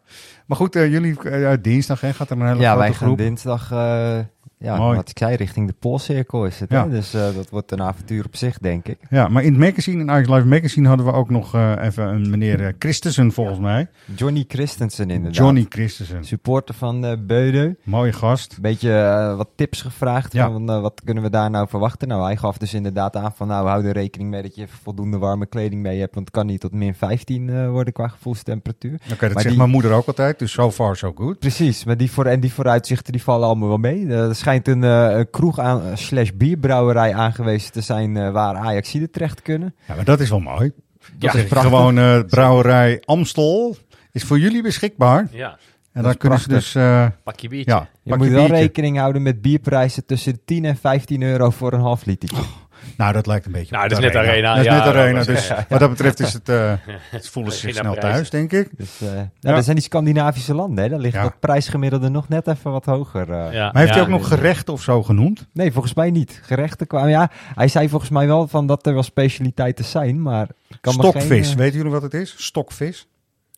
maar 0.45 0.57
goed, 0.57 0.75
eh, 0.75 0.91
jullie 0.91 1.19
eh, 1.19 1.53
dinsdag 1.61 2.01
hè, 2.01 2.13
gaat 2.13 2.29
er 2.29 2.37
een 2.39 2.47
hele 2.47 2.59
ja 2.59 2.65
grote 2.71 2.79
wij 2.79 2.93
gaan 2.93 3.05
groep. 3.07 3.17
dinsdag, 3.17 3.71
eh, 3.71 4.19
ja, 4.63 4.78
Mooi. 4.78 4.95
wat 4.95 5.10
ik 5.10 5.17
zei, 5.17 5.36
richting 5.36 5.67
de 5.67 5.73
Poolcirkel 5.80 6.45
is 6.45 6.60
het. 6.60 6.69
Ja. 6.71 6.84
Hè? 6.84 6.89
Dus 6.89 7.13
eh, 7.13 7.21
dat 7.36 7.49
wordt 7.49 7.71
een 7.71 7.82
avontuur 7.82 8.26
op 8.26 8.36
zich, 8.36 8.58
denk 8.58 8.88
ik. 8.88 8.97
Ja, 9.10 9.28
maar 9.28 9.43
in 9.43 9.52
het 9.52 9.60
magazine, 9.62 10.02
in 10.02 10.12
Ajax 10.12 10.28
Live 10.30 10.45
Magazine, 10.47 10.88
hadden 10.88 11.06
we 11.06 11.12
ook 11.12 11.30
nog 11.30 11.56
eh, 11.56 11.73
even 11.82 12.08
een 12.08 12.30
meneer 12.30 12.65
eh, 12.65 12.73
Christensen 12.80 13.32
volgens 13.32 13.60
mij. 13.60 13.88
Johnny 14.15 14.45
Christensen 14.47 15.10
inderdaad. 15.10 15.36
Johnny 15.36 15.65
Christensen. 15.69 16.23
Supporter 16.26 16.76
van 16.76 17.06
eh 17.06 17.12
Beude. 17.19 17.76
Mooie 17.84 18.13
gast. 18.13 18.54
Een 18.56 18.62
beetje 18.62 19.34
wat 19.38 19.49
tips 19.56 19.82
gevraagd. 19.82 20.34
Ja. 20.34 20.52
Van, 20.52 20.65
wat 20.82 21.02
kunnen 21.06 21.23
we 21.23 21.30
daar 21.30 21.49
nou 21.49 21.67
verwachten? 21.67 22.08
Nou, 22.08 22.23
hij 22.23 22.38
gaf 22.38 22.58
dus 22.58 22.73
inderdaad 22.73 23.15
aan 23.15 23.32
van... 23.36 23.47
Nou, 23.47 23.67
hou 23.67 23.86
er 23.86 23.93
rekening 23.93 24.30
mee 24.30 24.41
dat 24.41 24.56
je 24.56 24.65
voldoende 24.67 25.17
warme 25.17 25.45
kleding 25.45 25.82
mee 25.82 25.99
hebt. 25.99 26.13
Want 26.13 26.26
het 26.26 26.36
kan 26.36 26.45
niet 26.45 26.60
tot 26.60 26.73
min 26.73 26.95
15 26.95 27.49
eh, 27.49 27.69
worden 27.69 27.93
qua 27.93 28.08
gevoelstemperatuur. 28.08 28.93
Oké, 28.93 29.08
dat 29.10 29.19
Maar 29.19 29.30
zegt 29.32 29.47
die- 29.47 29.58
mijn 29.58 29.69
moeder 29.69 29.91
ook 29.91 30.08
altijd. 30.08 30.39
Dus 30.39 30.52
so 30.52 30.71
far 30.71 30.95
so 30.95 31.12
good. 31.15 31.39
Precies, 31.39 31.84
maar 31.84 31.97
die, 31.97 32.12
voor, 32.12 32.26
en 32.26 32.39
die 32.39 32.54
vooruitzichten 32.54 33.12
die 33.12 33.23
vallen 33.23 33.47
allemaal 33.47 33.67
wel 33.67 33.78
mee. 33.78 34.08
Eh, 34.08 34.28
er 34.28 34.36
schijnt 34.61 34.67
een, 34.67 34.83
eh, 34.83 35.17
een 35.17 35.29
kroeg 35.29 35.59
aan, 35.59 35.81
slash 35.97 36.29
bierbrouwerij 36.33 37.13
aangewezen 37.13 37.71
te 37.71 37.81
zijn... 37.81 38.17
eh, 38.17 38.31
waar 38.31 38.55
Ajaxiden 38.55 39.11
terecht 39.11 39.41
kunnen. 39.41 39.75
Ja, 39.87 39.95
maar 39.95 40.05
dat 40.05 40.19
is 40.19 40.29
wel 40.29 40.39
mooi. 40.39 40.71
Dat 41.15 41.33
is 41.35 41.43
prachtig. 41.45 41.71
Gewoon 41.71 41.97
eh, 41.97 42.19
brouwerij 42.27 43.01
Amstel 43.05 43.75
is 44.11 44.23
voor 44.23 44.39
jullie 44.39 44.61
beschikbaar. 44.61 45.27
Ja, 45.31 45.57
En 45.91 46.03
dan 46.03 46.17
kunnen 46.17 46.39
ze 46.39 46.47
dus... 46.47 46.75
eh, 46.75 47.07
pak 47.23 47.39
je 47.39 47.47
biertje. 47.47 47.71
ja, 47.71 47.87
Je 48.03 48.15
moet 48.15 48.27
je 48.27 48.33
wel 48.33 48.47
rekening 48.47 48.97
houden 48.97 49.21
met 49.21 49.41
bierprijzen 49.41 50.05
tussen 50.05 50.33
de 50.33 50.39
10 50.45 50.65
en 50.65 50.75
15 50.77 51.21
euro 51.21 51.49
voor 51.49 51.73
een 51.73 51.79
half 51.79 52.05
litertje. 52.05 52.41
Nou, 52.97 53.13
dat 53.13 53.25
lijkt 53.27 53.45
een 53.45 53.51
beetje 53.51 53.75
Nou, 53.75 53.88
dat 53.88 53.97
is 53.97 54.03
net 54.03 54.15
Arena. 54.15 54.49
Dat 54.56 54.58
is 54.65 54.71
Ja, 54.71 54.77
net 54.86 54.95
Arena. 54.95 55.23
Dus 55.23 55.47
ja, 55.47 55.56
ja. 55.56 55.65
wat 55.69 55.79
dat 55.79 55.89
betreft 55.89 56.19
is 56.19 56.34
het... 56.34 56.49
eh 56.49 56.73
het 57.12 57.29
voelen 57.29 57.53
ze 57.53 57.60
zich 57.60 57.75
snel 57.75 57.91
prijzen. 57.93 58.12
thuis, 58.12 58.29
denk 58.29 58.51
ik. 58.51 58.69
Dus, 58.77 59.01
eh, 59.01 59.15
Ja. 59.39 59.53
dat 59.56 59.63
zijn 59.63 59.75
die 59.75 59.86
Scandinavische 59.86 60.53
landen. 60.56 60.84
Hè? 60.84 60.89
Daar 60.89 60.99
ligt 60.99 61.13
Ja. 61.15 61.21
dat 61.21 61.39
prijsgemiddelde 61.39 62.10
nog 62.10 62.29
net 62.29 62.47
even 62.47 62.71
wat 62.71 62.86
hoger. 62.86 63.32
eh. 63.32 63.53
Ja, 63.53 63.63
Maar 63.65 63.75
heeft 63.75 63.88
ja, 63.88 63.93
hij 63.93 64.01
ook 64.03 64.10
nog 64.19 64.27
gerechten 64.27 64.73
of 64.73 64.82
zo 64.82 65.03
genoemd? 65.03 65.47
Nee, 65.53 65.71
volgens 65.71 65.93
mij 65.93 66.12
niet. 66.12 66.39
Gerechten 66.43 66.88
kwamen. 66.88 67.10
Ja, 67.10 67.29
hij 67.56 67.67
zei 67.67 67.89
volgens 67.89 68.12
mij 68.12 68.27
wel 68.27 68.47
van 68.47 68.67
dat 68.67 68.86
er 68.86 68.93
wel 68.93 69.03
specialiteiten 69.03 69.86
zijn, 69.86 70.21
maar 70.21 70.47
kan 70.82 70.93
Stokvis. 70.93 71.23
geen, 71.27 71.43
eh, 71.43 71.53
Weten 71.56 71.77
jullie 71.77 71.91
wat 71.91 72.01
het 72.01 72.13
is? 72.13 72.36
Stokvis. 72.38 73.08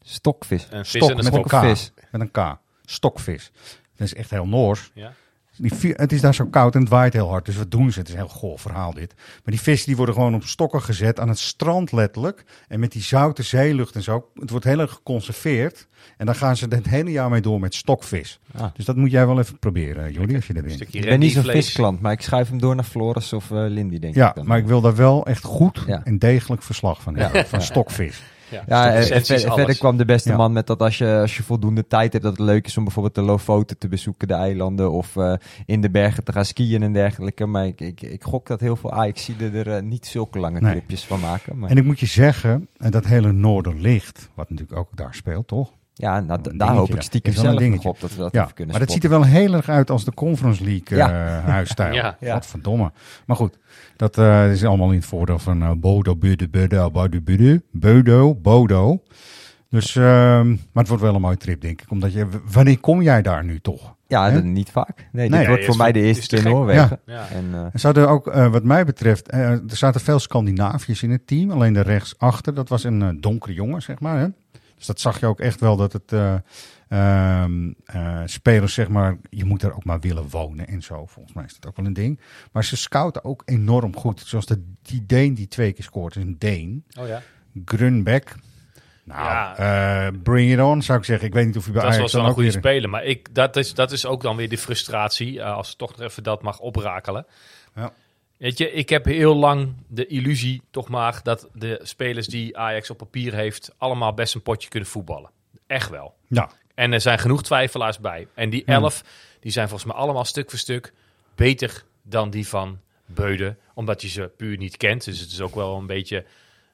stokvis. 0.04 0.67
Een 0.69 0.86
vis 0.86 0.89
Stok 0.89 1.10
en 1.10 1.17
een 1.17 1.24
met 1.24 1.34
een 1.34 1.43
K. 1.43 1.48
Stokvis. 1.48 1.91
Met 2.12 2.21
een 2.21 2.32
K. 2.32 2.58
Stokvis. 2.86 3.52
Dat 3.98 4.08
is 4.08 4.13
echt 4.13 4.30
heel 4.30 4.48
Noors. 4.48 4.91
Ja. 4.93 5.12
Die, 5.58 5.74
vi- 5.74 5.94
het 5.96 6.12
is 6.12 6.22
daar 6.22 6.34
zo 6.36 6.46
koud 6.46 6.76
en 6.76 6.80
het 6.82 6.89
waait 6.89 7.13
heel 7.13 7.30
hard. 7.30 7.46
Dus 7.46 7.56
wat 7.56 7.72
doen 7.72 7.91
ze? 7.91 8.00
Het 8.00 8.08
is 8.08 8.13
een 8.13 8.20
heel 8.20 8.30
goor 8.30 8.60
verhaal 8.60 8.94
dit. 8.94 9.13
Maar 9.15 9.41
die 9.54 9.60
vissen 9.62 9.88
die 9.88 9.96
worden 9.96 10.15
gewoon 10.15 10.36
op 10.36 10.44
stokken 10.44 10.82
gezet 10.82 11.20
aan 11.20 11.30
het 11.30 11.39
strand 11.39 11.91
letterlijk. 11.91 12.44
En 12.68 12.80
met 12.80 12.91
die 12.91 13.02
zoute 13.02 13.44
zeelucht 13.44 13.96
en 13.96 14.04
zo. 14.04 14.28
Het 14.36 14.50
wordt 14.50 14.65
heel 14.65 14.80
erg 14.80 14.91
geconserveerd. 14.91 15.88
En 16.18 16.26
dan 16.26 16.36
gaan 16.36 16.58
ze 16.58 16.65
het 16.70 16.88
hele 16.88 17.12
jaar 17.12 17.30
mee 17.30 17.41
door 17.41 17.60
met 17.60 17.76
stokvis. 17.76 18.39
Ah. 18.58 18.65
Dus 18.74 18.86
dat 18.86 18.96
moet 18.96 19.12
jij 19.12 19.28
wel 19.28 19.39
even 19.39 19.60
proberen, 19.60 20.12
Jordi, 20.12 20.36
als 20.36 20.48
je 20.48 20.54
er 20.54 20.63
bent. 20.63 20.94
Ik 20.96 21.02
ben 21.06 21.20
niet 21.20 21.32
zo'n 21.32 21.44
visklant, 21.44 22.02
maar 22.02 22.12
ik 22.12 22.22
schuif 22.22 22.50
hem 22.50 22.60
door 22.60 22.76
naar 22.76 22.84
Floris 22.84 23.34
of 23.34 23.52
eh, 23.52 23.58
Lindy, 23.68 24.00
denk 24.00 24.13
ik. 24.13 24.20
Ja, 24.22 24.32
dan. 24.34 24.48
maar 24.48 24.58
ik 24.58 24.68
wil 24.68 24.82
daar 24.82 24.96
wel 24.96 25.26
echt 25.26 25.44
goed 25.44 25.84
Ja. 25.88 26.02
en 26.04 26.20
degelijk 26.20 26.63
verslag 26.63 27.02
van 27.02 27.15
hebben. 27.15 27.46
Van 27.46 27.62
stokvis. 27.62 28.22
Ja, 28.49 28.93
en 28.93 29.03
ver- 29.03 29.15
alles. 29.15 29.43
verder 29.43 29.77
kwam 29.77 29.97
de 29.97 30.05
beste 30.05 30.29
Ja. 30.29 30.36
man 30.36 30.53
met 30.53 30.67
dat 30.67 30.81
als 30.81 30.97
je, 30.97 31.17
als 31.17 31.38
je 31.38 31.43
voldoende 31.43 31.88
tijd 31.88 32.12
hebt, 32.12 32.23
dat 32.23 32.38
het 32.38 32.45
leuk 32.47 32.65
is 32.65 32.77
om 32.77 32.84
bijvoorbeeld 32.84 33.15
de 33.15 33.21
Lofoten 33.21 33.77
te 33.77 33.88
bezoeken, 33.88 34.27
de 34.27 34.34
eilanden, 34.34 34.91
of 34.91 35.15
eh, 35.17 35.34
in 35.65 35.81
de 35.81 35.89
bergen 35.89 36.23
te 36.23 36.31
gaan 36.31 36.45
skiën 36.45 36.84
en 36.84 36.93
dergelijke. 36.93 37.45
Maar 37.45 37.65
ik, 37.65 37.81
ik, 37.81 38.01
ik 38.01 38.23
gok 38.23 38.47
dat 38.47 38.60
heel 38.60 38.75
veel 38.75 38.91
Ajaxiden 38.91 39.53
er 39.53 39.71
eh, 39.75 39.81
niet 39.81 40.05
zulke 40.05 40.39
lange 40.39 40.60
Nee. 40.60 40.71
tripjes 40.71 41.03
van 41.05 41.19
maken. 41.19 41.58
Maar 41.58 41.69
En 41.69 41.77
ik 41.77 41.84
moet 41.84 41.99
je 41.99 42.05
zeggen, 42.05 42.67
eh, 42.77 42.91
dat 42.91 43.05
hele 43.05 43.31
Noorderlicht, 43.31 44.29
wat 44.36 44.49
natuurlijk 44.49 44.79
ook 44.79 44.89
daar 44.95 45.15
speelt, 45.15 45.47
toch? 45.47 45.71
Ja, 45.97 46.19
nou, 46.19 46.58
daar 46.58 46.73
hoop 46.75 46.93
ik 46.93 47.01
stiekem 47.01 47.31
Is 47.34 47.38
wel 47.38 47.45
een 47.45 47.51
zelf 47.58 47.63
dingetje. 47.63 47.89
op 47.89 47.99
dat 47.99 48.12
we 48.15 48.17
dat 48.17 48.34
Ja, 48.34 48.41
even 48.43 48.53
kunnen 48.53 48.75
maar 48.75 48.86
dat 48.86 48.93
ziet 48.93 49.03
er 49.03 49.10
wel 49.10 49.23
heel 49.23 49.53
erg 49.53 49.69
uit 49.69 49.89
als 49.91 50.05
de 50.05 50.13
Conference 50.13 50.63
League 50.63 50.97
Ja. 50.97 51.38
eh, 51.38 51.45
huisstijl. 51.45 51.93
Ja. 52.01 52.17
Ja. 52.19 52.34
Wat 52.34 52.45
verdomme. 52.45 52.91
Maar 53.25 53.36
goed, 53.36 53.58
dat 53.97 54.17
eh, 54.17 54.51
is 54.51 54.63
allemaal 54.65 54.89
in 54.89 54.95
het 54.97 55.05
voordeel 55.05 55.39
van 55.39 55.62
eh, 55.63 55.71
Bodo, 55.77 56.15
Budde, 56.15 56.49
Budde, 56.49 56.89
Bodo, 56.91 57.21
Budde, 57.21 57.62
Bodo, 57.71 58.36
Bodo. 58.36 59.01
Dus, 59.69 59.95
ehm, 59.95 60.47
maar 60.49 60.58
het 60.73 60.88
wordt 60.88 61.03
wel 61.03 61.15
een 61.15 61.21
mooie 61.21 61.38
trip, 61.38 61.62
denk 61.62 61.81
ik. 61.81 61.91
Omdat 61.91 62.13
je, 62.13 62.27
wanneer 62.51 62.79
kom 62.79 63.01
jij 63.01 63.21
daar 63.21 63.43
nu 63.43 63.60
toch? 63.60 63.95
Ja, 64.08 64.31
dat 64.31 64.43
niet 64.43 64.69
vaak. 64.69 65.08
Nee, 65.12 65.29
Nee, 65.29 65.39
dit 65.39 65.47
wordt 65.47 65.65
voor 65.65 65.77
mij 65.77 65.91
de 65.91 65.99
eerste 65.99 66.38
in. 66.38 66.43
Noorwegen. 66.43 66.99
Ja. 67.05 67.27
En, 67.27 67.71
zaten 67.73 68.10
ook, 68.10 68.27
eh, 68.27 68.47
wat 68.51 68.63
mij 68.63 68.86
betreft, 68.86 69.31
er 69.34 69.62
zaten 69.65 70.01
veel 70.01 70.19
Scandinaviërs 70.19 71.03
in 71.03 71.12
het 71.12 71.27
team. 71.27 71.51
Alleen 71.51 71.73
de 71.73 71.81
rechtsachter, 71.81 72.53
dat 72.53 72.69
was 72.69 72.84
een 72.84 73.17
donkere 73.21 73.53
jongen, 73.53 73.81
zeg 73.81 73.99
maar. 73.99 74.19
Hè? 74.19 74.27
Dus 74.75 74.85
dat 74.85 74.99
zag 74.99 75.19
je 75.19 75.25
ook 75.25 75.39
echt 75.39 75.59
wel 75.59 75.75
dat 75.75 75.93
het 75.93 76.11
eh, 76.11 76.35
Ehm, 76.88 77.71
eh, 77.85 78.21
spelers, 78.25 78.73
zeg 78.73 78.88
maar, 78.88 79.17
je 79.29 79.45
moet 79.45 79.63
er 79.63 79.75
ook 79.75 79.83
maar 79.83 79.99
willen 79.99 80.29
wonen 80.29 80.67
en 80.67 80.81
zo. 80.81 81.05
Volgens 81.05 81.35
mij 81.35 81.43
is 81.45 81.53
dat 81.53 81.67
ook 81.67 81.77
wel 81.77 81.85
een 81.85 81.93
ding. 81.93 82.19
Maar 82.51 82.63
ze 82.63 82.77
scouten 82.77 83.23
ook 83.23 83.41
enorm 83.45 83.95
goed. 83.95 84.21
Zoals 84.25 84.45
de, 84.45 84.63
die 84.81 85.05
Deen 85.05 85.33
die 85.33 85.47
twee 85.47 85.73
keer 85.73 85.83
scoort, 85.83 86.15
is 86.15 86.23
een 86.23 86.35
Deen. 86.39 86.85
Oh 86.99 87.07
ja. 87.07 87.21
Grunbeck. 87.65 88.35
Nou, 89.03 89.21
Ja. 89.23 89.57
eh, 90.07 90.13
bring 90.23 90.51
it 90.51 90.59
on, 90.59 90.81
zou 90.81 90.99
ik 90.99 91.05
zeggen. 91.05 91.27
Ik 91.27 91.33
weet 91.33 91.45
niet 91.45 91.57
of 91.57 91.67
u 91.67 91.71
bij 91.71 91.81
Dat 91.81 91.91
Ajax 91.91 92.01
was 92.01 92.13
wel 92.13 92.25
een 92.25 92.33
goede 92.33 92.51
weer... 92.51 92.59
speler. 92.59 92.89
Maar 92.89 93.03
ik, 93.03 93.35
dat, 93.35 93.55
is, 93.55 93.73
dat 93.73 93.91
is 93.91 94.05
ook 94.05 94.21
dan 94.21 94.35
weer 94.35 94.49
de 94.49 94.57
frustratie. 94.57 95.43
als 95.43 95.71
ik 95.71 95.77
toch 95.77 95.97
nog 95.97 96.07
even 96.07 96.23
dat 96.23 96.41
mag 96.41 96.59
oprakelen. 96.59 97.25
Ja. 97.75 97.91
Weet 98.38 98.58
je, 98.58 98.71
ik 98.71 98.89
heb 98.89 99.06
heel 99.06 99.36
lang 99.36 99.74
de 99.88 100.08
illusie, 100.08 100.62
toch 100.71 100.89
maar, 100.89 101.19
dat 101.24 101.50
de 101.54 101.80
spelers 101.84 102.28
die 102.28 102.58
Ajax 102.58 102.89
op 102.89 102.98
papier 102.98 103.34
heeft, 103.34 103.71
allemaal 103.78 104.13
best 104.13 104.36
een 104.36 104.41
potje 104.41 104.69
kunnen 104.69 104.89
voetballen. 104.89 105.30
Echt 105.67 105.89
wel. 105.89 106.15
Ja, 106.28 106.50
En 106.76 106.93
er 106.93 107.02
zijn 107.02 107.19
genoeg 107.19 107.43
twijfelaars 107.43 108.00
bij. 108.00 108.28
En 108.34 108.50
die 108.50 108.65
elf, 108.65 109.04
die 109.39 109.52
zijn 109.52 109.67
volgens 109.69 109.91
mij 109.91 110.02
allemaal 110.02 110.26
stuk 110.26 110.50
voor 110.50 110.60
stuk 110.60 110.93
beter 111.36 111.84
dan 112.02 112.30
die 112.30 112.48
van 112.48 112.80
Beuden. 113.06 113.58
Omdat 113.74 114.02
je 114.02 114.08
ze 114.08 114.32
puur 114.38 114.58
niet 114.58 114.78
kent. 114.78 115.06
Dus 115.06 115.19
het 115.19 115.32
is 115.32 115.41
ook 115.41 115.56
wel 115.56 115.78
een 115.78 115.88
beetje 115.88 116.26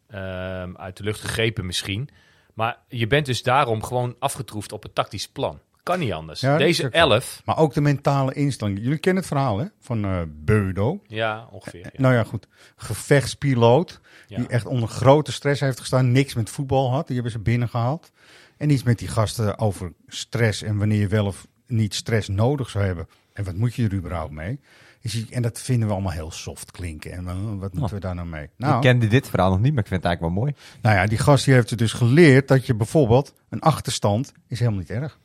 ehm, 0.07 0.75
uit 0.75 0.97
de 0.97 1.03
lucht 1.03 1.21
gegrepen 1.21 1.65
misschien. 1.65 2.09
Maar 2.53 2.77
je 2.87 3.07
bent 3.07 3.25
dus 3.25 3.43
daarom 3.43 3.83
gewoon 3.83 4.15
afgetroefd 4.19 4.71
op 4.71 4.83
het 4.83 4.95
tactisch 4.95 5.27
plan. 5.27 5.59
Kan 5.83 5.99
niet 5.99 6.11
anders. 6.11 6.39
Ja, 6.39 6.57
Deze 6.57 6.89
elf, 6.89 7.41
maar 7.45 7.57
ook 7.57 7.73
de 7.73 7.81
mentale 7.81 8.33
instelling. 8.33 8.79
Jullie 8.79 8.97
kennen 8.97 9.23
het 9.23 9.31
verhaal 9.31 9.57
hè? 9.59 9.65
van 9.79 10.05
eh 10.05 10.21
Beudo. 10.27 11.01
ja, 11.07 11.47
ongeveer. 11.51 11.83
Ja. 11.83 11.89
Nou 12.01 12.13
ja, 12.13 12.23
goed. 12.23 12.47
Gevechtspiloot. 12.75 13.99
Ja. 14.27 14.37
Die 14.37 14.47
echt 14.47 14.65
onder 14.65 14.89
grote 14.89 15.31
stress 15.31 15.61
heeft 15.61 15.79
gestaan. 15.79 16.11
Niks 16.11 16.33
met 16.33 16.49
voetbal 16.49 16.91
had. 16.91 17.05
Die 17.05 17.15
hebben 17.15 17.31
ze 17.33 17.39
binnengehaald. 17.39 18.11
En 18.57 18.69
iets 18.69 18.83
met 18.83 18.99
die 18.99 19.07
gasten 19.07 19.57
over 19.59 19.93
stress. 20.07 20.61
En 20.61 20.77
wanneer 20.77 20.99
je 20.99 21.07
wel 21.07 21.25
of 21.25 21.47
niet 21.67 21.93
stress 21.93 22.27
nodig 22.27 22.69
zou 22.69 22.85
hebben. 22.85 23.07
En 23.33 23.43
wat 23.43 23.55
moet 23.55 23.75
je 23.75 23.83
er 23.83 23.93
überhaupt 23.93 24.31
mee? 24.31 24.59
En 25.29 25.41
dat 25.41 25.61
vinden 25.61 25.87
we 25.87 25.93
allemaal 25.93 26.11
heel 26.11 26.31
soft 26.31 26.71
klinken. 26.71 27.11
En 27.11 27.27
eh, 27.27 27.35
wat 27.59 27.73
moeten 27.73 27.93
we 27.95 27.99
daar 28.01 28.15
nou 28.15 28.27
mee? 28.27 28.43
Ik 28.43 28.49
Nou, 28.57 28.81
kende 28.81 29.07
dit 29.07 29.29
verhaal 29.29 29.49
nog 29.49 29.59
niet, 29.59 29.73
maar 29.73 29.81
ik 29.83 29.87
vind 29.87 30.03
het 30.03 30.11
eigenlijk 30.11 30.35
wel 30.35 30.43
mooi. 30.43 30.55
nou 30.81 30.95
ja, 30.95 31.05
die 31.05 31.17
gast 31.17 31.45
die 31.45 31.53
heeft 31.53 31.69
ze 31.69 31.75
dus 31.75 31.93
geleerd 31.93 32.47
dat 32.47 32.65
je 32.65 32.75
bijvoorbeeld 32.75 33.33
een 33.49 33.59
achterstand 33.61 34.31
is 34.47 34.59
helemaal 34.59 34.79
niet 34.79 34.89
erg. 34.89 35.19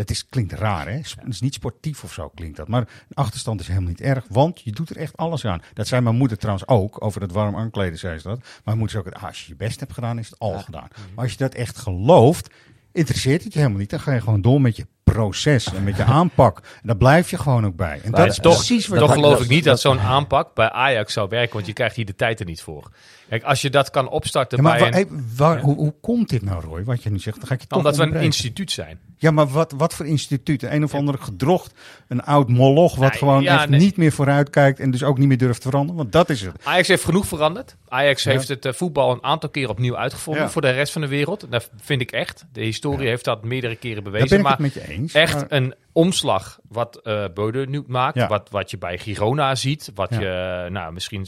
Dat 0.00 0.10
is, 0.10 0.28
klinkt 0.28 0.52
raar, 0.52 0.86
hè? 0.86 0.92
Het 0.92 1.16
is 1.28 1.40
niet 1.40 1.54
sportief 1.54 2.04
of 2.04 2.12
zo 2.12 2.28
klinkt 2.28 2.56
dat. 2.56 2.68
Maar 2.68 2.80
een 2.80 3.14
achterstand 3.14 3.60
is 3.60 3.66
helemaal 3.66 3.88
niet 3.88 4.00
erg, 4.00 4.24
want 4.28 4.60
je 4.60 4.72
doet 4.72 4.90
er 4.90 4.96
echt 4.96 5.16
alles 5.16 5.44
aan. 5.44 5.62
Dat 5.74 5.86
zei 5.86 6.00
mijn 6.00 6.16
moeder 6.16 6.38
trouwens 6.38 6.68
ook, 6.68 7.04
over 7.04 7.20
het 7.20 7.32
warm 7.32 7.56
aankleden 7.56 7.98
zei 7.98 8.18
ze 8.18 8.28
dat. 8.28 8.40
Mijn 8.64 8.78
moeder 8.78 8.96
zei 8.96 9.14
ook, 9.14 9.20
ah, 9.20 9.28
als 9.28 9.40
je 9.40 9.48
je 9.48 9.56
best 9.56 9.80
hebt 9.80 9.92
gedaan, 9.92 10.18
is 10.18 10.30
het 10.30 10.38
al 10.38 10.58
gedaan. 10.58 10.88
Maar 11.14 11.24
als 11.24 11.32
je 11.32 11.38
dat 11.38 11.54
echt 11.54 11.76
gelooft, 11.78 12.50
interesseert 12.92 13.44
het 13.44 13.52
je 13.52 13.58
helemaal 13.58 13.80
niet. 13.80 13.90
Dan 13.90 14.00
ga 14.00 14.12
je 14.12 14.20
gewoon 14.20 14.40
door 14.40 14.60
met 14.60 14.76
je 14.76 14.86
proces 15.12 15.74
en 15.74 15.84
met 15.84 15.96
je 15.96 16.04
aanpak. 16.04 16.56
En 16.56 16.80
daar 16.82 16.96
blijf 16.96 17.30
je 17.30 17.38
gewoon 17.38 17.66
ook 17.66 17.76
bij. 17.76 18.00
En 18.04 18.10
Maar 18.10 18.20
dat 18.20 18.30
is 18.30 18.38
toch, 18.38 18.54
precies 18.54 18.86
wat 18.86 18.98
toch 18.98 19.12
geloof 19.12 19.40
ik 19.42 19.48
niet 19.48 19.64
dat 19.64 19.80
zo'n 19.80 20.00
aanpak 20.00 20.54
bij 20.54 20.70
Ajax 20.70 21.12
zou 21.12 21.28
werken, 21.28 21.54
want 21.54 21.66
je 21.66 21.72
krijgt 21.72 21.96
hier 21.96 22.06
de 22.06 22.16
tijd 22.16 22.40
er 22.40 22.46
niet 22.46 22.62
voor. 22.62 22.90
Kijk, 23.28 23.42
als 23.42 23.62
je 23.62 23.70
dat 23.70 23.90
kan 23.90 24.08
opstarten 24.08 24.56
Ja, 24.56 24.62
maar 24.62 24.90
bij 24.90 25.06
een, 25.38 25.60
hoe, 25.60 25.76
hoe 25.76 25.94
komt 26.00 26.28
dit 26.28 26.42
nou, 26.42 26.64
Roy? 26.64 26.84
Wat 26.84 27.02
je 27.02 27.10
nu 27.10 27.18
zegt, 27.18 27.38
dan 27.38 27.46
ga 27.46 27.54
ik 27.54 27.60
je 27.60 27.66
toch 27.66 27.78
omdat 27.78 27.96
we 27.96 28.02
een 28.02 28.14
instituut 28.14 28.70
zijn. 28.70 28.98
Ja, 29.16 29.30
maar 29.30 29.48
wat, 29.48 29.74
wat 29.76 29.94
voor 29.94 30.06
instituut? 30.06 30.62
Een 30.62 30.84
of 30.84 30.94
andere 30.94 31.18
gedrocht, 31.18 31.72
een 32.08 32.22
oud 32.22 32.48
moloch 32.48 32.96
wat 32.96 33.16
gewoon 33.16 33.42
ja, 33.42 33.58
echt 33.58 33.68
nee. 33.68 33.80
niet 33.80 33.96
meer 33.96 34.12
vooruit 34.12 34.50
kijkt 34.50 34.80
en 34.80 34.90
dus 34.90 35.02
ook 35.02 35.18
niet 35.18 35.28
meer 35.28 35.38
durft 35.38 35.60
te 35.60 35.68
veranderen. 35.68 35.96
Want 35.96 36.12
dat 36.12 36.30
is 36.30 36.40
het. 36.40 36.52
Ajax 36.62 36.88
heeft 36.88 37.04
genoeg 37.04 37.26
veranderd. 37.26 37.76
Ajax 37.88 38.22
Ja. 38.22 38.30
heeft 38.30 38.48
het 38.48 38.64
eh, 38.64 38.72
voetbal 38.72 39.12
een 39.12 39.24
aantal 39.24 39.48
keer 39.48 39.68
opnieuw 39.68 39.96
uitgevonden 39.96 40.50
voor 40.50 40.62
de 40.62 40.70
rest 40.70 40.92
van 40.92 41.00
de 41.02 41.08
wereld. 41.08 41.46
Dat 41.50 41.70
vind 41.80 42.00
ik 42.00 42.12
echt. 42.12 42.44
De 42.52 42.62
historie 42.62 43.08
heeft 43.08 43.24
dat 43.24 43.44
meerdere 43.44 43.76
keren 43.76 44.02
Daar 44.02 44.12
bewezen. 44.12 44.28
ben 44.28 44.38
ik 44.38 44.44
maar 44.44 44.52
het 44.52 44.60
met 44.60 44.74
je 44.74 44.88
eens. 44.88 44.99
Echt 45.12 45.34
maar- 45.34 45.46
een 45.48 45.74
omslag 45.92 46.58
wat 46.68 46.96
eh 46.96 47.24
Bode 47.34 47.66
nu 47.66 47.82
maakt. 47.86 48.14
Ja. 48.16 48.26
Wat, 48.28 48.48
wat 48.50 48.70
je 48.70 48.78
bij 48.78 48.98
Girona 48.98 49.54
ziet. 49.54 49.90
Wat 49.94 50.10
Ja. 50.14 50.20
je, 50.20 50.70
nou 50.70 50.92
misschien, 50.92 51.26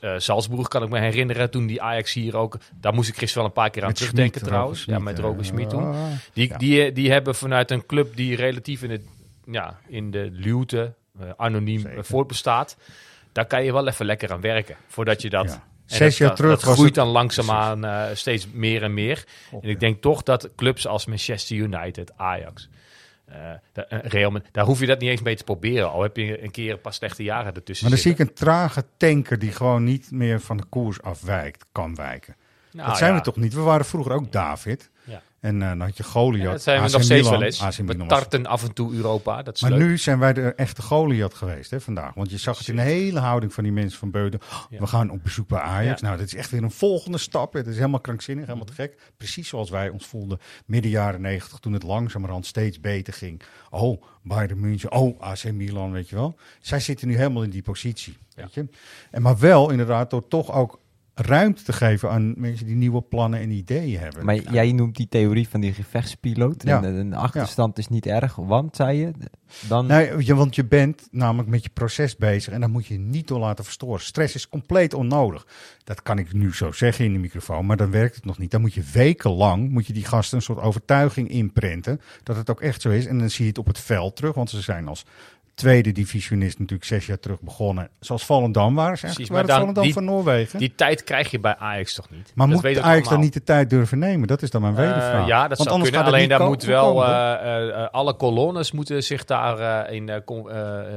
eh, 0.00 0.12
Salzburg 0.16 0.68
kan 0.68 0.82
ik 0.82 0.88
me 0.88 0.98
herinneren 0.98 1.50
toen 1.50 1.66
die 1.66 1.82
Ajax 1.82 2.12
hier 2.12 2.36
ook. 2.36 2.56
Daar 2.80 2.94
moest 2.94 3.08
ik 3.08 3.16
gisteren 3.16 3.42
wel 3.42 3.46
een 3.46 3.62
paar 3.62 3.70
keer 3.70 3.82
aan 3.82 3.88
met 3.88 3.96
terugdenken 3.96 4.42
trouwens. 4.42 4.84
Ja, 4.84 4.98
met 4.98 5.18
Roger 5.18 5.38
eh, 5.40 5.44
Schmid 5.46 5.70
toen. 5.70 5.94
Die, 6.32 6.48
ja. 6.48 6.56
die, 6.56 6.84
eh, 6.84 6.94
die 6.94 7.10
hebben 7.12 7.34
vanuit 7.34 7.70
een 7.70 7.86
club 7.86 8.16
die 8.16 8.36
relatief 8.36 8.82
in, 8.82 8.90
het, 8.90 9.02
ja, 9.50 9.78
in 9.88 10.10
de 10.10 10.28
luwte, 10.32 10.92
eh, 11.20 11.26
anoniem 11.36 11.80
Zeker. 11.80 11.98
eh, 11.98 12.04
voortbestaat. 12.04 12.76
Daar 13.32 13.46
kan 13.46 13.64
je 13.64 13.72
wel 13.72 13.88
even 13.88 14.06
lekker 14.06 14.32
aan 14.32 14.40
werken. 14.40 14.76
Voordat 14.86 15.22
je 15.22 15.30
dat... 15.30 15.44
Ja. 15.46 15.52
en 15.52 15.96
Zes 15.96 16.08
dat- 16.08 16.16
jaar 16.16 16.28
dat- 16.28 16.36
terug 16.36 16.60
Dat 16.60 16.62
groeit 16.62 16.78
het- 16.84 16.94
dan 16.94 17.08
langzaamaan 17.08 17.84
eh 17.84 18.02
steeds 18.14 18.46
meer 18.52 18.82
en 18.82 18.94
meer. 18.94 19.24
En 19.62 19.68
ik 19.68 19.80
denk 19.80 20.00
toch 20.02 20.22
dat 20.22 20.48
clubs 20.56 20.86
als 20.86 21.06
Manchester 21.06 21.56
United, 21.56 22.12
Ajax... 22.16 22.68
Real 23.88 24.30
Madrid, 24.30 24.52
daar 24.52 24.64
hoef 24.64 24.80
je 24.80 24.86
dat 24.86 25.00
niet 25.00 25.10
eens 25.10 25.22
mee 25.22 25.36
te 25.36 25.44
proberen. 25.44 25.90
Al 25.90 26.02
heb 26.02 26.16
je 26.16 26.42
een 26.42 26.50
keer 26.50 26.72
een 26.72 26.80
paar 26.80 26.92
slechte 26.92 27.22
jaren 27.22 27.54
ertussen 27.54 27.86
Maar 27.88 27.94
dan 27.94 28.04
zie 28.04 28.12
ik 28.12 28.18
een 28.18 28.34
trage 28.34 28.84
tanker 28.96 29.38
die 29.38 29.52
gewoon 29.52 29.84
niet 29.84 30.10
meer 30.10 30.40
van 30.40 30.56
de 30.56 30.64
koers 30.64 31.02
afwijkt, 31.02 31.64
kan 31.72 31.94
wijken. 31.94 32.36
Nou 32.72 32.88
dat 32.88 32.98
zijn 32.98 33.10
ja. 33.10 33.16
we 33.18 33.24
toch 33.24 33.36
niet? 33.36 33.54
We 33.54 33.60
waren 33.60 33.86
vroeger 33.86 34.12
ook 34.12 34.32
David. 34.32 34.90
En 35.40 35.62
eh, 35.62 35.68
dan 35.68 35.80
had 35.80 35.96
je 35.96 36.02
Goliath. 36.02 36.44
Ja, 36.44 36.50
dat 36.50 36.62
zijn 36.62 36.78
we 36.80 36.86
AC 36.86 36.92
nog 36.92 37.02
steeds 37.02 37.22
Milan, 37.22 37.38
wel 37.38 37.48
eens. 37.48 37.76
We 37.76 38.06
tarten 38.06 38.46
af 38.46 38.62
en 38.62 38.72
toe 38.72 38.94
Europa. 38.94 39.42
Dat 39.42 39.54
is 39.54 39.62
Maar 39.62 39.70
leuk. 39.70 39.80
nu 39.80 39.98
zijn 39.98 40.18
wij 40.18 40.32
de 40.32 40.54
echte 40.54 40.82
Goliath 40.82 41.34
geweest 41.34 41.70
hè, 41.70 41.80
vandaag. 41.80 42.14
Want 42.14 42.30
je 42.30 42.36
zag 42.38 42.58
het 42.58 42.68
in 42.68 42.76
de 42.76 42.82
hele 42.82 43.18
houding 43.20 43.54
van 43.54 43.64
die 43.64 43.72
mensen 43.72 43.98
van 43.98 44.10
Beuden. 44.10 44.40
Ja. 44.70 44.78
We 44.78 44.86
gaan 44.86 45.10
op 45.10 45.22
bezoek 45.22 45.48
bij 45.48 45.60
Ajax. 45.60 46.00
Ja. 46.00 46.06
Nou, 46.06 46.18
dat 46.18 46.26
is 46.26 46.34
echt 46.34 46.50
weer 46.50 46.62
een 46.62 46.70
volgende 46.70 47.18
stap. 47.18 47.52
Het 47.52 47.66
is 47.66 47.76
helemaal 47.76 48.00
krankzinnig, 48.00 48.46
helemaal 48.46 48.66
te 48.66 48.72
gek. 48.72 49.12
Precies 49.16 49.48
zoals 49.48 49.70
wij 49.70 49.88
ons 49.88 50.06
voelden 50.06 50.38
midden 50.66 50.90
jaren 50.90 51.20
negentig. 51.20 51.58
Toen 51.58 51.72
het 51.72 51.82
langzamerhand 51.82 52.46
steeds 52.46 52.80
beter 52.80 53.12
ging. 53.12 53.42
Oh, 53.70 54.02
Bayern 54.22 54.60
München. 54.60 54.92
Oh, 54.92 55.20
AC 55.20 55.52
Milan, 55.52 55.92
weet 55.92 56.08
je 56.08 56.16
wel. 56.16 56.36
Zij 56.60 56.80
zitten 56.80 57.08
nu 57.08 57.16
helemaal 57.16 57.42
in 57.42 57.50
die 57.50 57.62
positie. 57.62 58.16
Weet 58.34 58.54
je? 58.54 58.68
En 59.10 59.22
maar 59.22 59.38
wel 59.38 59.70
inderdaad 59.70 60.10
door 60.10 60.28
toch 60.28 60.52
ook 60.52 60.79
ruimte 61.20 61.62
te 61.62 61.72
geven 61.72 62.10
aan 62.10 62.34
mensen 62.36 62.66
die 62.66 62.74
nieuwe 62.74 63.02
plannen 63.02 63.40
en 63.40 63.50
ideeën 63.50 63.98
hebben. 64.00 64.24
Maar 64.24 64.34
Ja. 64.34 64.52
jij 64.52 64.72
noemt 64.72 64.96
die 64.96 65.08
theorie 65.08 65.48
van 65.48 65.60
die 65.60 65.72
gevechtspiloot. 65.72 66.62
Ja. 66.62 66.82
En 66.82 66.94
een 66.94 67.14
achterstand 67.14 67.78
is 67.78 67.88
niet 67.88 68.06
erg, 68.06 68.34
want, 68.36 68.76
zei 68.76 68.98
je, 68.98 69.12
dan... 69.68 69.86
Nee, 69.86 70.24
je, 70.24 70.34
want 70.34 70.54
je 70.54 70.64
bent 70.64 71.08
namelijk 71.10 71.48
met 71.48 71.62
je 71.62 71.70
proces 71.74 72.16
bezig 72.16 72.52
en 72.52 72.60
daar 72.60 72.70
moet 72.70 72.86
je 72.86 72.98
niet 72.98 73.28
door 73.28 73.38
laten 73.38 73.64
verstoren. 73.64 74.00
Stress 74.00 74.34
is 74.34 74.48
compleet 74.48 74.94
onnodig. 74.94 75.46
Dat 75.84 76.02
kan 76.02 76.18
ik 76.18 76.32
nu 76.32 76.54
zo 76.54 76.72
zeggen 76.72 77.04
in 77.04 77.12
de 77.12 77.18
microfoon, 77.18 77.66
maar 77.66 77.76
dan 77.76 77.90
werkt 77.90 78.14
het 78.14 78.24
nog 78.24 78.38
niet. 78.38 78.50
Dan 78.50 78.60
moet 78.60 78.74
je 78.74 78.82
wekenlang, 78.92 79.70
moet 79.70 79.86
je 79.86 79.92
die 79.92 80.04
gasten 80.04 80.36
een 80.36 80.42
soort 80.42 80.60
overtuiging 80.60 81.28
inprenten 81.28 82.00
dat 82.22 82.36
het 82.36 82.50
ook 82.50 82.60
echt 82.60 82.80
zo 82.82 82.90
is. 82.90 83.06
En 83.06 83.18
dan 83.18 83.30
zie 83.30 83.42
je 83.44 83.48
het 83.50 83.58
op 83.58 83.66
het 83.66 83.78
veld 83.80 84.16
terug, 84.16 84.34
want 84.34 84.50
ze 84.50 84.60
zijn 84.60 84.88
als 84.88 85.04
tweede 85.60 85.92
divisionist 85.92 86.58
natuurlijk 86.58 86.88
zes 86.88 87.06
jaar 87.06 87.18
terug 87.18 87.40
begonnen. 87.40 87.88
Zoals 88.00 88.24
Volendam 88.24 88.74
waren 88.74 88.96
ze 88.98 89.02
eigenlijk. 89.04 89.32
Precies, 89.32 89.46
Waren 89.48 89.60
Volendam 89.60 89.84
die- 89.84 89.92
van 89.92 90.04
Noorwegen. 90.04 90.58
Die 90.58 90.72
tijd 90.74 91.04
krijg 91.04 91.30
je 91.30 91.40
bij 91.40 91.56
Ajax 91.56 91.94
toch 91.94 92.10
niet? 92.10 92.32
maar 92.34 92.48
Dat 92.48 92.62
moet 92.62 92.78
Ajax 92.78 93.08
dan 93.08 93.20
niet 93.20 93.32
de 93.32 93.42
tijd 93.42 93.70
durven 93.70 93.98
nemen? 93.98 94.28
Dat 94.28 94.42
is 94.42 94.50
dan 94.50 94.60
mijn 94.60 94.74
Eh, 94.76 94.80
wedervraag. 94.80 95.26
ja, 95.26 95.38
dat 95.40 95.48
Want 95.48 95.60
zou 95.60 95.70
anders 95.70 95.90
kunnen. 95.90 96.08
Alleen 96.08 96.28
daar 96.28 96.44
moet 96.48 96.62
wel 96.62 97.04
eh, 97.06 97.82
eh, 97.82 97.88
alle 97.90 98.14
kolonnes 98.14 98.72
moeten 98.72 99.02
zich 99.02 99.24
daar 99.24 99.58
eh, 99.86 99.94
in 99.96 100.22
com- 100.24 100.48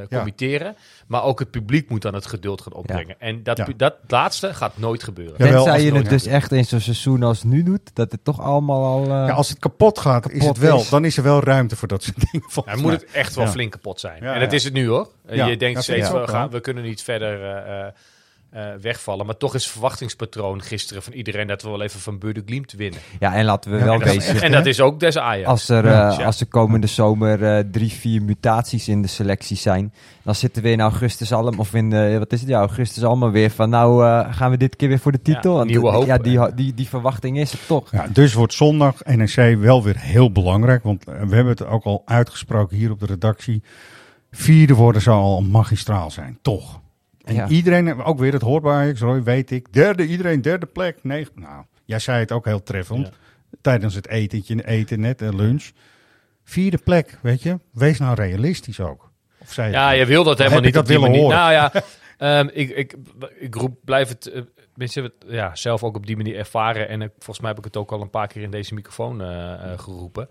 committeren. 0.09 0.75
Maar 1.07 1.23
ook 1.23 1.39
het 1.39 1.51
publiek 1.51 1.89
moet 1.89 2.01
dan 2.01 2.13
het 2.13 2.25
geduld 2.25 2.61
gaan 2.61 2.73
opbrengen. 2.73 3.15
En 3.19 3.43
dat, 3.43 3.57
Ja. 3.57 3.67
dat 3.77 3.95
laatste 4.07 4.53
gaat 4.53 4.77
nooit 4.77 5.03
gebeuren. 5.03 5.35
Ja. 5.37 5.51
Tenzij 5.51 5.81
je 5.83 5.93
het 5.93 6.09
dus 6.09 6.25
echt 6.25 6.51
in 6.51 6.65
zo'n 6.65 6.79
seizoen 6.79 7.23
als 7.23 7.43
nu 7.43 7.63
doet, 7.63 7.91
dat 7.93 8.11
het 8.11 8.23
toch 8.23 8.41
allemaal 8.41 8.85
al... 8.85 9.03
eh, 9.03 9.09
Ja, 9.09 9.29
als 9.31 9.49
het 9.49 9.59
kapot 9.59 9.99
gaat, 9.99 10.25
is 10.25 10.31
kapot 10.39 10.47
het 10.47 10.57
wel. 10.65 10.79
is. 10.79 10.89
Dan 10.89 11.05
is 11.05 11.17
er 11.17 11.23
wel 11.23 11.43
ruimte 11.43 11.75
voor 11.75 11.87
dat 11.87 12.03
soort 12.03 12.15
dingen. 12.31 12.47
Dan 12.53 12.63
moet 12.75 12.81
mij. 12.83 12.93
het 12.93 13.05
echt 13.11 13.35
wel 13.35 13.45
Ja. 13.45 13.51
flink 13.51 13.71
kapot 13.71 13.99
zijn. 13.99 14.23
Ja, 14.23 14.33
en 14.33 14.39
dat 14.39 14.49
ja. 14.51 14.57
is 14.57 14.63
het 14.63 14.73
nu 14.73 14.87
hoor. 14.87 15.09
Eh, 15.25 15.35
Ja, 15.37 15.45
je 15.45 15.57
denkt 15.57 15.83
steeds, 15.83 16.11
we, 16.11 16.27
gaan, 16.27 16.49
we 16.49 16.59
kunnen 16.59 16.83
niet 16.83 17.01
verder 17.03 17.43
eh, 17.45 17.85
eh, 18.53 18.63
wegvallen. 18.81 19.25
Maar 19.25 19.37
toch 19.37 19.55
is 19.55 19.63
het 19.63 19.71
verwachtingspatroon 19.71 20.61
gisteren 20.61 21.03
van 21.03 21.13
iedereen 21.13 21.47
dat 21.47 21.61
we 21.61 21.69
wel 21.69 21.81
even 21.81 21.99
van 21.99 22.17
Burde 22.19 22.41
Glimt 22.45 22.71
winnen. 22.71 22.99
ja, 23.19 23.33
en 23.35 23.45
laten 23.45 23.71
we 23.71 23.77
Ja, 23.77 23.83
wel 23.83 23.93
En 23.93 23.99
dat, 23.99 24.09
wezen. 24.15 24.41
en 24.41 24.51
dat 24.51 24.65
is 24.65 24.81
ook 24.81 24.99
des 24.99 25.17
Ajax. 25.17 25.47
Als 25.47 25.69
er, 25.69 25.85
Ja. 25.85 26.11
eh, 26.11 26.17
Ja. 26.17 26.25
als 26.25 26.39
er 26.39 26.45
komende 26.45 26.87
zomer 26.87 27.43
eh, 27.43 27.63
drie, 27.71 27.91
vier 27.91 28.21
mutaties 28.21 28.87
in 28.87 29.01
de 29.01 29.07
selectie 29.07 29.57
zijn, 29.57 29.93
dan 30.23 30.35
zitten 30.35 30.63
we 30.63 30.69
in 30.71 30.81
augustus 30.81 31.33
allemaal, 31.33 31.59
of 31.59 31.73
in, 31.73 31.93
eh, 31.93 32.17
wat 32.17 32.31
is 32.33 32.39
het, 32.39 32.49
ja, 32.49 32.59
augustus 32.59 33.03
allemaal 33.03 33.31
weer 33.31 33.49
van, 33.49 33.69
nou 33.69 34.05
eh, 34.05 34.33
gaan 34.35 34.51
we 34.51 34.57
dit 34.57 34.75
keer 34.75 34.87
weer 34.87 34.99
voor 34.99 35.11
de 35.11 35.21
titel. 35.21 35.57
Ja, 35.57 35.63
nieuwe 35.63 35.89
hoop. 35.89 36.05
Ja, 36.05 36.17
die, 36.17 36.53
die, 36.55 36.73
die 36.73 36.87
verwachting 36.87 37.37
is 37.39 37.51
er 37.53 37.59
toch. 37.67 37.91
Ja, 37.91 38.07
dus 38.07 38.33
wordt 38.33 38.53
zondag 38.53 39.03
NEC 39.05 39.57
wel 39.59 39.83
weer 39.83 39.97
heel 39.99 40.31
belangrijk. 40.31 40.83
Want 40.83 41.03
we 41.03 41.11
hebben 41.35 41.47
het 41.47 41.65
ook 41.65 41.83
al 41.83 42.01
uitgesproken 42.05 42.77
hier 42.77 42.91
op 42.91 42.99
de 42.99 43.05
redactie. 43.05 43.63
Vierde 44.31 44.73
worden 44.73 45.01
zou 45.01 45.17
al 45.21 45.41
magistraal 45.41 46.11
zijn, 46.11 46.37
toch? 46.41 46.81
En 47.23 47.33
Ja. 47.35 47.47
iedereen, 47.47 48.03
ook 48.03 48.19
weer, 48.19 48.33
het 48.33 48.41
hoort 48.41 48.63
bij 48.63 48.73
Ajax, 48.73 48.99
Roy, 48.99 49.23
weet 49.23 49.51
ik. 49.51 49.73
Derde, 49.73 50.05
iedereen 50.05 50.41
derde 50.41 50.65
plek. 50.65 51.03
Nee, 51.03 51.27
nou, 51.35 51.63
jij 51.85 51.99
zei 51.99 52.19
het 52.19 52.31
ook 52.31 52.45
heel 52.45 52.63
treffend. 52.63 53.07
Ja. 53.07 53.13
Tijdens 53.61 53.95
het 53.95 54.07
etentje, 54.07 54.65
eten 54.67 54.99
net, 54.99 55.21
en 55.21 55.35
lunch. 55.35 55.69
Vierde 56.43 56.77
plek, 56.77 57.17
weet 57.21 57.41
je. 57.41 57.59
Wees 57.71 57.99
nou 57.99 58.15
realistisch 58.15 58.79
ook. 58.79 59.11
Of 59.39 59.51
zei 59.53 59.67
je 59.67 59.73
Ja, 59.73 59.89
het 59.89 59.97
je 59.97 60.05
wil 60.05 60.23
dat 60.23 60.37
helemaal 60.37 60.59
heb 60.61 60.67
ik 60.67 60.75
niet 60.75 60.87
dat 60.87 60.97
willen 61.01 61.19
horen? 61.19 61.37
Nou 61.37 61.51
ja, 61.51 61.71
ehm, 62.17 62.49
ik, 62.53 62.69
ik, 62.69 62.95
ik 63.39 63.55
roep, 63.55 63.77
blijf 63.85 64.07
het 64.09 64.27
eh, 64.27 64.41
mensen 64.75 65.01
hebben 65.01 65.19
het 65.19 65.35
ja, 65.35 65.55
zelf 65.55 65.83
ook 65.83 65.95
op 65.95 66.05
die 66.05 66.17
manier 66.17 66.35
ervaren. 66.37 66.87
En 66.87 67.01
ik, 67.01 67.11
volgens 67.17 67.39
mij 67.39 67.49
heb 67.49 67.57
ik 67.57 67.63
het 67.65 67.77
ook 67.77 67.91
al 67.91 68.01
een 68.01 68.09
paar 68.09 68.27
keer 68.27 68.41
in 68.41 68.51
deze 68.51 68.73
microfoon 68.73 69.21
eh, 69.21 69.53
eh, 69.53 69.79
geroepen. 69.79 70.29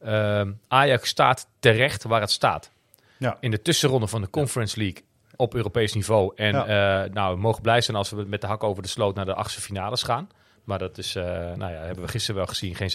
ehm, 0.00 0.52
Ajax 0.68 1.08
staat 1.08 1.48
terecht 1.58 2.02
waar 2.04 2.20
het 2.20 2.30
staat. 2.30 2.70
Ja. 3.16 3.36
In 3.40 3.50
de 3.50 3.62
tussenronde 3.62 4.06
van 4.06 4.20
de 4.20 4.30
Conference 4.30 4.78
League 4.78 5.02
op 5.36 5.54
Europees 5.54 5.94
niveau. 5.94 6.32
En 6.36 6.54
eh, 6.54 7.10
nou, 7.12 7.34
we 7.34 7.40
mogen 7.40 7.62
blij 7.62 7.80
zijn 7.80 7.96
als 7.96 8.10
we 8.10 8.24
met 8.26 8.40
de 8.40 8.46
hak 8.46 8.62
over 8.62 8.82
de 8.82 8.88
sloot 8.88 9.14
naar 9.14 9.24
de 9.24 9.34
achtste 9.34 9.60
finales 9.60 10.02
gaan. 10.02 10.28
Maar 10.64 10.78
dat 10.78 10.98
is, 10.98 11.14
eh, 11.14 11.24
nou 11.54 11.72
ja, 11.72 11.78
hebben 11.80 12.04
we 12.04 12.10
gisteren 12.10 12.36
wel 12.36 12.46
gezien, 12.46 12.74
geen 12.74 12.90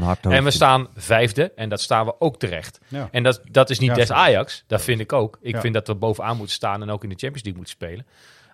hard 0.00 0.26
En 0.26 0.44
we 0.44 0.50
staan 0.50 0.88
vijfde 0.94 1.52
en 1.56 1.68
dat 1.68 1.80
staan 1.80 2.06
we 2.06 2.14
ook 2.18 2.38
terecht. 2.38 2.80
Ja. 2.88 3.08
En 3.10 3.22
dat, 3.22 3.40
dat 3.50 3.70
is 3.70 3.78
niet 3.78 3.90
Ja, 3.90 3.94
des. 3.94 4.12
Ajax, 4.12 4.64
dat 4.66 4.82
vind 4.82 5.00
ik 5.00 5.12
ook. 5.12 5.38
Ik 5.42 5.54
Ja. 5.54 5.60
vind 5.60 5.74
dat 5.74 5.86
we 5.86 5.94
bovenaan 5.94 6.36
moeten 6.36 6.54
staan 6.54 6.82
en 6.82 6.90
ook 6.90 7.02
in 7.02 7.08
de 7.08 7.16
Champions 7.18 7.44
League 7.44 7.62
moeten 7.62 7.74
spelen. 7.74 8.06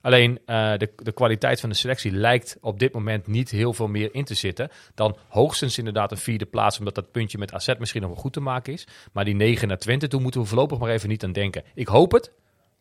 Alleen 0.02 0.38
eh, 0.46 0.72
de, 0.76 0.90
de 0.96 1.12
kwaliteit 1.12 1.60
van 1.60 1.68
de 1.68 1.74
selectie 1.74 2.12
lijkt 2.12 2.56
op 2.60 2.78
dit 2.78 2.92
moment 2.94 3.26
niet 3.26 3.50
heel 3.50 3.72
veel 3.72 3.88
meer 3.88 4.14
in 4.14 4.24
te 4.24 4.34
zitten. 4.34 4.70
Dan 4.94 5.16
hoogstens 5.28 5.78
inderdaad 5.78 6.10
een 6.10 6.16
vierde 6.18 6.46
plaats, 6.46 6.78
omdat 6.78 6.94
dat 6.94 7.10
puntje 7.10 7.38
met 7.38 7.52
AZ 7.52 7.74
misschien 7.78 8.00
nog 8.00 8.10
wel 8.10 8.20
goed 8.20 8.32
te 8.32 8.40
maken 8.40 8.72
is. 8.72 8.86
Maar 9.12 9.24
die 9.24 9.34
9 9.34 9.68
naar 9.68 9.78
Twente, 9.78 10.08
toen 10.08 10.22
moeten 10.22 10.40
we 10.40 10.46
voorlopig 10.46 10.78
maar 10.78 10.90
even 10.90 11.08
niet 11.08 11.24
aan 11.24 11.32
denken. 11.32 11.62
Ik 11.74 11.86
hoop 11.88 12.12
het. 12.12 12.32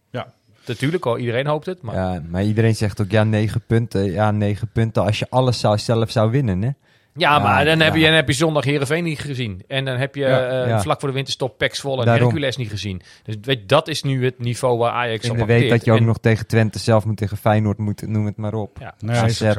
Ja. 0.09 0.33
Natuurlijk, 0.65 1.05
al 1.05 1.17
iedereen 1.17 1.47
hoopt 1.47 1.65
het. 1.65 1.81
Maar 1.81 1.95
Ja, 1.95 2.23
maar 2.29 2.43
iedereen 2.43 2.75
zegt 2.75 3.01
ook, 3.01 3.11
ja, 3.11 3.23
negen 3.23 3.61
punten. 3.67 4.11
Ja, 4.11 4.31
negen 4.31 4.69
punten 4.71 5.03
als 5.03 5.19
je 5.19 5.27
alles 5.29 5.59
zou, 5.59 5.77
zelf 5.77 6.11
zou 6.11 6.31
winnen, 6.31 6.61
hè? 6.61 6.69
Ja, 7.13 7.35
Ja, 7.35 7.39
maar 7.39 7.65
dan 7.65 7.79
heb, 7.79 7.95
je, 7.95 8.03
dan 8.03 8.13
heb 8.13 8.27
je 8.27 8.33
zondag 8.33 8.63
Heerenveen 8.63 9.03
niet 9.03 9.19
gezien. 9.19 9.63
En 9.67 9.85
dan 9.85 9.97
heb 9.97 10.15
je 10.15 10.21
Ja, 10.21 10.47
eh, 10.63 10.67
ja. 10.67 10.81
vlak 10.81 10.99
voor 10.99 11.09
de 11.09 11.15
winterstop 11.15 11.57
Pek 11.57 11.75
Zwolle 11.75 12.05
en. 12.05 12.09
Hercules 12.11 12.57
niet 12.57 12.69
gezien. 12.69 13.01
Dus 13.23 13.35
weet, 13.41 13.59
je, 13.59 13.65
dat 13.65 13.87
is 13.87 14.03
nu 14.03 14.25
het 14.25 14.39
niveau 14.39 14.77
waar 14.77 14.91
Ajax 14.91 15.25
In 15.25 15.31
op 15.31 15.37
de 15.37 15.45
week 15.45 15.55
acteert. 15.55 15.75
dat 15.77 15.85
je 15.85 15.91
ook 15.91 15.97
En- 15.97 16.05
nog 16.05 16.17
tegen 16.17 16.47
Twente 16.47 16.79
zelf 16.79 17.05
moet, 17.05 17.17
tegen 17.17 17.37
Feyenoord 17.37 17.77
moet, 17.77 18.07
noem 18.07 18.25
het 18.25 18.37
maar 18.37 18.53
op. 18.53 18.77
Ja. 18.79 18.95
Nee, 18.99 19.25
is 19.25 19.37
zo. 19.37 19.53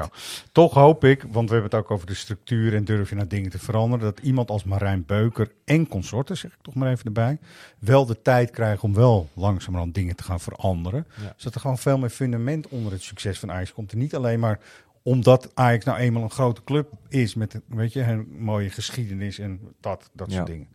Toch 0.53 0.75
hoop 0.75 1.05
ik, 1.05 1.23
want 1.31 1.49
we 1.49 1.55
hebben 1.55 1.71
het 1.71 1.81
ook 1.81 1.91
over 1.91 2.07
de 2.07 2.15
structuur 2.15 2.75
en 2.75 2.85
durf 2.85 3.09
je 3.09 3.15
naar 3.15 3.29
dingen 3.29 3.51
te 3.51 3.59
veranderen, 3.59 4.05
dat 4.05 4.19
iemand 4.21 4.51
als 4.51 4.65
Marijn 4.65 5.05
Beuker 5.07 5.51
en 5.65 5.89
consorten, 5.89 6.37
zeg 6.37 6.51
ik 6.51 6.59
toch 6.63 6.75
maar 6.75 6.91
even 6.91 7.05
erbij, 7.05 7.39
wel 7.79 8.07
de 8.07 8.23
tijd 8.23 8.51
krijgen 8.51 8.83
om 8.85 8.95
wel 8.95 9.29
langzamerhand 9.35 9.95
dingen 9.95 10.17
te 10.17 10.23
gaan 10.23 10.41
veranderen. 10.41 11.07
Ja. 11.23 11.33
Zodat 11.37 11.55
er 11.55 11.61
gewoon 11.61 11.79
veel 11.79 11.99
meer 11.99 12.11
fundament 12.11 12.69
onder 12.69 12.93
het 12.93 13.03
succes 13.03 13.39
van 13.39 13.53
Ajax 13.53 13.73
komt. 13.73 13.93
En 13.93 13.99
niet 13.99 14.15
alleen 14.15 14.41
maar 14.41 14.59
omdat 15.03 15.51
Ajax 15.55 15.85
nou 15.85 15.99
eenmaal 15.99 16.23
een 16.23 16.31
grote 16.31 16.65
club 16.65 16.89
is 17.09 17.35
met 17.35 17.61
weet 17.67 17.93
je, 17.93 18.03
een 18.03 18.27
mooie 18.39 18.71
geschiedenis 18.71 19.39
en 19.39 19.61
dat, 19.81 20.11
dat 20.13 20.31
Ja. 20.31 20.35
soort 20.37 20.47
dingen. 20.47 20.69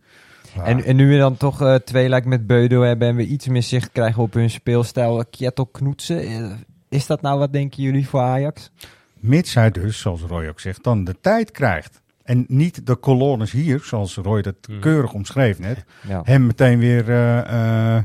En, 0.64 0.84
en 0.84 0.96
nu 0.96 1.08
we 1.08 1.18
dan 1.18 1.36
toch 1.36 1.62
eh, 1.62 1.74
twee 1.74 2.08
lijkt 2.08 2.26
met 2.26 2.46
Beudo 2.46 2.82
hebben 2.82 3.08
en 3.08 3.16
we 3.16 3.26
iets 3.26 3.48
meer 3.48 3.62
zicht 3.62 3.92
krijgen 3.92 4.22
op 4.22 4.32
hun 4.34 4.50
speelstijl, 4.50 5.24
Kjettel 5.30 5.66
Knoetsen, 5.66 6.20
eh, 6.20 6.50
is 6.88 7.06
dat 7.06 7.20
nou 7.20 7.38
wat 7.38 7.52
denken 7.52 7.82
jullie 7.82 8.08
voor 8.08 8.20
Ajax? 8.20 8.70
Mits 9.14 9.54
hij 9.54 9.70
dus, 9.70 9.98
zoals 10.00 10.20
Roy 10.22 10.46
ook 10.48 10.60
zegt, 10.60 10.84
dan 10.84 11.04
de 11.04 11.14
tijd 11.20 11.50
krijgt. 11.50 12.00
En 12.22 12.44
niet 12.48 12.86
de 12.86 12.96
kolonnes 12.96 13.50
hier, 13.52 13.80
zoals 13.84 14.16
Roy 14.16 14.42
dat 14.42 14.54
Mhm. 14.68 14.80
keurig 14.80 15.12
omschreef 15.12 15.58
net. 15.58 15.84
Ja. 16.08 16.20
Hem 16.24 16.46
meteen 16.46 16.78
weer 16.78 17.08
eh, 17.10 17.96
eh, 17.96 18.02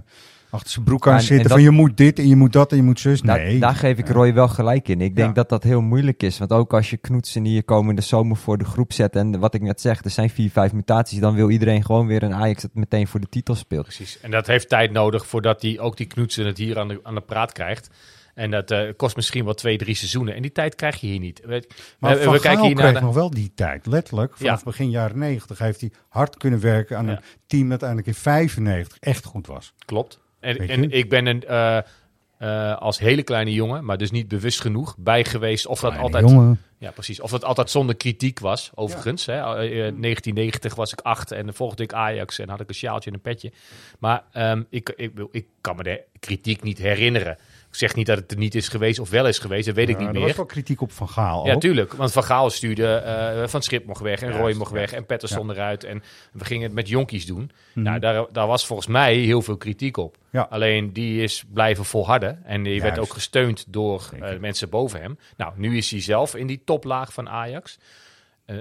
achter 0.51 0.69
zijn 0.71 0.85
broek 0.85 1.07
aan 1.07 1.13
en- 1.13 1.19
zitten. 1.19 1.37
en 1.37 1.47
van 1.49 1.57
dat- 1.57 1.65
je 1.65 1.71
moet 1.71 1.97
dit 1.97 2.19
en 2.19 2.27
je 2.27 2.35
moet 2.35 2.53
dat 2.53 2.71
en 2.71 2.77
je 2.77 2.83
moet 2.83 2.99
zus. 2.99 3.21
Nee. 3.21 3.59
daar 3.59 3.75
geef 3.75 3.97
ik 3.97 4.09
Roy 4.09 4.33
wel 4.33 4.47
gelijk 4.47 4.87
in. 4.87 5.01
Ik 5.01 5.15
denk 5.15 5.27
Ja. 5.27 5.33
dat 5.33 5.49
dat 5.49 5.63
heel 5.63 5.81
moeilijk 5.81 6.23
is. 6.23 6.37
Want 6.37 6.51
ook 6.51 6.73
als 6.73 6.89
je 6.89 6.97
Knoetsen 6.97 7.45
hier 7.45 7.63
komende 7.63 8.01
zomer 8.01 8.37
voor 8.37 8.57
de 8.57 8.65
groep 8.65 8.93
zet. 8.93 9.15
En 9.15 9.39
wat 9.39 9.53
ik 9.53 9.61
net 9.61 9.81
zeg, 9.81 10.03
er 10.03 10.09
zijn 10.09 10.29
vier, 10.29 10.49
vijf 10.51 10.73
mutaties. 10.73 11.19
Dan 11.19 11.35
wil 11.35 11.49
iedereen 11.49 11.85
gewoon 11.85 12.07
weer 12.07 12.23
een 12.23 12.33
Ajax 12.33 12.61
dat 12.61 12.71
meteen 12.73 13.07
voor 13.07 13.19
de 13.19 13.29
titel 13.29 13.55
speelt. 13.55 13.83
Precies. 13.85 14.19
En 14.21 14.31
dat 14.31 14.47
heeft 14.47 14.69
tijd 14.69 14.91
nodig 14.91 15.25
voordat 15.25 15.61
die, 15.61 15.79
ook 15.79 15.97
die 15.97 16.07
Knoetsen 16.07 16.45
het 16.45 16.57
hier 16.57 16.79
aan 16.79 16.87
de, 16.87 16.99
aan 17.03 17.15
de 17.15 17.21
praat 17.21 17.51
krijgt. 17.51 17.89
En 18.35 18.51
dat 18.51 18.71
eh, 18.71 18.79
kost 18.97 19.15
misschien 19.15 19.45
wel 19.45 19.53
twee, 19.53 19.77
drie 19.77 19.95
seizoenen. 19.95 20.35
En 20.35 20.41
die 20.41 20.51
tijd 20.51 20.75
krijg 20.75 21.01
je 21.01 21.07
hier 21.07 21.19
niet. 21.19 21.41
We, 21.45 21.67
maar 21.99 22.17
we, 22.17 22.23
kijken 22.25 22.51
Gaal 22.51 22.65
hier 22.65 22.75
naar 22.75 22.93
de- 22.93 22.99
nog 22.99 23.13
wel 23.13 23.29
die 23.29 23.51
tijd. 23.55 23.85
Letterlijk, 23.85 24.37
vanaf 24.37 24.57
Ja. 24.59 24.65
begin 24.65 24.89
jaren 24.89 25.17
90 25.17 25.57
heeft 25.59 25.81
hij 25.81 25.91
hard 26.09 26.37
kunnen 26.37 26.59
werken 26.59 26.97
aan 26.97 27.05
Ja. 27.05 27.11
een 27.11 27.19
team 27.47 27.61
dat 27.69 27.69
uiteindelijk 27.69 28.07
in 28.07 28.13
95 28.13 28.97
echt 28.99 29.25
goed 29.25 29.47
was. 29.47 29.73
Klopt. 29.85 30.19
En, 30.41 30.57
en 30.69 30.91
ik 30.91 31.09
ben 31.09 31.25
een, 31.25 31.43
eh, 31.43 31.77
eh, 32.37 32.77
als 32.77 32.99
hele 32.99 33.23
kleine 33.23 33.53
jongen, 33.53 33.85
maar 33.85 33.97
dus 33.97 34.11
niet 34.11 34.27
bewust 34.27 34.61
genoeg, 34.61 34.95
bij 34.97 35.25
geweest 35.25 35.65
of 35.67 35.79
dat 35.79 35.97
altijd... 35.97 36.29
jongen. 36.29 36.61
Ja, 36.77 36.91
precies. 36.91 37.19
Of 37.19 37.31
dat 37.31 37.43
altijd 37.43 37.69
zonder 37.69 37.95
kritiek 37.95 38.39
was, 38.39 38.71
overigens. 38.75 39.25
Hè. 39.25 39.33
Eh, 39.33 39.41
eh, 39.87 39.93
1990 39.95 40.75
was 40.75 40.91
ik 40.93 40.99
acht 41.01 41.31
en 41.31 41.45
dan 41.45 41.53
volgde 41.53 41.83
ik 41.83 41.93
Ajax 41.93 42.39
en 42.39 42.49
had 42.49 42.59
ik 42.59 42.69
een 42.69 42.75
sjaaltje 42.75 43.09
en 43.09 43.15
een 43.15 43.21
petje. 43.21 43.51
Maar 43.99 44.23
ehm, 44.31 44.63
ik, 44.69 44.93
ik, 44.95 45.11
wil- 45.15 45.29
ik 45.31 45.45
kan 45.61 45.75
me 45.75 45.83
de 45.83 46.01
kritiek 46.19 46.63
niet 46.63 46.77
herinneren. 46.77 47.37
Ik 47.71 47.77
zeg 47.77 47.95
niet 47.95 48.05
dat 48.05 48.17
het 48.17 48.31
er 48.31 48.37
niet 48.37 48.55
is 48.55 48.67
geweest 48.67 48.99
of 48.99 49.09
wel 49.09 49.27
is 49.27 49.39
geweest, 49.39 49.65
dat 49.65 49.75
weet 49.75 49.89
ik 49.89 49.93
Ja, 49.95 49.99
niet 49.99 50.07
er 50.07 50.13
meer. 50.15 50.27
was 50.27 50.35
wel 50.35 50.45
kritiek 50.45 50.81
op 50.81 50.91
Van 50.91 51.09
Gaal 51.09 51.45
Ja, 51.45 51.53
ook. 51.53 51.61
tuurlijk. 51.61 51.93
Want 51.93 52.11
Van 52.11 52.23
Gaal 52.23 52.49
stuurde 52.49 52.93
eh, 52.95 53.47
Van 53.47 53.61
Schip 53.61 53.85
mocht 53.85 54.01
weg 54.01 54.21
en 54.21 54.27
Juist, 54.27 54.41
Roy 54.41 54.53
mocht 54.53 54.71
weg 54.71 54.91
en 54.93 55.05
Patterson 55.05 55.51
eruit. 55.51 55.83
En 55.83 56.03
we 56.31 56.45
gingen 56.45 56.63
het 56.63 56.73
met 56.73 56.87
jonkies 56.87 57.25
doen. 57.25 57.51
Mhm. 57.73 57.85
Nou, 57.85 57.99
daar, 57.99 58.25
daar 58.31 58.47
was 58.47 58.65
volgens 58.65 58.87
mij 58.87 59.15
heel 59.15 59.41
veel 59.41 59.57
kritiek 59.57 59.97
op. 59.97 60.17
Ja. 60.31 60.47
Alleen 60.49 60.93
die 60.93 61.23
is 61.23 61.43
blijven 61.53 61.85
volharden. 61.85 62.41
En 62.45 62.63
die 62.63 62.81
werd 62.81 62.99
ook 62.99 63.13
gesteund 63.13 63.65
door 63.67 64.09
eh, 64.21 64.37
mensen 64.39 64.69
boven 64.69 65.01
hem. 65.01 65.17
Nou, 65.37 65.53
nu 65.55 65.77
is 65.77 65.91
hij 65.91 66.01
zelf 66.01 66.35
in 66.35 66.47
die 66.47 66.61
toplaag 66.65 67.13
van 67.13 67.29
Ajax. 67.29 67.77
Eh, 68.45 68.57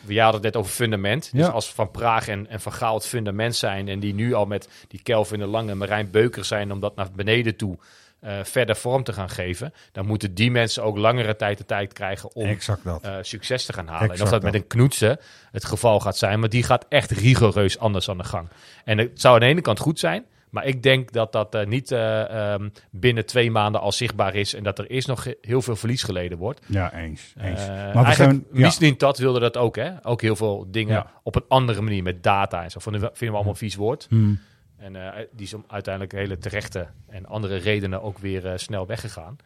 we 0.00 0.20
hadden 0.20 0.32
het 0.34 0.42
net 0.42 0.56
over 0.56 0.72
fundament. 0.72 1.30
Dus 1.32 1.46
Ja. 1.46 1.52
als 1.52 1.72
Van 1.72 1.90
Praag 1.90 2.28
en, 2.28 2.48
en 2.48 2.60
Van 2.60 2.72
Gaal 2.72 2.94
het 2.94 3.06
fundament 3.06 3.56
zijn... 3.56 3.88
en 3.88 4.00
die 4.00 4.14
nu 4.14 4.32
al 4.34 4.46
met 4.46 4.68
die 4.88 5.02
Kelvin 5.02 5.38
de 5.38 5.46
Lange 5.46 5.70
en 5.70 5.78
Marijn 5.78 6.10
Beuker 6.10 6.44
zijn... 6.44 6.72
om 6.72 6.80
dat 6.80 6.96
naar 6.96 7.08
beneden 7.16 7.56
toe 7.56 7.78
eh, 8.22 8.38
verder 8.42 8.76
vorm 8.76 9.02
te 9.04 9.12
gaan 9.12 9.30
geven... 9.30 9.72
dan 9.92 10.06
moeten 10.06 10.34
die 10.34 10.50
mensen 10.50 10.82
ook 10.82 10.96
langere 10.96 11.36
tijd 11.36 11.58
de 11.58 11.64
tijd 11.64 11.92
krijgen 11.92 12.34
om 12.34 12.56
dat. 12.82 13.02
eh, 13.02 13.16
succes 13.22 13.64
te 13.64 13.72
gaan 13.72 13.86
halen. 13.86 14.14
en 14.14 14.22
of 14.22 14.28
dat 14.30 14.42
met 14.42 14.54
een 14.54 14.66
knoetsen 14.66 15.18
het 15.50 15.64
geval 15.64 16.00
gaat 16.00 16.16
zijn, 16.16 16.40
maar 16.40 16.48
die 16.48 16.62
gaat 16.62 16.86
echt 16.88 17.10
rigoureus 17.10 17.78
anders 17.78 18.08
aan 18.10 18.18
de 18.18 18.24
gang. 18.24 18.48
En 18.84 18.98
het 18.98 19.20
zou 19.20 19.34
aan 19.34 19.40
de 19.40 19.46
ene 19.46 19.60
kant 19.60 19.78
goed 19.78 19.98
zijn, 19.98 20.24
maar 20.50 20.66
ik 20.66 20.82
denk 20.82 21.12
dat 21.12 21.32
dat 21.32 21.54
eh, 21.54 21.66
niet 21.66 21.90
eh, 21.92 22.52
ehm, 22.52 22.68
binnen 22.90 23.26
twee 23.26 23.50
maanden 23.50 23.80
al 23.80 23.92
zichtbaar 23.92 24.34
is 24.34 24.54
en 24.54 24.62
dat 24.62 24.78
er 24.78 24.86
eerst 24.86 25.08
nog 25.08 25.26
heel 25.40 25.62
veel 25.62 25.76
verlies 25.76 26.02
geleden 26.02 26.38
wordt. 26.38 26.60
Ja, 26.66 26.92
eens. 26.94 27.32
eens. 27.40 27.66
Maar 27.66 28.04
we 28.04 28.14
zijn, 28.14 28.44
ja, 28.52 28.94
dat 28.96 29.18
wilde 29.18 29.40
dat 29.40 29.56
ook, 29.56 29.76
hè? 29.76 29.90
Ook 30.02 30.20
heel 30.20 30.36
veel 30.36 30.66
dingen 30.70 30.94
Ja. 30.94 31.10
op 31.22 31.34
een 31.34 31.44
andere 31.48 31.80
manier 31.80 32.02
met 32.02 32.22
data 32.22 32.62
en 32.62 32.70
zo. 32.70 32.80
Van, 32.80 32.92
vinden 32.92 33.12
we 33.18 33.26
allemaal 33.26 33.46
een 33.46 33.56
vies 33.56 33.74
woord. 33.74 34.06
Hmm. 34.08 34.40
En 34.82 34.96
eh, 34.96 35.26
die 35.32 35.46
is 35.46 35.54
om 35.54 35.64
uiteindelijk 35.66 36.14
hele 36.14 36.38
terechte 36.38 36.86
en 37.08 37.26
andere 37.26 37.56
redenen 37.56 38.02
ook 38.02 38.18
weer 38.18 38.46
eh, 38.46 38.52
snel 38.56 38.86
weggegaan. 38.86 39.36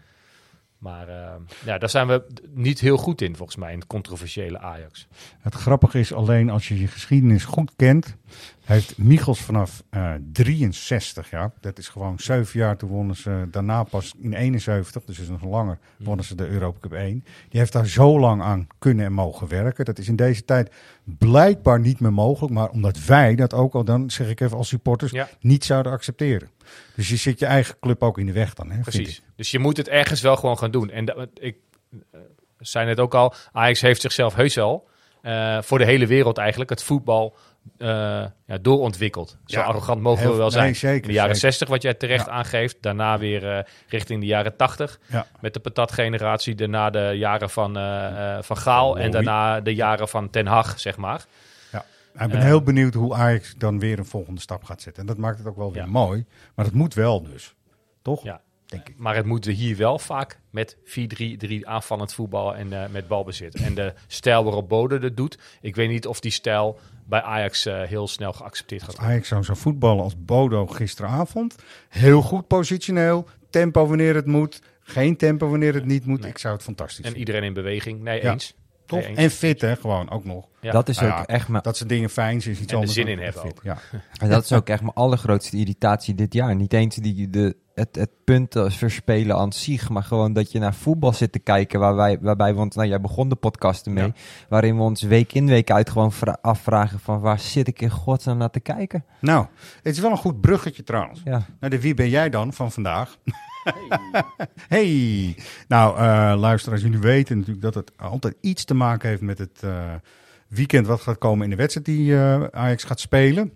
Maar 0.78 1.08
eh, 1.08 1.34
ja, 1.64 1.78
daar 1.78 1.88
zijn 1.88 2.06
we 2.06 2.26
niet 2.50 2.80
heel 2.80 2.96
goed 2.96 3.20
in, 3.20 3.36
volgens 3.36 3.56
mij, 3.56 3.72
in 3.72 3.78
het 3.78 3.86
controversiële 3.86 4.58
Ajax. 4.58 5.06
Het 5.38 5.54
grappige 5.54 5.98
is 5.98 6.12
alleen 6.12 6.50
als 6.50 6.68
je 6.68 6.80
je 6.80 6.86
geschiedenis 6.86 7.44
goed 7.44 7.72
kent, 7.76 8.16
heeft 8.64 8.98
Michels 8.98 9.40
vanaf 9.40 9.82
eh 9.90 10.12
63 10.32 11.30
jaar, 11.30 11.52
dat 11.60 11.78
is 11.78 11.88
gewoon 11.88 12.18
zeven 12.18 12.60
jaar, 12.60 12.76
toen 12.76 12.88
wonnen 12.88 13.16
ze 13.16 13.46
daarna 13.50 13.82
pas 13.82 14.14
in 14.20 14.32
71, 14.32 15.04
dus 15.04 15.18
is 15.18 15.28
nog 15.28 15.44
langer, 15.44 15.78
wonnen 15.98 16.24
ze 16.24 16.34
de 16.34 16.46
Europa 16.48 16.78
Cup 16.80 16.92
1. 16.92 17.24
Die 17.48 17.60
heeft 17.60 17.72
daar 17.72 17.86
zo 17.86 18.18
lang 18.20 18.42
aan 18.42 18.66
kunnen 18.78 19.04
en 19.04 19.12
mogen 19.12 19.48
werken. 19.48 19.84
Dat 19.84 19.98
is 19.98 20.08
in 20.08 20.16
deze 20.16 20.44
tijd 20.44 20.72
blijkbaar 21.04 21.80
niet 21.80 22.00
meer 22.00 22.12
mogelijk, 22.12 22.54
maar 22.54 22.68
omdat 22.70 23.04
wij 23.04 23.34
dat 23.34 23.54
ook 23.54 23.74
al 23.74 23.84
dan, 23.84 24.10
zeg 24.10 24.28
ik 24.28 24.40
even 24.40 24.56
als 24.56 24.68
supporters, 24.68 25.12
Ja. 25.12 25.28
niet 25.40 25.64
zouden 25.64 25.92
accepteren. 25.92 26.50
Dus 26.96 27.08
je 27.08 27.16
zit 27.16 27.38
je 27.38 27.46
eigen 27.46 27.78
club 27.80 28.02
ook 28.02 28.18
in 28.18 28.26
de 28.26 28.32
weg 28.32 28.54
dan, 28.54 28.70
hè, 28.70 28.80
Precies. 28.80 29.22
Dus 29.36 29.50
je 29.50 29.58
moet 29.58 29.76
het 29.76 29.88
ergens 29.88 30.20
wel 30.20 30.36
gewoon 30.36 30.58
gaan 30.58 30.70
doen. 30.70 30.90
En 30.90 31.04
dat, 31.04 31.28
ik 31.34 31.56
eh, 32.12 32.20
zei 32.58 32.88
het 32.88 33.00
ook 33.00 33.14
al, 33.14 33.34
Ajax 33.52 33.80
heeft 33.80 34.00
zichzelf 34.00 34.34
heus 34.34 34.54
wel 34.54 34.88
eh, 35.26 35.62
voor 35.62 35.78
de 35.78 35.84
hele 35.84 36.06
wereld 36.06 36.38
eigenlijk 36.38 36.70
het 36.70 36.82
voetbal 36.82 37.36
eh, 37.78 37.88
ja, 38.46 38.58
doorontwikkeld. 38.60 39.36
Zo 39.44 39.58
Ja, 39.60 39.64
arrogant 39.66 40.00
mogen 40.00 40.20
heel- 40.22 40.30
we 40.30 40.36
wel 40.36 40.48
nee, 40.48 40.56
zijn. 40.58 40.76
zeker, 40.76 41.02
in 41.02 41.08
de 41.08 41.12
jaren 41.12 41.34
zeker. 41.34 41.50
60, 41.52 41.68
wat 41.68 41.82
jij 41.82 41.94
terecht 41.94 42.26
Ja. 42.26 42.32
aangeeft. 42.32 42.76
Daarna 42.80 43.18
weer 43.18 43.50
eh, 43.56 43.62
richting 43.88 44.20
de 44.20 44.26
jaren 44.26 44.56
80 44.56 44.98
Ja. 45.06 45.26
met 45.40 45.54
de 45.54 45.60
patatgeneratie. 45.60 46.54
Daarna 46.54 46.90
de 46.90 47.12
jaren 47.14 47.50
van, 47.50 47.72
van 48.44 48.56
Gaal. 48.56 48.98
En 48.98 49.10
daarna 49.10 49.60
de 49.60 49.74
jaren 49.74 50.08
van 50.08 50.30
Ten 50.30 50.46
Hag, 50.46 50.80
zeg 50.80 50.96
maar. 50.96 51.24
Ik 52.20 52.28
ben 52.30 52.40
heel 52.42 52.62
benieuwd 52.62 52.94
hoe 52.94 53.14
Ajax 53.14 53.54
dan 53.58 53.78
weer 53.78 53.98
een 53.98 54.06
volgende 54.06 54.40
stap 54.40 54.64
gaat 54.64 54.82
zetten. 54.82 55.02
En 55.02 55.08
dat 55.08 55.16
maakt 55.18 55.38
het 55.38 55.46
ook 55.46 55.56
wel 55.56 55.72
weer 55.72 55.88
mooi. 55.88 56.24
Maar 56.54 56.64
dat 56.64 56.74
moet 56.74 56.94
wel 56.94 57.22
dus. 57.22 57.54
Toch? 58.02 58.22
Ja. 58.22 58.40
Denk 58.66 58.88
ik. 58.88 58.94
Maar 58.98 59.14
het 59.16 59.26
moet 59.26 59.44
hier 59.44 59.76
wel 59.76 59.98
vaak 59.98 60.40
met 60.50 60.76
4-3-3 60.84 61.48
aanvallend 61.62 62.12
voetbal 62.14 62.54
en 62.56 62.72
eh, 62.82 62.88
met 62.90 63.08
balbezit. 63.08 63.54
En 63.54 63.74
de 63.74 63.92
stijl 64.06 64.44
waarop 64.44 64.68
Bode 64.68 64.98
dat 64.98 65.16
doet, 65.16 65.38
ik 65.60 65.76
weet 65.76 65.88
niet 65.88 66.06
of 66.06 66.20
die 66.20 66.30
stijl 66.30 66.78
bij 67.04 67.22
Ajax 67.22 67.66
eh, 67.66 67.82
heel 67.82 68.08
snel 68.08 68.32
geaccepteerd 68.32 68.82
gaat 68.82 68.90
worden. 68.92 69.10
Ajax 69.10 69.28
zou 69.28 69.42
zo 69.42 69.54
voetballen 69.54 70.02
als 70.04 70.14
Bodo 70.24 70.66
gisteravond. 70.66 71.54
Heel 71.88 72.22
goed 72.22 72.46
positioneel. 72.46 73.28
Tempo 73.50 73.86
wanneer 73.86 74.14
het 74.14 74.26
moet. 74.26 74.62
Geen 74.80 75.16
tempo 75.16 75.48
wanneer 75.48 75.74
het 75.74 75.84
niet 75.84 76.06
moet. 76.06 76.20
Nee. 76.20 76.30
Ik 76.30 76.38
zou 76.38 76.54
het 76.54 76.62
fantastisch 76.62 76.96
En 76.98 77.02
vinden. 77.04 77.20
iedereen 77.20 77.42
in 77.42 77.52
beweging. 77.54 78.00
Nee, 78.02 78.22
Ja. 78.22 78.32
eens. 78.32 78.54
Toch? 78.86 79.00
Nee. 79.00 79.16
En 79.16 79.30
fit 79.30 79.60
hè, 79.60 79.76
gewoon 79.76 80.10
ook 80.10 80.24
nog. 80.24 80.48
Ja. 80.60 80.72
Dat 80.72 80.88
is 80.88 80.98
Nou 80.98 81.10
ook 81.10 81.16
ja, 81.18 81.26
echt 81.26 81.48
mijn 81.48 81.62
Dat 81.62 81.76
ze 81.76 81.86
dingen 81.86 82.10
fijn 82.10 82.42
zijn 82.42 82.54
is 82.54 82.60
iets 82.60 82.70
er 82.70 82.76
anders. 82.78 82.94
zin 82.94 83.06
in 83.06 83.18
hebben 83.18 83.40
fit. 83.42 83.60
Ja. 83.62 83.78
En 84.20 84.28
dat 84.28 84.44
is 84.44 84.52
ook 84.52 84.68
echt 84.68 84.80
mijn 84.80 84.94
allergrootste 84.94 85.56
irritatie 85.56 86.14
dit 86.14 86.34
jaar. 86.34 86.54
Niet 86.56 86.72
eens 86.72 86.96
die, 86.96 87.30
de 87.30 87.56
het, 87.76 87.96
het 87.96 88.10
punt 88.24 88.54
verspelen 88.66 89.36
aan 89.36 89.52
zich, 89.52 89.88
maar 89.88 90.02
gewoon 90.02 90.32
dat 90.32 90.52
je 90.52 90.58
naar 90.58 90.74
voetbal 90.74 91.12
zit 91.12 91.32
te 91.32 91.38
kijken, 91.38 91.80
waarbij, 91.80 92.18
waarbij 92.20 92.54
want 92.54 92.74
nou, 92.74 92.88
jij 92.88 93.00
begon 93.00 93.28
de 93.28 93.34
podcast 93.34 93.86
ermee, 93.86 94.04
Ja. 94.04 94.12
waarin 94.48 94.76
we 94.76 94.82
ons 94.82 95.02
week 95.02 95.32
in, 95.32 95.46
week 95.46 95.70
uit 95.70 95.90
gewoon 95.90 96.12
vra- 96.12 96.38
afvragen 96.42 96.98
van 97.00 97.20
waar 97.20 97.38
zit 97.38 97.68
ik 97.68 97.80
in 97.80 97.90
godsnaam 97.90 98.38
naar 98.38 98.50
te 98.50 98.60
kijken? 98.60 99.04
Nou, 99.20 99.46
het 99.82 99.94
is 99.94 100.00
wel 100.00 100.10
een 100.10 100.16
goed 100.16 100.40
bruggetje 100.40 100.82
trouwens. 100.82 101.20
Ja. 101.24 101.46
Nou, 101.60 101.70
de 101.72 101.80
wie 101.80 101.94
ben 101.94 102.08
jij 102.08 102.30
dan 102.30 102.52
van 102.52 102.72
vandaag? 102.72 103.18
Hey. 104.68 105.36
Nou, 105.68 105.98
eh 105.98 106.34
luister, 106.38 106.72
als 106.72 106.80
jullie 106.80 106.98
weten 106.98 107.36
natuurlijk 107.36 107.62
dat 107.62 107.74
het 107.74 107.92
altijd 107.96 108.34
iets 108.40 108.64
te 108.64 108.74
maken 108.74 109.08
heeft 109.08 109.20
met 109.20 109.38
het 109.38 109.62
eh, 109.62 109.94
weekend 110.48 110.86
wat 110.86 111.00
gaat 111.00 111.18
komen 111.18 111.44
in 111.44 111.50
de 111.50 111.56
wedstrijd 111.56 111.86
die 111.86 112.14
eh, 112.16 112.42
Ajax 112.44 112.84
gaat 112.84 113.00
spelen. 113.00 113.52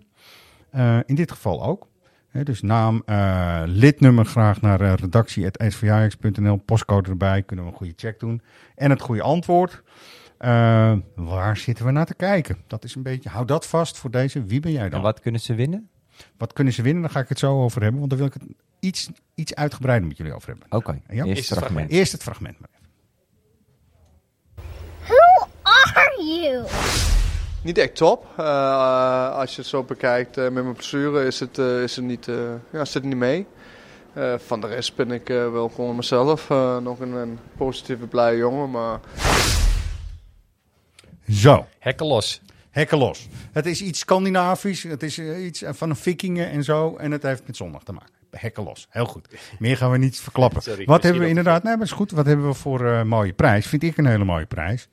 Eh, 0.71 0.97
in 1.05 1.15
dit 1.15 1.31
geval 1.31 1.63
ook. 1.63 1.87
Hè, 2.31 2.43
dus 2.43 2.61
naam, 2.61 3.03
eh, 3.05 3.61
lidnummer 3.65 4.25
graag 4.25 4.61
naar 4.61 4.81
uh, 4.81 4.93
redactie.svjajax.nl, 4.93 6.55
postcode 6.55 7.09
erbij, 7.09 7.41
kunnen 7.43 7.65
we 7.65 7.71
een 7.71 7.77
goede 7.77 7.93
check 7.95 8.19
doen. 8.19 8.41
En 8.75 8.89
het 8.89 9.01
goede 9.01 9.21
antwoord. 9.21 9.83
Eh, 10.37 10.93
waar 11.15 11.57
zitten 11.57 11.85
we 11.85 11.91
naar 11.91 12.05
te 12.05 12.15
kijken? 12.15 12.57
Dat 12.67 12.83
is 12.83 12.95
een 12.95 13.03
beetje, 13.03 13.29
hou 13.29 13.45
dat 13.45 13.67
vast 13.67 13.97
voor 13.97 14.11
deze. 14.11 14.43
Wie 14.43 14.59
ben 14.59 14.71
jij 14.71 14.89
dan? 14.89 14.99
En 14.99 15.01
wat 15.01 15.19
kunnen 15.19 15.41
ze 15.41 15.55
winnen? 15.55 15.89
Wat 16.37 16.53
kunnen 16.53 16.73
ze 16.73 16.81
winnen? 16.81 17.01
Daar 17.01 17.11
ga 17.11 17.19
ik 17.19 17.29
het 17.29 17.39
zo 17.39 17.63
over 17.63 17.81
hebben, 17.81 17.99
want 17.99 18.09
daar 18.11 18.19
wil 18.19 18.27
ik 18.27 18.33
het 18.33 18.43
iets, 18.79 19.09
iets 19.35 19.55
uitgebreider 19.55 20.07
met 20.07 20.17
jullie 20.17 20.33
over 20.33 20.49
hebben. 20.49 20.67
Oké, 20.69 20.91
Ja? 20.91 21.23
eerst 21.23 21.37
Eerst 21.37 21.49
het 21.49 21.57
fragment. 21.59 21.89
Eerst 21.89 22.11
het 22.11 22.23
fragment 22.23 22.59
maar 22.59 22.69
even. 22.73 22.89
Who 25.03 25.47
are 25.63 26.23
you? 26.23 26.65
Niet 27.63 27.77
echt 27.77 27.95
top. 27.95 28.25
Eh, 28.37 29.35
als 29.35 29.55
je 29.55 29.61
het 29.61 29.69
zo 29.69 29.83
bekijkt 29.83 30.37
eh, 30.37 30.43
met 30.43 30.63
mijn 30.63 30.73
blessure 30.73 31.25
is 31.25 31.39
het, 31.39 31.57
eh, 31.57 31.81
is 31.83 31.95
het 31.95 32.05
niet, 32.05 32.27
eh, 32.27 32.35
ja, 32.71 32.85
zit 32.85 32.93
het 32.93 33.03
niet 33.03 33.15
mee. 33.15 33.45
Eh, 34.13 34.33
van 34.45 34.61
de 34.61 34.67
rest 34.67 34.95
ben 34.95 35.11
ik 35.11 35.29
eh, 35.29 35.51
wel 35.51 35.69
gewoon 35.69 35.95
mezelf. 35.95 36.49
eh, 36.49 36.77
nog 36.77 36.99
een, 36.99 37.11
een 37.11 37.39
positieve, 37.57 38.05
blije 38.07 38.37
jongen. 38.37 38.71
Maar 38.71 38.99
Zo, 41.29 41.65
Hekken 41.79 42.05
los. 42.05 42.41
hekken 42.69 42.97
los. 42.97 43.27
Het 43.51 43.65
is 43.65 43.81
iets 43.81 43.99
Scandinavisch, 43.99 44.83
het 44.83 45.03
is 45.03 45.19
iets 45.19 45.63
van 45.67 45.89
een 45.89 45.95
vikingen 45.95 46.49
en 46.49 46.63
zo. 46.63 46.95
En 46.97 47.11
het 47.11 47.23
heeft 47.23 47.43
met 47.47 47.55
zondag 47.55 47.83
te 47.83 47.91
maken. 47.91 48.09
Hekken 48.31 48.63
los, 48.63 48.87
heel 48.89 49.05
goed. 49.05 49.27
Meer 49.59 49.77
gaan 49.77 49.91
we 49.91 49.97
niet 49.97 50.19
verklappen. 50.19 50.61
Sorry, 50.61 50.85
Wat 50.85 51.03
hebben 51.03 51.21
we 51.21 51.27
inderdaad, 51.27 51.63
nee, 51.63 51.75
maar 51.77 51.85
is 51.85 51.91
goed. 51.91 52.11
Wat 52.11 52.25
hebben 52.25 52.47
we 52.47 52.53
voor 52.53 52.85
eh 52.91 53.03
mooie 53.03 53.33
prijs? 53.33 53.67
Vind 53.67 53.83
ik 53.83 53.97
een 53.97 54.05
hele 54.05 54.23
mooie 54.25 54.45
prijs. 54.45 54.87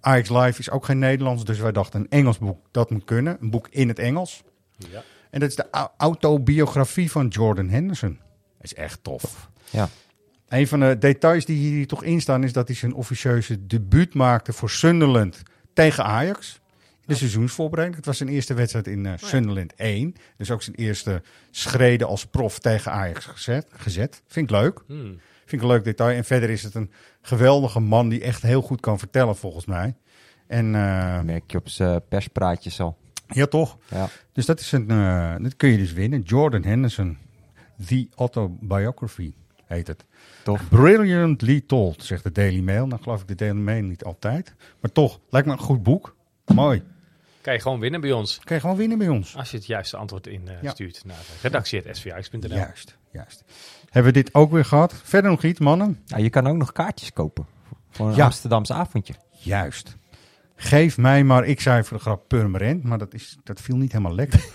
Ajax 0.00 0.28
Live 0.28 0.58
is 0.58 0.70
ook 0.70 0.84
geen 0.84 0.98
Nederlands, 0.98 1.44
dus 1.44 1.58
wij 1.58 1.72
dachten 1.72 2.00
een 2.00 2.10
Engels 2.10 2.38
boek, 2.38 2.66
dat 2.70 2.90
moet 2.90 3.04
kunnen. 3.04 3.36
Een 3.40 3.50
boek 3.50 3.68
in 3.70 3.88
het 3.88 3.98
Engels. 3.98 4.42
Ja. 4.76 5.02
En 5.30 5.40
dat 5.40 5.48
is 5.48 5.56
de 5.56 5.70
au- 5.70 5.88
autobiografie 5.96 7.10
van 7.10 7.28
Jordan 7.28 7.68
Henderson. 7.68 8.18
Dat 8.56 8.64
is 8.64 8.74
echt 8.74 8.98
tof. 9.02 9.50
Ja. 9.70 9.88
Een 10.48 10.68
van 10.68 10.80
de 10.80 10.98
details 10.98 11.44
die 11.44 11.56
hier 11.56 11.86
toch 11.86 12.04
in 12.04 12.20
staan 12.20 12.44
is 12.44 12.52
dat 12.52 12.66
hij 12.68 12.76
zijn 12.76 12.94
officieuze 12.94 13.66
debuut 13.66 14.14
maakte 14.14 14.52
voor 14.52 14.70
Sunderland 14.70 15.42
tegen 15.72 16.04
Ajax. 16.04 16.60
In 17.00 17.08
de 17.08 17.14
seizoensvoorbereiding. 17.14 17.96
Het 17.98 18.06
was 18.06 18.16
zijn 18.16 18.28
eerste 18.28 18.54
wedstrijd 18.54 18.86
in 18.86 19.06
eh, 19.06 19.12
Sunderland 19.16 19.74
1. 19.74 20.14
Dus 20.36 20.50
ook 20.50 20.62
zijn 20.62 20.76
eerste 20.76 21.22
schreden 21.50 22.06
als 22.06 22.26
prof 22.26 22.58
tegen 22.58 22.92
Ajax 22.92 23.24
gezet. 23.24 23.66
gezet. 23.76 24.22
Vind 24.26 24.50
ik 24.50 24.56
leuk. 24.56 24.80
Hmm. 24.86 25.20
Vind 25.52 25.64
ik 25.64 25.70
een 25.70 25.76
leuk 25.76 25.84
detail. 25.84 26.16
En 26.16 26.24
verder 26.24 26.50
is 26.50 26.62
het 26.62 26.74
een 26.74 26.90
geweldige 27.22 27.80
man 27.80 28.08
die 28.08 28.20
echt 28.20 28.42
heel 28.42 28.62
goed 28.62 28.80
kan 28.80 28.98
vertellen 28.98 29.36
volgens 29.36 29.66
mij. 29.66 29.94
En 30.46 30.74
eh, 30.74 31.20
merk 31.20 31.50
je 31.50 31.58
op 31.58 31.68
zijn 31.68 32.02
perspraatjes 32.08 32.80
al. 32.80 32.96
ja, 33.28 33.46
toch? 33.46 33.78
Ja. 33.90 34.08
Dus 34.32 34.46
dat, 34.46 34.60
is 34.60 34.72
een, 34.72 34.90
eh, 34.90 35.34
dat 35.38 35.56
kun 35.56 35.68
je 35.68 35.76
dus 35.76 35.92
winnen. 35.92 36.20
Jordan 36.20 36.64
Henderson, 36.64 37.18
The 37.86 38.08
Autobiography 38.16 39.32
heet 39.64 39.86
het. 39.86 40.04
Tof. 40.44 40.68
Brilliantly 40.68 41.60
told, 41.60 42.04
zegt 42.04 42.22
de 42.22 42.32
Daily 42.32 42.60
Mail. 42.60 42.86
Nou 42.86 43.02
geloof 43.02 43.20
ik 43.20 43.28
de 43.28 43.34
Daily 43.34 43.60
Mail 43.60 43.82
niet 43.82 44.04
altijd. 44.04 44.54
Maar 44.80 44.92
toch, 44.92 45.20
lijkt 45.28 45.46
me 45.46 45.52
een 45.52 45.58
goed 45.58 45.82
boek. 45.82 46.16
Mooi. 46.54 46.82
Kan 47.42 47.52
je 47.52 47.60
gewoon 47.60 47.80
winnen 47.80 48.00
bij 48.00 48.12
ons. 48.12 48.40
Kan 48.44 48.56
je 48.56 48.62
gewoon 48.62 48.76
winnen 48.76 48.98
bij 48.98 49.08
ons. 49.08 49.36
Als 49.36 49.50
je 49.50 49.56
het 49.56 49.66
juiste 49.66 49.96
antwoord 49.96 50.26
in 50.26 50.48
eh, 50.48 50.62
Ja. 50.62 50.70
stuurt 50.70 51.02
naar 51.04 51.16
redactie.svix.nl. 51.42 52.48
Juist, 52.56 52.96
juist. 53.12 53.44
Hebben 53.90 54.12
we 54.12 54.22
dit 54.22 54.34
ook 54.34 54.50
weer 54.50 54.64
gehad? 54.64 54.94
Verder 55.04 55.30
nog 55.30 55.42
iets, 55.42 55.60
mannen? 55.60 56.02
Ja, 56.06 56.16
je 56.16 56.30
kan 56.30 56.46
ook 56.46 56.56
nog 56.56 56.72
kaartjes 56.72 57.12
kopen 57.12 57.46
voor 57.90 58.08
een 58.08 58.14
Ja. 58.14 58.24
Amsterdamse 58.24 58.72
avondje. 58.74 59.14
Juist. 59.30 59.96
Geef 60.56 60.96
mij 60.98 61.24
maar, 61.24 61.44
ik 61.44 61.60
zei 61.60 61.84
voor 61.84 61.96
de 61.96 62.02
grap 62.02 62.28
Purmerend, 62.28 62.82
maar 62.84 62.98
dat, 62.98 63.14
is, 63.14 63.36
dat 63.44 63.60
viel 63.60 63.76
niet 63.76 63.92
helemaal 63.92 64.14
lekker. 64.14 64.44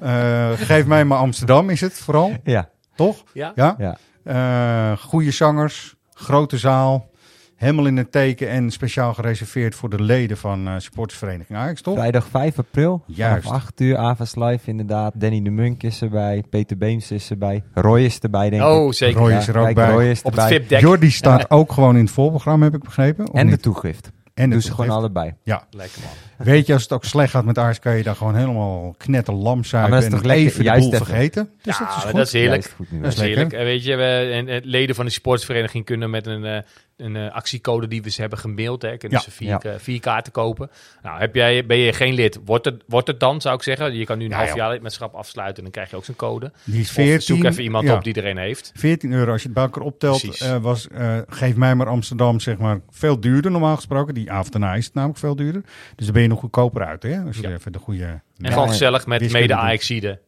Ja. 0.00 0.50
Eh, 0.52 0.58
geef 0.60 0.86
mij 0.86 1.04
maar 1.04 1.18
Amsterdam 1.18 1.70
is 1.70 1.80
het 1.80 1.98
vooral, 1.98 2.36
Ja, 2.44 2.70
toch? 2.94 3.24
Ja? 3.32 3.52
Ja? 3.54 3.74
ja. 3.78 3.96
Eh, 4.22 4.98
goede 4.98 5.30
zangers, 5.30 5.94
grote 6.12 6.58
zaal, 6.58 7.10
helemaal 7.58 7.86
in 7.86 7.96
het 7.96 8.12
teken 8.12 8.48
en 8.48 8.70
speciaal 8.70 9.14
gereserveerd 9.14 9.74
voor 9.74 9.90
de 9.90 10.02
leden 10.02 10.36
van 10.36 10.68
eh 10.68 10.74
supportersvereniging 10.78 11.58
Ajax, 11.58 11.80
toch? 11.80 11.94
Vrijdag 11.96 12.26
5 12.28 12.58
april, 12.58 13.02
Juist. 13.06 13.42
vanaf 13.46 13.62
8 13.62 13.80
uur, 13.80 13.96
Avas 13.96 14.34
Live 14.36 14.70
inderdaad. 14.70 15.12
Danny 15.16 15.42
de 15.42 15.50
Munk 15.50 15.82
is 15.82 16.02
erbij, 16.02 16.42
Peter 16.50 16.76
Beems 16.76 17.10
is 17.10 17.30
erbij, 17.30 17.62
Roy 17.74 18.00
is 18.00 18.18
erbij 18.18 18.50
denk 18.50 18.62
ik. 18.62 18.68
Oh, 18.68 18.92
zeker. 18.92 19.18
Roy 19.18 19.30
Ja, 19.30 19.38
is 19.38 19.48
er 19.48 19.56
ook 19.56 19.64
kijk, 19.64 19.74
bij. 19.76 19.90
Roy 19.90 20.04
is 20.04 20.22
Op 20.22 20.36
erbij. 20.38 20.80
Jordi 20.80 21.10
staat 21.10 21.50
ook 21.50 21.72
gewoon 21.72 21.96
in 21.96 22.04
het 22.04 22.10
voorprogramma, 22.12 22.64
heb 22.64 22.74
ik 22.74 22.82
begrepen. 22.84 23.24
En 23.32 23.50
de 23.50 23.56
toegift. 23.58 24.10
en 24.34 24.48
de 24.48 24.54
Doe 24.54 24.62
ze 24.64 24.72
gewoon 24.74 24.90
allebei. 24.90 25.34
Ja, 25.42 25.66
Lekker 25.70 26.00
man. 26.02 26.46
weet 26.46 26.66
je, 26.66 26.72
als 26.72 26.82
het 26.82 26.92
ook 26.92 27.04
slecht 27.04 27.30
gaat 27.30 27.44
met 27.44 27.58
Ajax, 27.58 27.78
kan 27.78 27.96
je 27.96 28.02
daar 28.02 28.16
gewoon 28.16 28.34
helemaal 28.36 28.94
knetterlam 28.98 29.64
zuipen 29.64 29.90
maar 29.92 30.00
dat 30.00 30.08
is 30.08 30.14
en 30.14 30.22
toch 30.22 30.30
lekker, 30.32 30.46
even 30.46 30.58
de 30.58 30.64
juist 30.64 30.84
boel 30.84 30.92
even. 30.94 31.06
vergeten. 31.06 31.50
Dus 31.62 31.78
ja, 31.78 31.84
dat 31.84 31.96
is 31.96 32.02
goed. 32.02 32.12
dat 32.12 32.26
is 32.26 32.32
heerlijk. 32.32 32.62
Juist 32.62 32.76
goed. 32.76 32.86
Dat 33.02 33.12
is 33.12 33.18
lekker. 33.18 33.24
heerlijk. 33.36 33.52
En 33.52 33.64
weet 33.64 33.84
je, 33.84 33.96
we, 33.96 34.30
en, 34.32 34.48
en 34.48 34.60
leden 34.64 34.94
van 34.94 35.04
de 35.04 35.10
sportsvereniging 35.10 35.84
kunnen 35.84 36.10
met 36.10 36.26
een, 36.26 36.44
eh, 36.44 36.58
een 36.98 37.16
eh, 37.16 37.32
actiecode 37.32 37.88
die 37.88 38.02
we 38.02 38.10
ze 38.10 38.20
hebben 38.20 38.38
gemaild, 38.38 38.82
hè, 38.82 38.96
kunnen 38.96 39.18
Ja. 39.18 39.24
ze 39.24 39.30
vier, 39.30 39.48
Ja. 39.48 39.56
ka- 39.56 39.78
vier 39.78 40.00
kaarten 40.00 40.32
kopen. 40.32 40.70
Nou, 41.02 41.18
heb 41.20 41.34
jij, 41.34 41.66
ben 41.66 41.76
je 41.76 41.92
geen 41.92 42.14
lid, 42.14 42.38
wordt 42.44 42.64
het, 42.64 42.82
wordt 42.86 43.06
het 43.06 43.20
dan, 43.20 43.40
zou 43.40 43.54
ik 43.54 43.62
zeggen. 43.62 43.94
Je 43.96 44.04
kan 44.04 44.18
nu 44.18 44.24
een 44.24 44.30
Ja, 44.30 44.36
half 44.36 44.54
jaar 44.54 44.70
lidmaatschap 44.70 45.14
afsluiten 45.14 45.56
en 45.56 45.62
dan 45.62 45.72
krijg 45.72 45.90
je 45.90 45.96
ook 45.96 46.04
zo'n 46.04 46.16
code. 46.16 46.52
Die 46.64 46.80
is 46.80 46.88
Of 46.88 46.94
14. 46.94 47.20
zoek 47.36 47.44
even 47.44 47.62
iemand 47.62 47.90
op 47.90 48.04
die 48.04 48.14
er 48.14 48.26
een 48.26 48.38
heeft. 48.38 48.72
14 48.74 49.12
euro 49.12 49.32
als 49.32 49.40
je 49.42 49.46
het 49.46 49.56
bij 49.56 49.64
elkaar 49.66 49.82
optelt, 49.82 50.40
eh, 50.40 50.56
was 50.56 50.88
eh, 50.88 51.18
Geef 51.28 51.56
mij 51.56 51.74
maar 51.74 51.86
Amsterdam 51.88 52.40
zeg 52.40 52.58
maar 52.58 52.80
veel 52.90 53.20
duurder 53.20 53.50
normaal 53.50 53.76
gesproken. 53.76 54.14
Die 54.14 54.30
avond 54.30 54.52
daarna 54.52 54.74
is 54.74 54.84
het 54.84 54.94
namelijk 54.94 55.18
veel 55.18 55.36
duurder. 55.36 55.62
Dus 55.96 56.04
dan 56.04 56.12
ben 56.14 56.22
je 56.22 56.28
nog 56.28 56.40
goedkoper 56.40 56.84
uit 56.86 57.02
hè, 57.02 57.20
als 57.26 57.36
je 57.36 57.52
even 57.52 57.72
de 57.72 57.78
goede... 57.78 58.20
En 58.38 58.52
gewoon 58.52 58.68
gezellig 58.68 59.06
met 59.06 59.20
Wiskunde 59.20 59.46
mede 59.46 59.60
doen. 59.60 59.68
Ajaxide. 59.68 60.20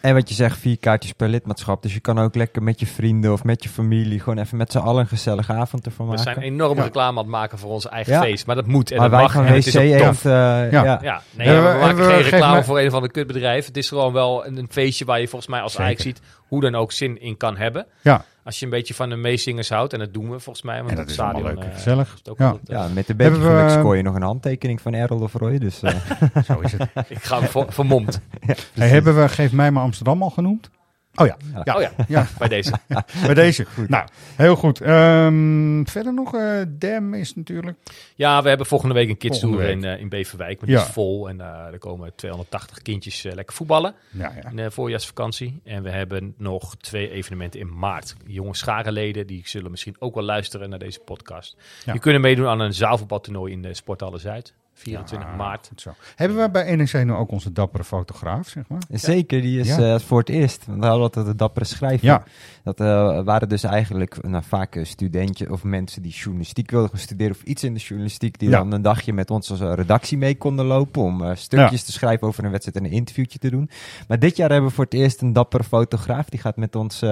En 0.00 0.14
wat 0.14 0.28
je 0.28 0.34
zegt, 0.34 0.58
vier 0.58 0.78
kaartjes 0.78 1.12
per 1.12 1.28
lidmaatschap. 1.28 1.82
Dus 1.82 1.94
je 1.94 2.00
kan 2.00 2.18
ook 2.18 2.34
lekker 2.34 2.62
met 2.62 2.80
je 2.80 2.86
vrienden 2.86 3.32
of 3.32 3.44
met 3.44 3.62
je 3.62 3.68
familie 3.68 4.20
gewoon 4.20 4.38
even 4.38 4.56
met 4.56 4.72
z'n 4.72 4.78
allen 4.78 5.00
een 5.00 5.06
gezellige 5.08 5.52
avond 5.52 5.84
ervan 5.86 6.06
We 6.06 6.14
maken. 6.16 6.32
zijn 6.32 6.44
enorm 6.46 6.76
Ja. 6.76 6.82
reclame 6.82 7.10
aan 7.18 7.24
het 7.24 7.26
maken 7.26 7.58
voor 7.58 7.70
ons 7.70 7.88
eigen 7.88 8.12
Ja. 8.12 8.20
feest. 8.20 8.46
Maar 8.46 8.56
dat 8.56 8.66
moet 8.66 8.90
en 8.90 8.96
maar 8.98 9.04
dat 9.10 9.14
wij 9.14 9.22
mag. 9.26 9.32
gaan 9.32 9.44
en 9.46 9.52
het 9.54 9.66
is 9.66 9.76
ook 9.76 9.82
WC. 9.82 10.00
Eend, 10.00 10.16
eh, 10.24 10.32
Ja. 10.32 10.68
ja. 10.70 10.98
Ja, 11.02 11.22
nee, 11.30 11.46
we, 11.48 11.54
we- 11.54 11.60
maken 11.62 11.86
hebben 11.86 12.06
we- 12.06 12.12
geen 12.12 12.22
reclame 12.22 12.64
voor 12.64 12.80
een 12.80 12.90
van 12.90 13.02
de 13.02 13.10
kutbedrijven. 13.10 13.66
Het 13.66 13.76
is 13.76 13.88
gewoon 13.88 14.12
wel 14.12 14.46
een, 14.46 14.56
een 14.56 14.68
feestje 14.70 15.04
waar 15.04 15.20
je 15.20 15.28
volgens 15.28 15.50
mij 15.50 15.60
als. 15.60 15.78
Ajax 15.78 16.02
ziet 16.02 16.20
hoe 16.48 16.60
dan 16.60 16.74
ook 16.74 16.92
zin 16.92 17.20
in 17.20 17.36
kan 17.36 17.56
hebben. 17.56 17.86
Ja, 18.02 18.24
Als 18.44 18.58
je 18.58 18.64
een 18.64 18.70
beetje 18.70 18.94
van 18.94 19.08
de 19.08 19.16
meezingers 19.16 19.68
houdt, 19.68 19.92
en 19.92 19.98
dat 19.98 20.12
doen 20.14 20.30
we 20.30 20.38
volgens 20.40 20.64
mij. 20.64 20.76
Want 20.78 20.90
en 20.90 20.96
dat 20.96 21.04
het 21.04 21.08
is 21.08 21.14
stadion, 21.20 21.42
leuk 21.44 21.58
eh, 21.64 21.72
gezellig. 21.74 22.12
is 22.12 22.18
het 22.18 22.28
ook 22.28 22.38
Ja. 22.38 22.46
altijd, 22.48 22.68
eh, 22.68 22.76
Ja, 22.76 22.88
met 22.94 23.08
een 23.08 23.16
beetje 23.16 23.34
geluk 23.40 23.70
scoor 23.70 23.96
je 23.96 24.02
nog 24.02 24.14
een 24.14 24.22
handtekening 24.22 24.80
van 24.80 24.94
Errol 24.94 25.20
of 25.22 25.32
Roy. 25.34 25.58
Dus, 25.58 25.82
eh, 25.82 25.94
Zo 26.48 26.60
is 26.60 26.72
het. 26.72 26.88
ik 27.08 27.22
ga 27.22 27.38
hem 27.40 27.48
ver- 27.48 27.72
vermomd. 27.72 28.20
Hey, 28.74 28.88
hebben 28.88 29.22
we 29.22 29.28
Geef 29.28 29.52
mij 29.52 29.70
maar 29.70 29.82
Amsterdam 29.82 30.22
al 30.22 30.30
genoemd? 30.30 30.70
Oh 31.16 31.26
ja, 31.26 31.36
Ja. 31.64 31.74
Oh 31.76 31.80
ja, 31.82 31.90
ja. 32.08 32.26
bij 32.38 32.48
deze. 32.48 32.72
bij 33.26 33.34
deze. 33.34 33.66
Nou, 33.88 34.08
heel 34.36 34.56
goed. 34.56 34.80
Ehm, 34.80 35.84
verder 35.84 36.14
nog, 36.14 36.34
eh 36.34 36.60
Dem 36.68 37.14
is 37.14 37.34
natuurlijk... 37.34 37.78
Ja, 38.14 38.42
we 38.42 38.48
hebben 38.48 38.66
volgende 38.66 38.94
week 38.94 39.08
een 39.08 39.16
kids 39.16 39.38
tour 39.40 39.62
in, 39.62 39.84
eh, 39.84 40.00
in 40.00 40.08
Beverwijk. 40.08 40.60
Maar 40.60 40.70
Ja. 40.70 40.76
die 40.76 40.86
is 40.86 40.92
vol 40.92 41.28
en 41.28 41.40
eh, 41.40 41.72
er 41.72 41.78
komen 41.78 42.12
280 42.14 42.82
kindjes 42.82 43.22
lekker 43.22 43.54
voetballen 43.56 43.94
Ja, 44.10 44.32
ja. 44.42 44.50
in 44.50 44.56
de 44.56 44.70
voorjaarsvakantie. 44.70 45.60
En 45.64 45.82
we 45.82 45.90
hebben 45.90 46.34
nog 46.38 46.76
twee 46.76 47.10
evenementen 47.10 47.60
in 47.60 47.78
maart. 47.78 48.14
Jonge 48.26 48.56
scharenleden, 48.56 49.26
die 49.26 49.42
zullen 49.44 49.70
misschien 49.70 49.96
ook 49.98 50.14
wel 50.14 50.24
luisteren 50.24 50.70
naar 50.70 50.78
deze 50.78 51.00
podcast. 51.00 51.56
Die 51.84 52.00
kunnen 52.00 52.20
meedoen 52.20 52.46
aan 52.46 52.60
een 52.60 52.74
zaalvoetbaltoernooi 52.74 53.52
in 53.52 53.62
de 53.62 53.74
Sporthalle 53.74 54.18
Zuid. 54.18 54.54
24 54.74 55.28
Ja, 55.28 55.36
maart. 55.36 55.66
goed 55.68 55.80
zo. 55.80 55.90
Hebben 56.16 56.38
we 56.38 56.50
bij 56.50 56.76
NEC 56.76 56.92
nu 57.04 57.12
ook 57.12 57.30
onze 57.30 57.52
dappere 57.52 57.84
fotograaf, 57.84 58.48
zeg 58.48 58.64
maar? 58.68 58.82
Zeker, 58.90 59.40
die 59.40 59.60
is 59.60 59.76
Ja. 59.76 59.94
eh, 59.94 60.00
voor 60.00 60.18
het 60.18 60.28
eerst. 60.28 60.66
Want 60.66 60.78
we 60.78 60.84
hadden 60.86 61.02
altijd 61.02 61.26
de 61.26 61.34
dappere 61.34 61.64
schrijver. 61.64 62.06
Ja. 62.06 62.22
Dat 62.64 62.80
eh, 62.80 62.86
waren 63.24 63.48
dus 63.48 63.62
eigenlijk 63.62 64.22
nou, 64.28 64.42
vaak 64.46 64.76
eh, 64.76 64.84
studenten 64.84 65.50
of 65.50 65.64
mensen 65.64 66.02
die 66.02 66.12
journalistiek 66.12 66.70
wilden 66.70 66.90
gaan 66.90 66.98
studeren 66.98 67.32
of 67.34 67.42
iets 67.42 67.64
in 67.64 67.74
de 67.74 67.80
journalistiek. 67.80 68.38
Die 68.38 68.48
Ja. 68.48 68.58
dan 68.58 68.72
een 68.72 68.82
dagje 68.82 69.12
met 69.12 69.30
ons 69.30 69.50
als 69.50 69.60
redactie 69.60 70.18
mee 70.18 70.36
konden 70.36 70.64
lopen 70.64 71.02
om 71.02 71.34
stukjes 71.36 71.82
te 71.84 71.92
schrijven 71.92 72.26
over 72.26 72.44
een 72.44 72.50
wedstrijd 72.50 72.76
en 72.78 72.84
een 72.84 72.90
interviewtje 72.96 73.38
te 73.38 73.50
doen. 73.50 73.70
Maar 74.08 74.18
dit 74.18 74.36
jaar 74.36 74.50
hebben 74.50 74.68
we 74.68 74.74
voor 74.74 74.84
het 74.84 74.94
eerst 74.94 75.20
een 75.22 75.32
dappere 75.32 75.64
fotograaf. 75.64 76.28
Die 76.28 76.40
gaat 76.40 76.56
met, 76.56 76.76
ons, 76.76 77.02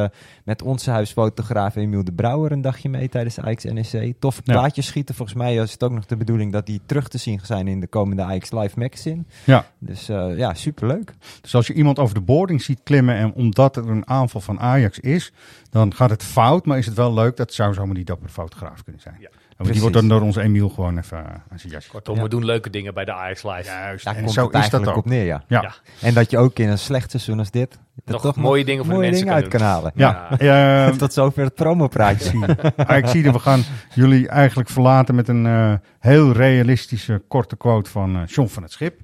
met 0.44 0.62
onze 0.62 0.90
huisfotograaf 0.90 1.76
Emiel 1.76 2.04
de 2.04 2.12
Brouwer 2.12 2.52
een 2.52 2.60
dagje 2.60 2.88
mee 2.88 3.08
tijdens 3.08 3.40
Ajax 3.40 3.64
NEC. 3.64 4.14
Ja. 4.20 4.30
plaatjes 4.44 4.86
schieten. 4.86 5.14
Volgens 5.14 5.38
mij 5.38 5.54
is 5.56 5.72
het 5.72 5.82
ook 5.82 5.90
nog 5.92 6.06
de 6.06 6.16
bedoeling 6.16 6.52
dat 6.52 6.66
die 6.66 6.80
terug 6.86 7.08
te 7.08 7.18
zien 7.18 7.40
zijn 7.52 7.68
in 7.68 7.80
de 7.80 7.86
komende 7.86 8.22
Ajax 8.22 8.52
Live 8.52 8.78
Magazine. 8.78 9.24
Ja. 9.44 9.66
Dus 9.78 10.08
eh, 10.08 10.36
ja, 10.36 10.54
superleuk. 10.54 11.12
Dus 11.40 11.54
als 11.54 11.66
je 11.66 11.72
iemand 11.72 11.98
over 11.98 12.14
de 12.14 12.20
boarding 12.20 12.62
ziet 12.62 12.80
klimmen 12.82 13.16
en 13.16 13.32
omdat 13.32 13.76
er 13.76 13.88
een 13.88 14.08
aanval 14.08 14.40
van 14.40 14.60
Ajax 14.60 14.98
is, 14.98 15.32
dan 15.70 15.94
gaat 15.94 16.10
het 16.10 16.22
fout, 16.22 16.66
maar 16.66 16.78
is 16.78 16.86
het 16.86 16.94
wel 16.94 17.14
leuk. 17.14 17.36
Dat 17.36 17.52
zou 17.52 17.74
zomaar 17.74 17.94
die 17.94 18.04
dappere 18.04 18.30
fotograaf 18.30 18.82
kunnen 18.82 19.02
zijn. 19.02 19.16
Ja, 19.20 19.28
die 19.62 19.80
wordt 19.80 19.96
dan 19.96 20.08
door 20.08 20.20
onze 20.20 20.40
Emiel 20.40 20.68
gewoon 20.68 20.98
even 20.98 21.18
eh, 21.18 21.34
aan 21.48 21.58
zijn 21.58 21.72
jasje. 21.72 21.90
Kortom, 21.90 22.22
we 22.22 22.28
doen 22.28 22.44
leuke 22.44 22.70
dingen 22.70 22.94
bij 22.94 23.04
de 23.04 23.12
Ajax 23.12 23.42
Live. 23.42 23.64
Juist. 23.64 24.04
Daar 24.04 24.14
en 24.14 24.22
komt 24.22 24.34
zo 24.34 24.46
het 24.46 24.54
is 24.54 24.60
dat 24.60 24.62
eigenlijk 24.62 24.96
ook. 24.96 25.04
op 25.04 25.10
neer, 25.10 25.24
ja. 25.24 25.44
Ja. 25.48 25.62
Ja. 25.62 25.74
En 26.00 26.14
dat 26.14 26.30
je 26.30 26.38
ook 26.38 26.58
in 26.58 26.68
een 26.68 26.78
slecht 26.78 27.10
seizoen 27.10 27.38
als 27.38 27.50
dit... 27.50 27.78
er 28.04 28.12
Nog 28.12 28.36
mooie 28.36 28.64
dingen 28.64 28.84
voor 28.84 28.94
de 28.94 29.00
mensen 29.00 29.18
dingen 29.18 29.34
uit 29.34 29.48
kan 29.48 29.60
halen. 29.60 29.92
Ja. 29.94 30.38
Eh, 30.38 30.96
Tot 30.98 31.12
zover 31.12 31.44
het 31.44 31.54
promopraatje 31.54 32.28
zien. 32.30 32.44
ik 32.96 33.06
zie 33.06 33.22
dat 33.22 33.32
we 33.32 33.38
gaan 33.38 33.62
jullie 33.94 34.28
eigenlijk 34.28 34.68
verlaten 34.68 35.14
met 35.14 35.28
een 35.28 35.46
eh, 35.46 35.74
heel 35.98 36.32
realistische 36.32 37.22
korte 37.28 37.56
quote 37.56 37.90
van 37.90 38.16
eh 38.16 38.22
John 38.26 38.48
van 38.48 38.62
het 38.62 38.72
Schip. 38.72 39.00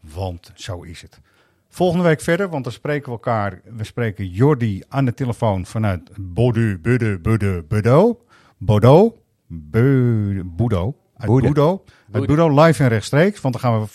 Want 0.00 0.52
zo 0.54 0.82
is 0.82 1.02
het. 1.02 1.20
Volgende 1.68 2.04
week 2.04 2.20
verder, 2.20 2.48
want 2.48 2.64
dan 2.64 2.72
spreken 2.72 3.04
we 3.04 3.10
elkaar. 3.10 3.60
We 3.76 3.84
spreken 3.84 4.28
Jordi 4.28 4.82
aan 4.88 5.04
de 5.04 5.14
telefoon 5.14 5.66
vanuit 5.66 6.10
Bordeaux, 6.16 6.80
Budde, 6.80 7.18
Budde, 7.18 7.64
Bordeaux. 7.68 8.18
Bordeaux, 8.58 9.16
Beu- 9.62 10.42
Bordeaux. 10.44 10.96
Uit. 11.16 11.30
Bordeaux. 11.30 11.82
Uit 12.12 12.26
Bordeaux 12.26 12.60
live 12.66 12.82
en 12.82 12.88
rechtstreeks. 12.88 13.40
Want 13.40 13.54
dan 13.60 13.62
gaan 13.62 13.80
we 13.80 13.86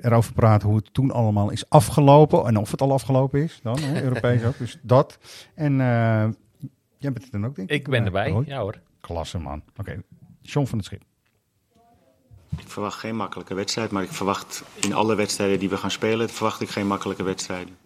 erover 0.00 0.32
praten 0.32 0.68
hoe 0.68 0.76
het 0.76 0.94
toen 0.94 1.10
allemaal 1.10 1.50
is 1.50 1.68
afgelopen. 1.68 2.46
En 2.46 2.56
of 2.56 2.70
het 2.70 2.80
al 2.80 2.92
afgelopen 2.92 3.42
is 3.42 3.60
dan, 3.62 3.78
hè, 3.78 4.02
Europees 4.02 4.44
ook. 4.44 4.58
Dus 4.58 4.78
dat. 4.82 5.18
En 5.54 5.72
eh, 5.80 6.28
jij 6.98 7.12
bent 7.12 7.22
er 7.24 7.30
dan 7.30 7.46
ook, 7.46 7.56
denk 7.56 7.70
ik? 7.70 7.76
Ik 7.76 7.88
ben 7.88 8.04
erbij, 8.04 8.30
Roy? 8.30 8.44
ja 8.46 8.60
hoor. 8.60 8.80
Klasse, 9.00 9.38
man. 9.38 9.62
Oké, 9.76 10.02
John 10.42 10.66
van 10.66 10.78
het 10.78 10.86
Schip. 10.86 11.02
Ik 12.58 12.68
verwacht 12.68 12.98
geen 12.98 13.16
makkelijke 13.16 13.54
wedstrijd, 13.54 13.90
maar 13.90 14.02
ik 14.02 14.12
verwacht 14.12 14.64
in 14.80 14.92
alle 14.92 15.14
wedstrijden 15.14 15.58
die 15.58 15.68
we 15.68 15.76
gaan 15.76 15.90
spelen, 15.90 16.28
verwacht 16.28 16.60
ik 16.60 16.68
geen 16.68 16.86
makkelijke 16.86 17.22
wedstrijden. 17.22 17.76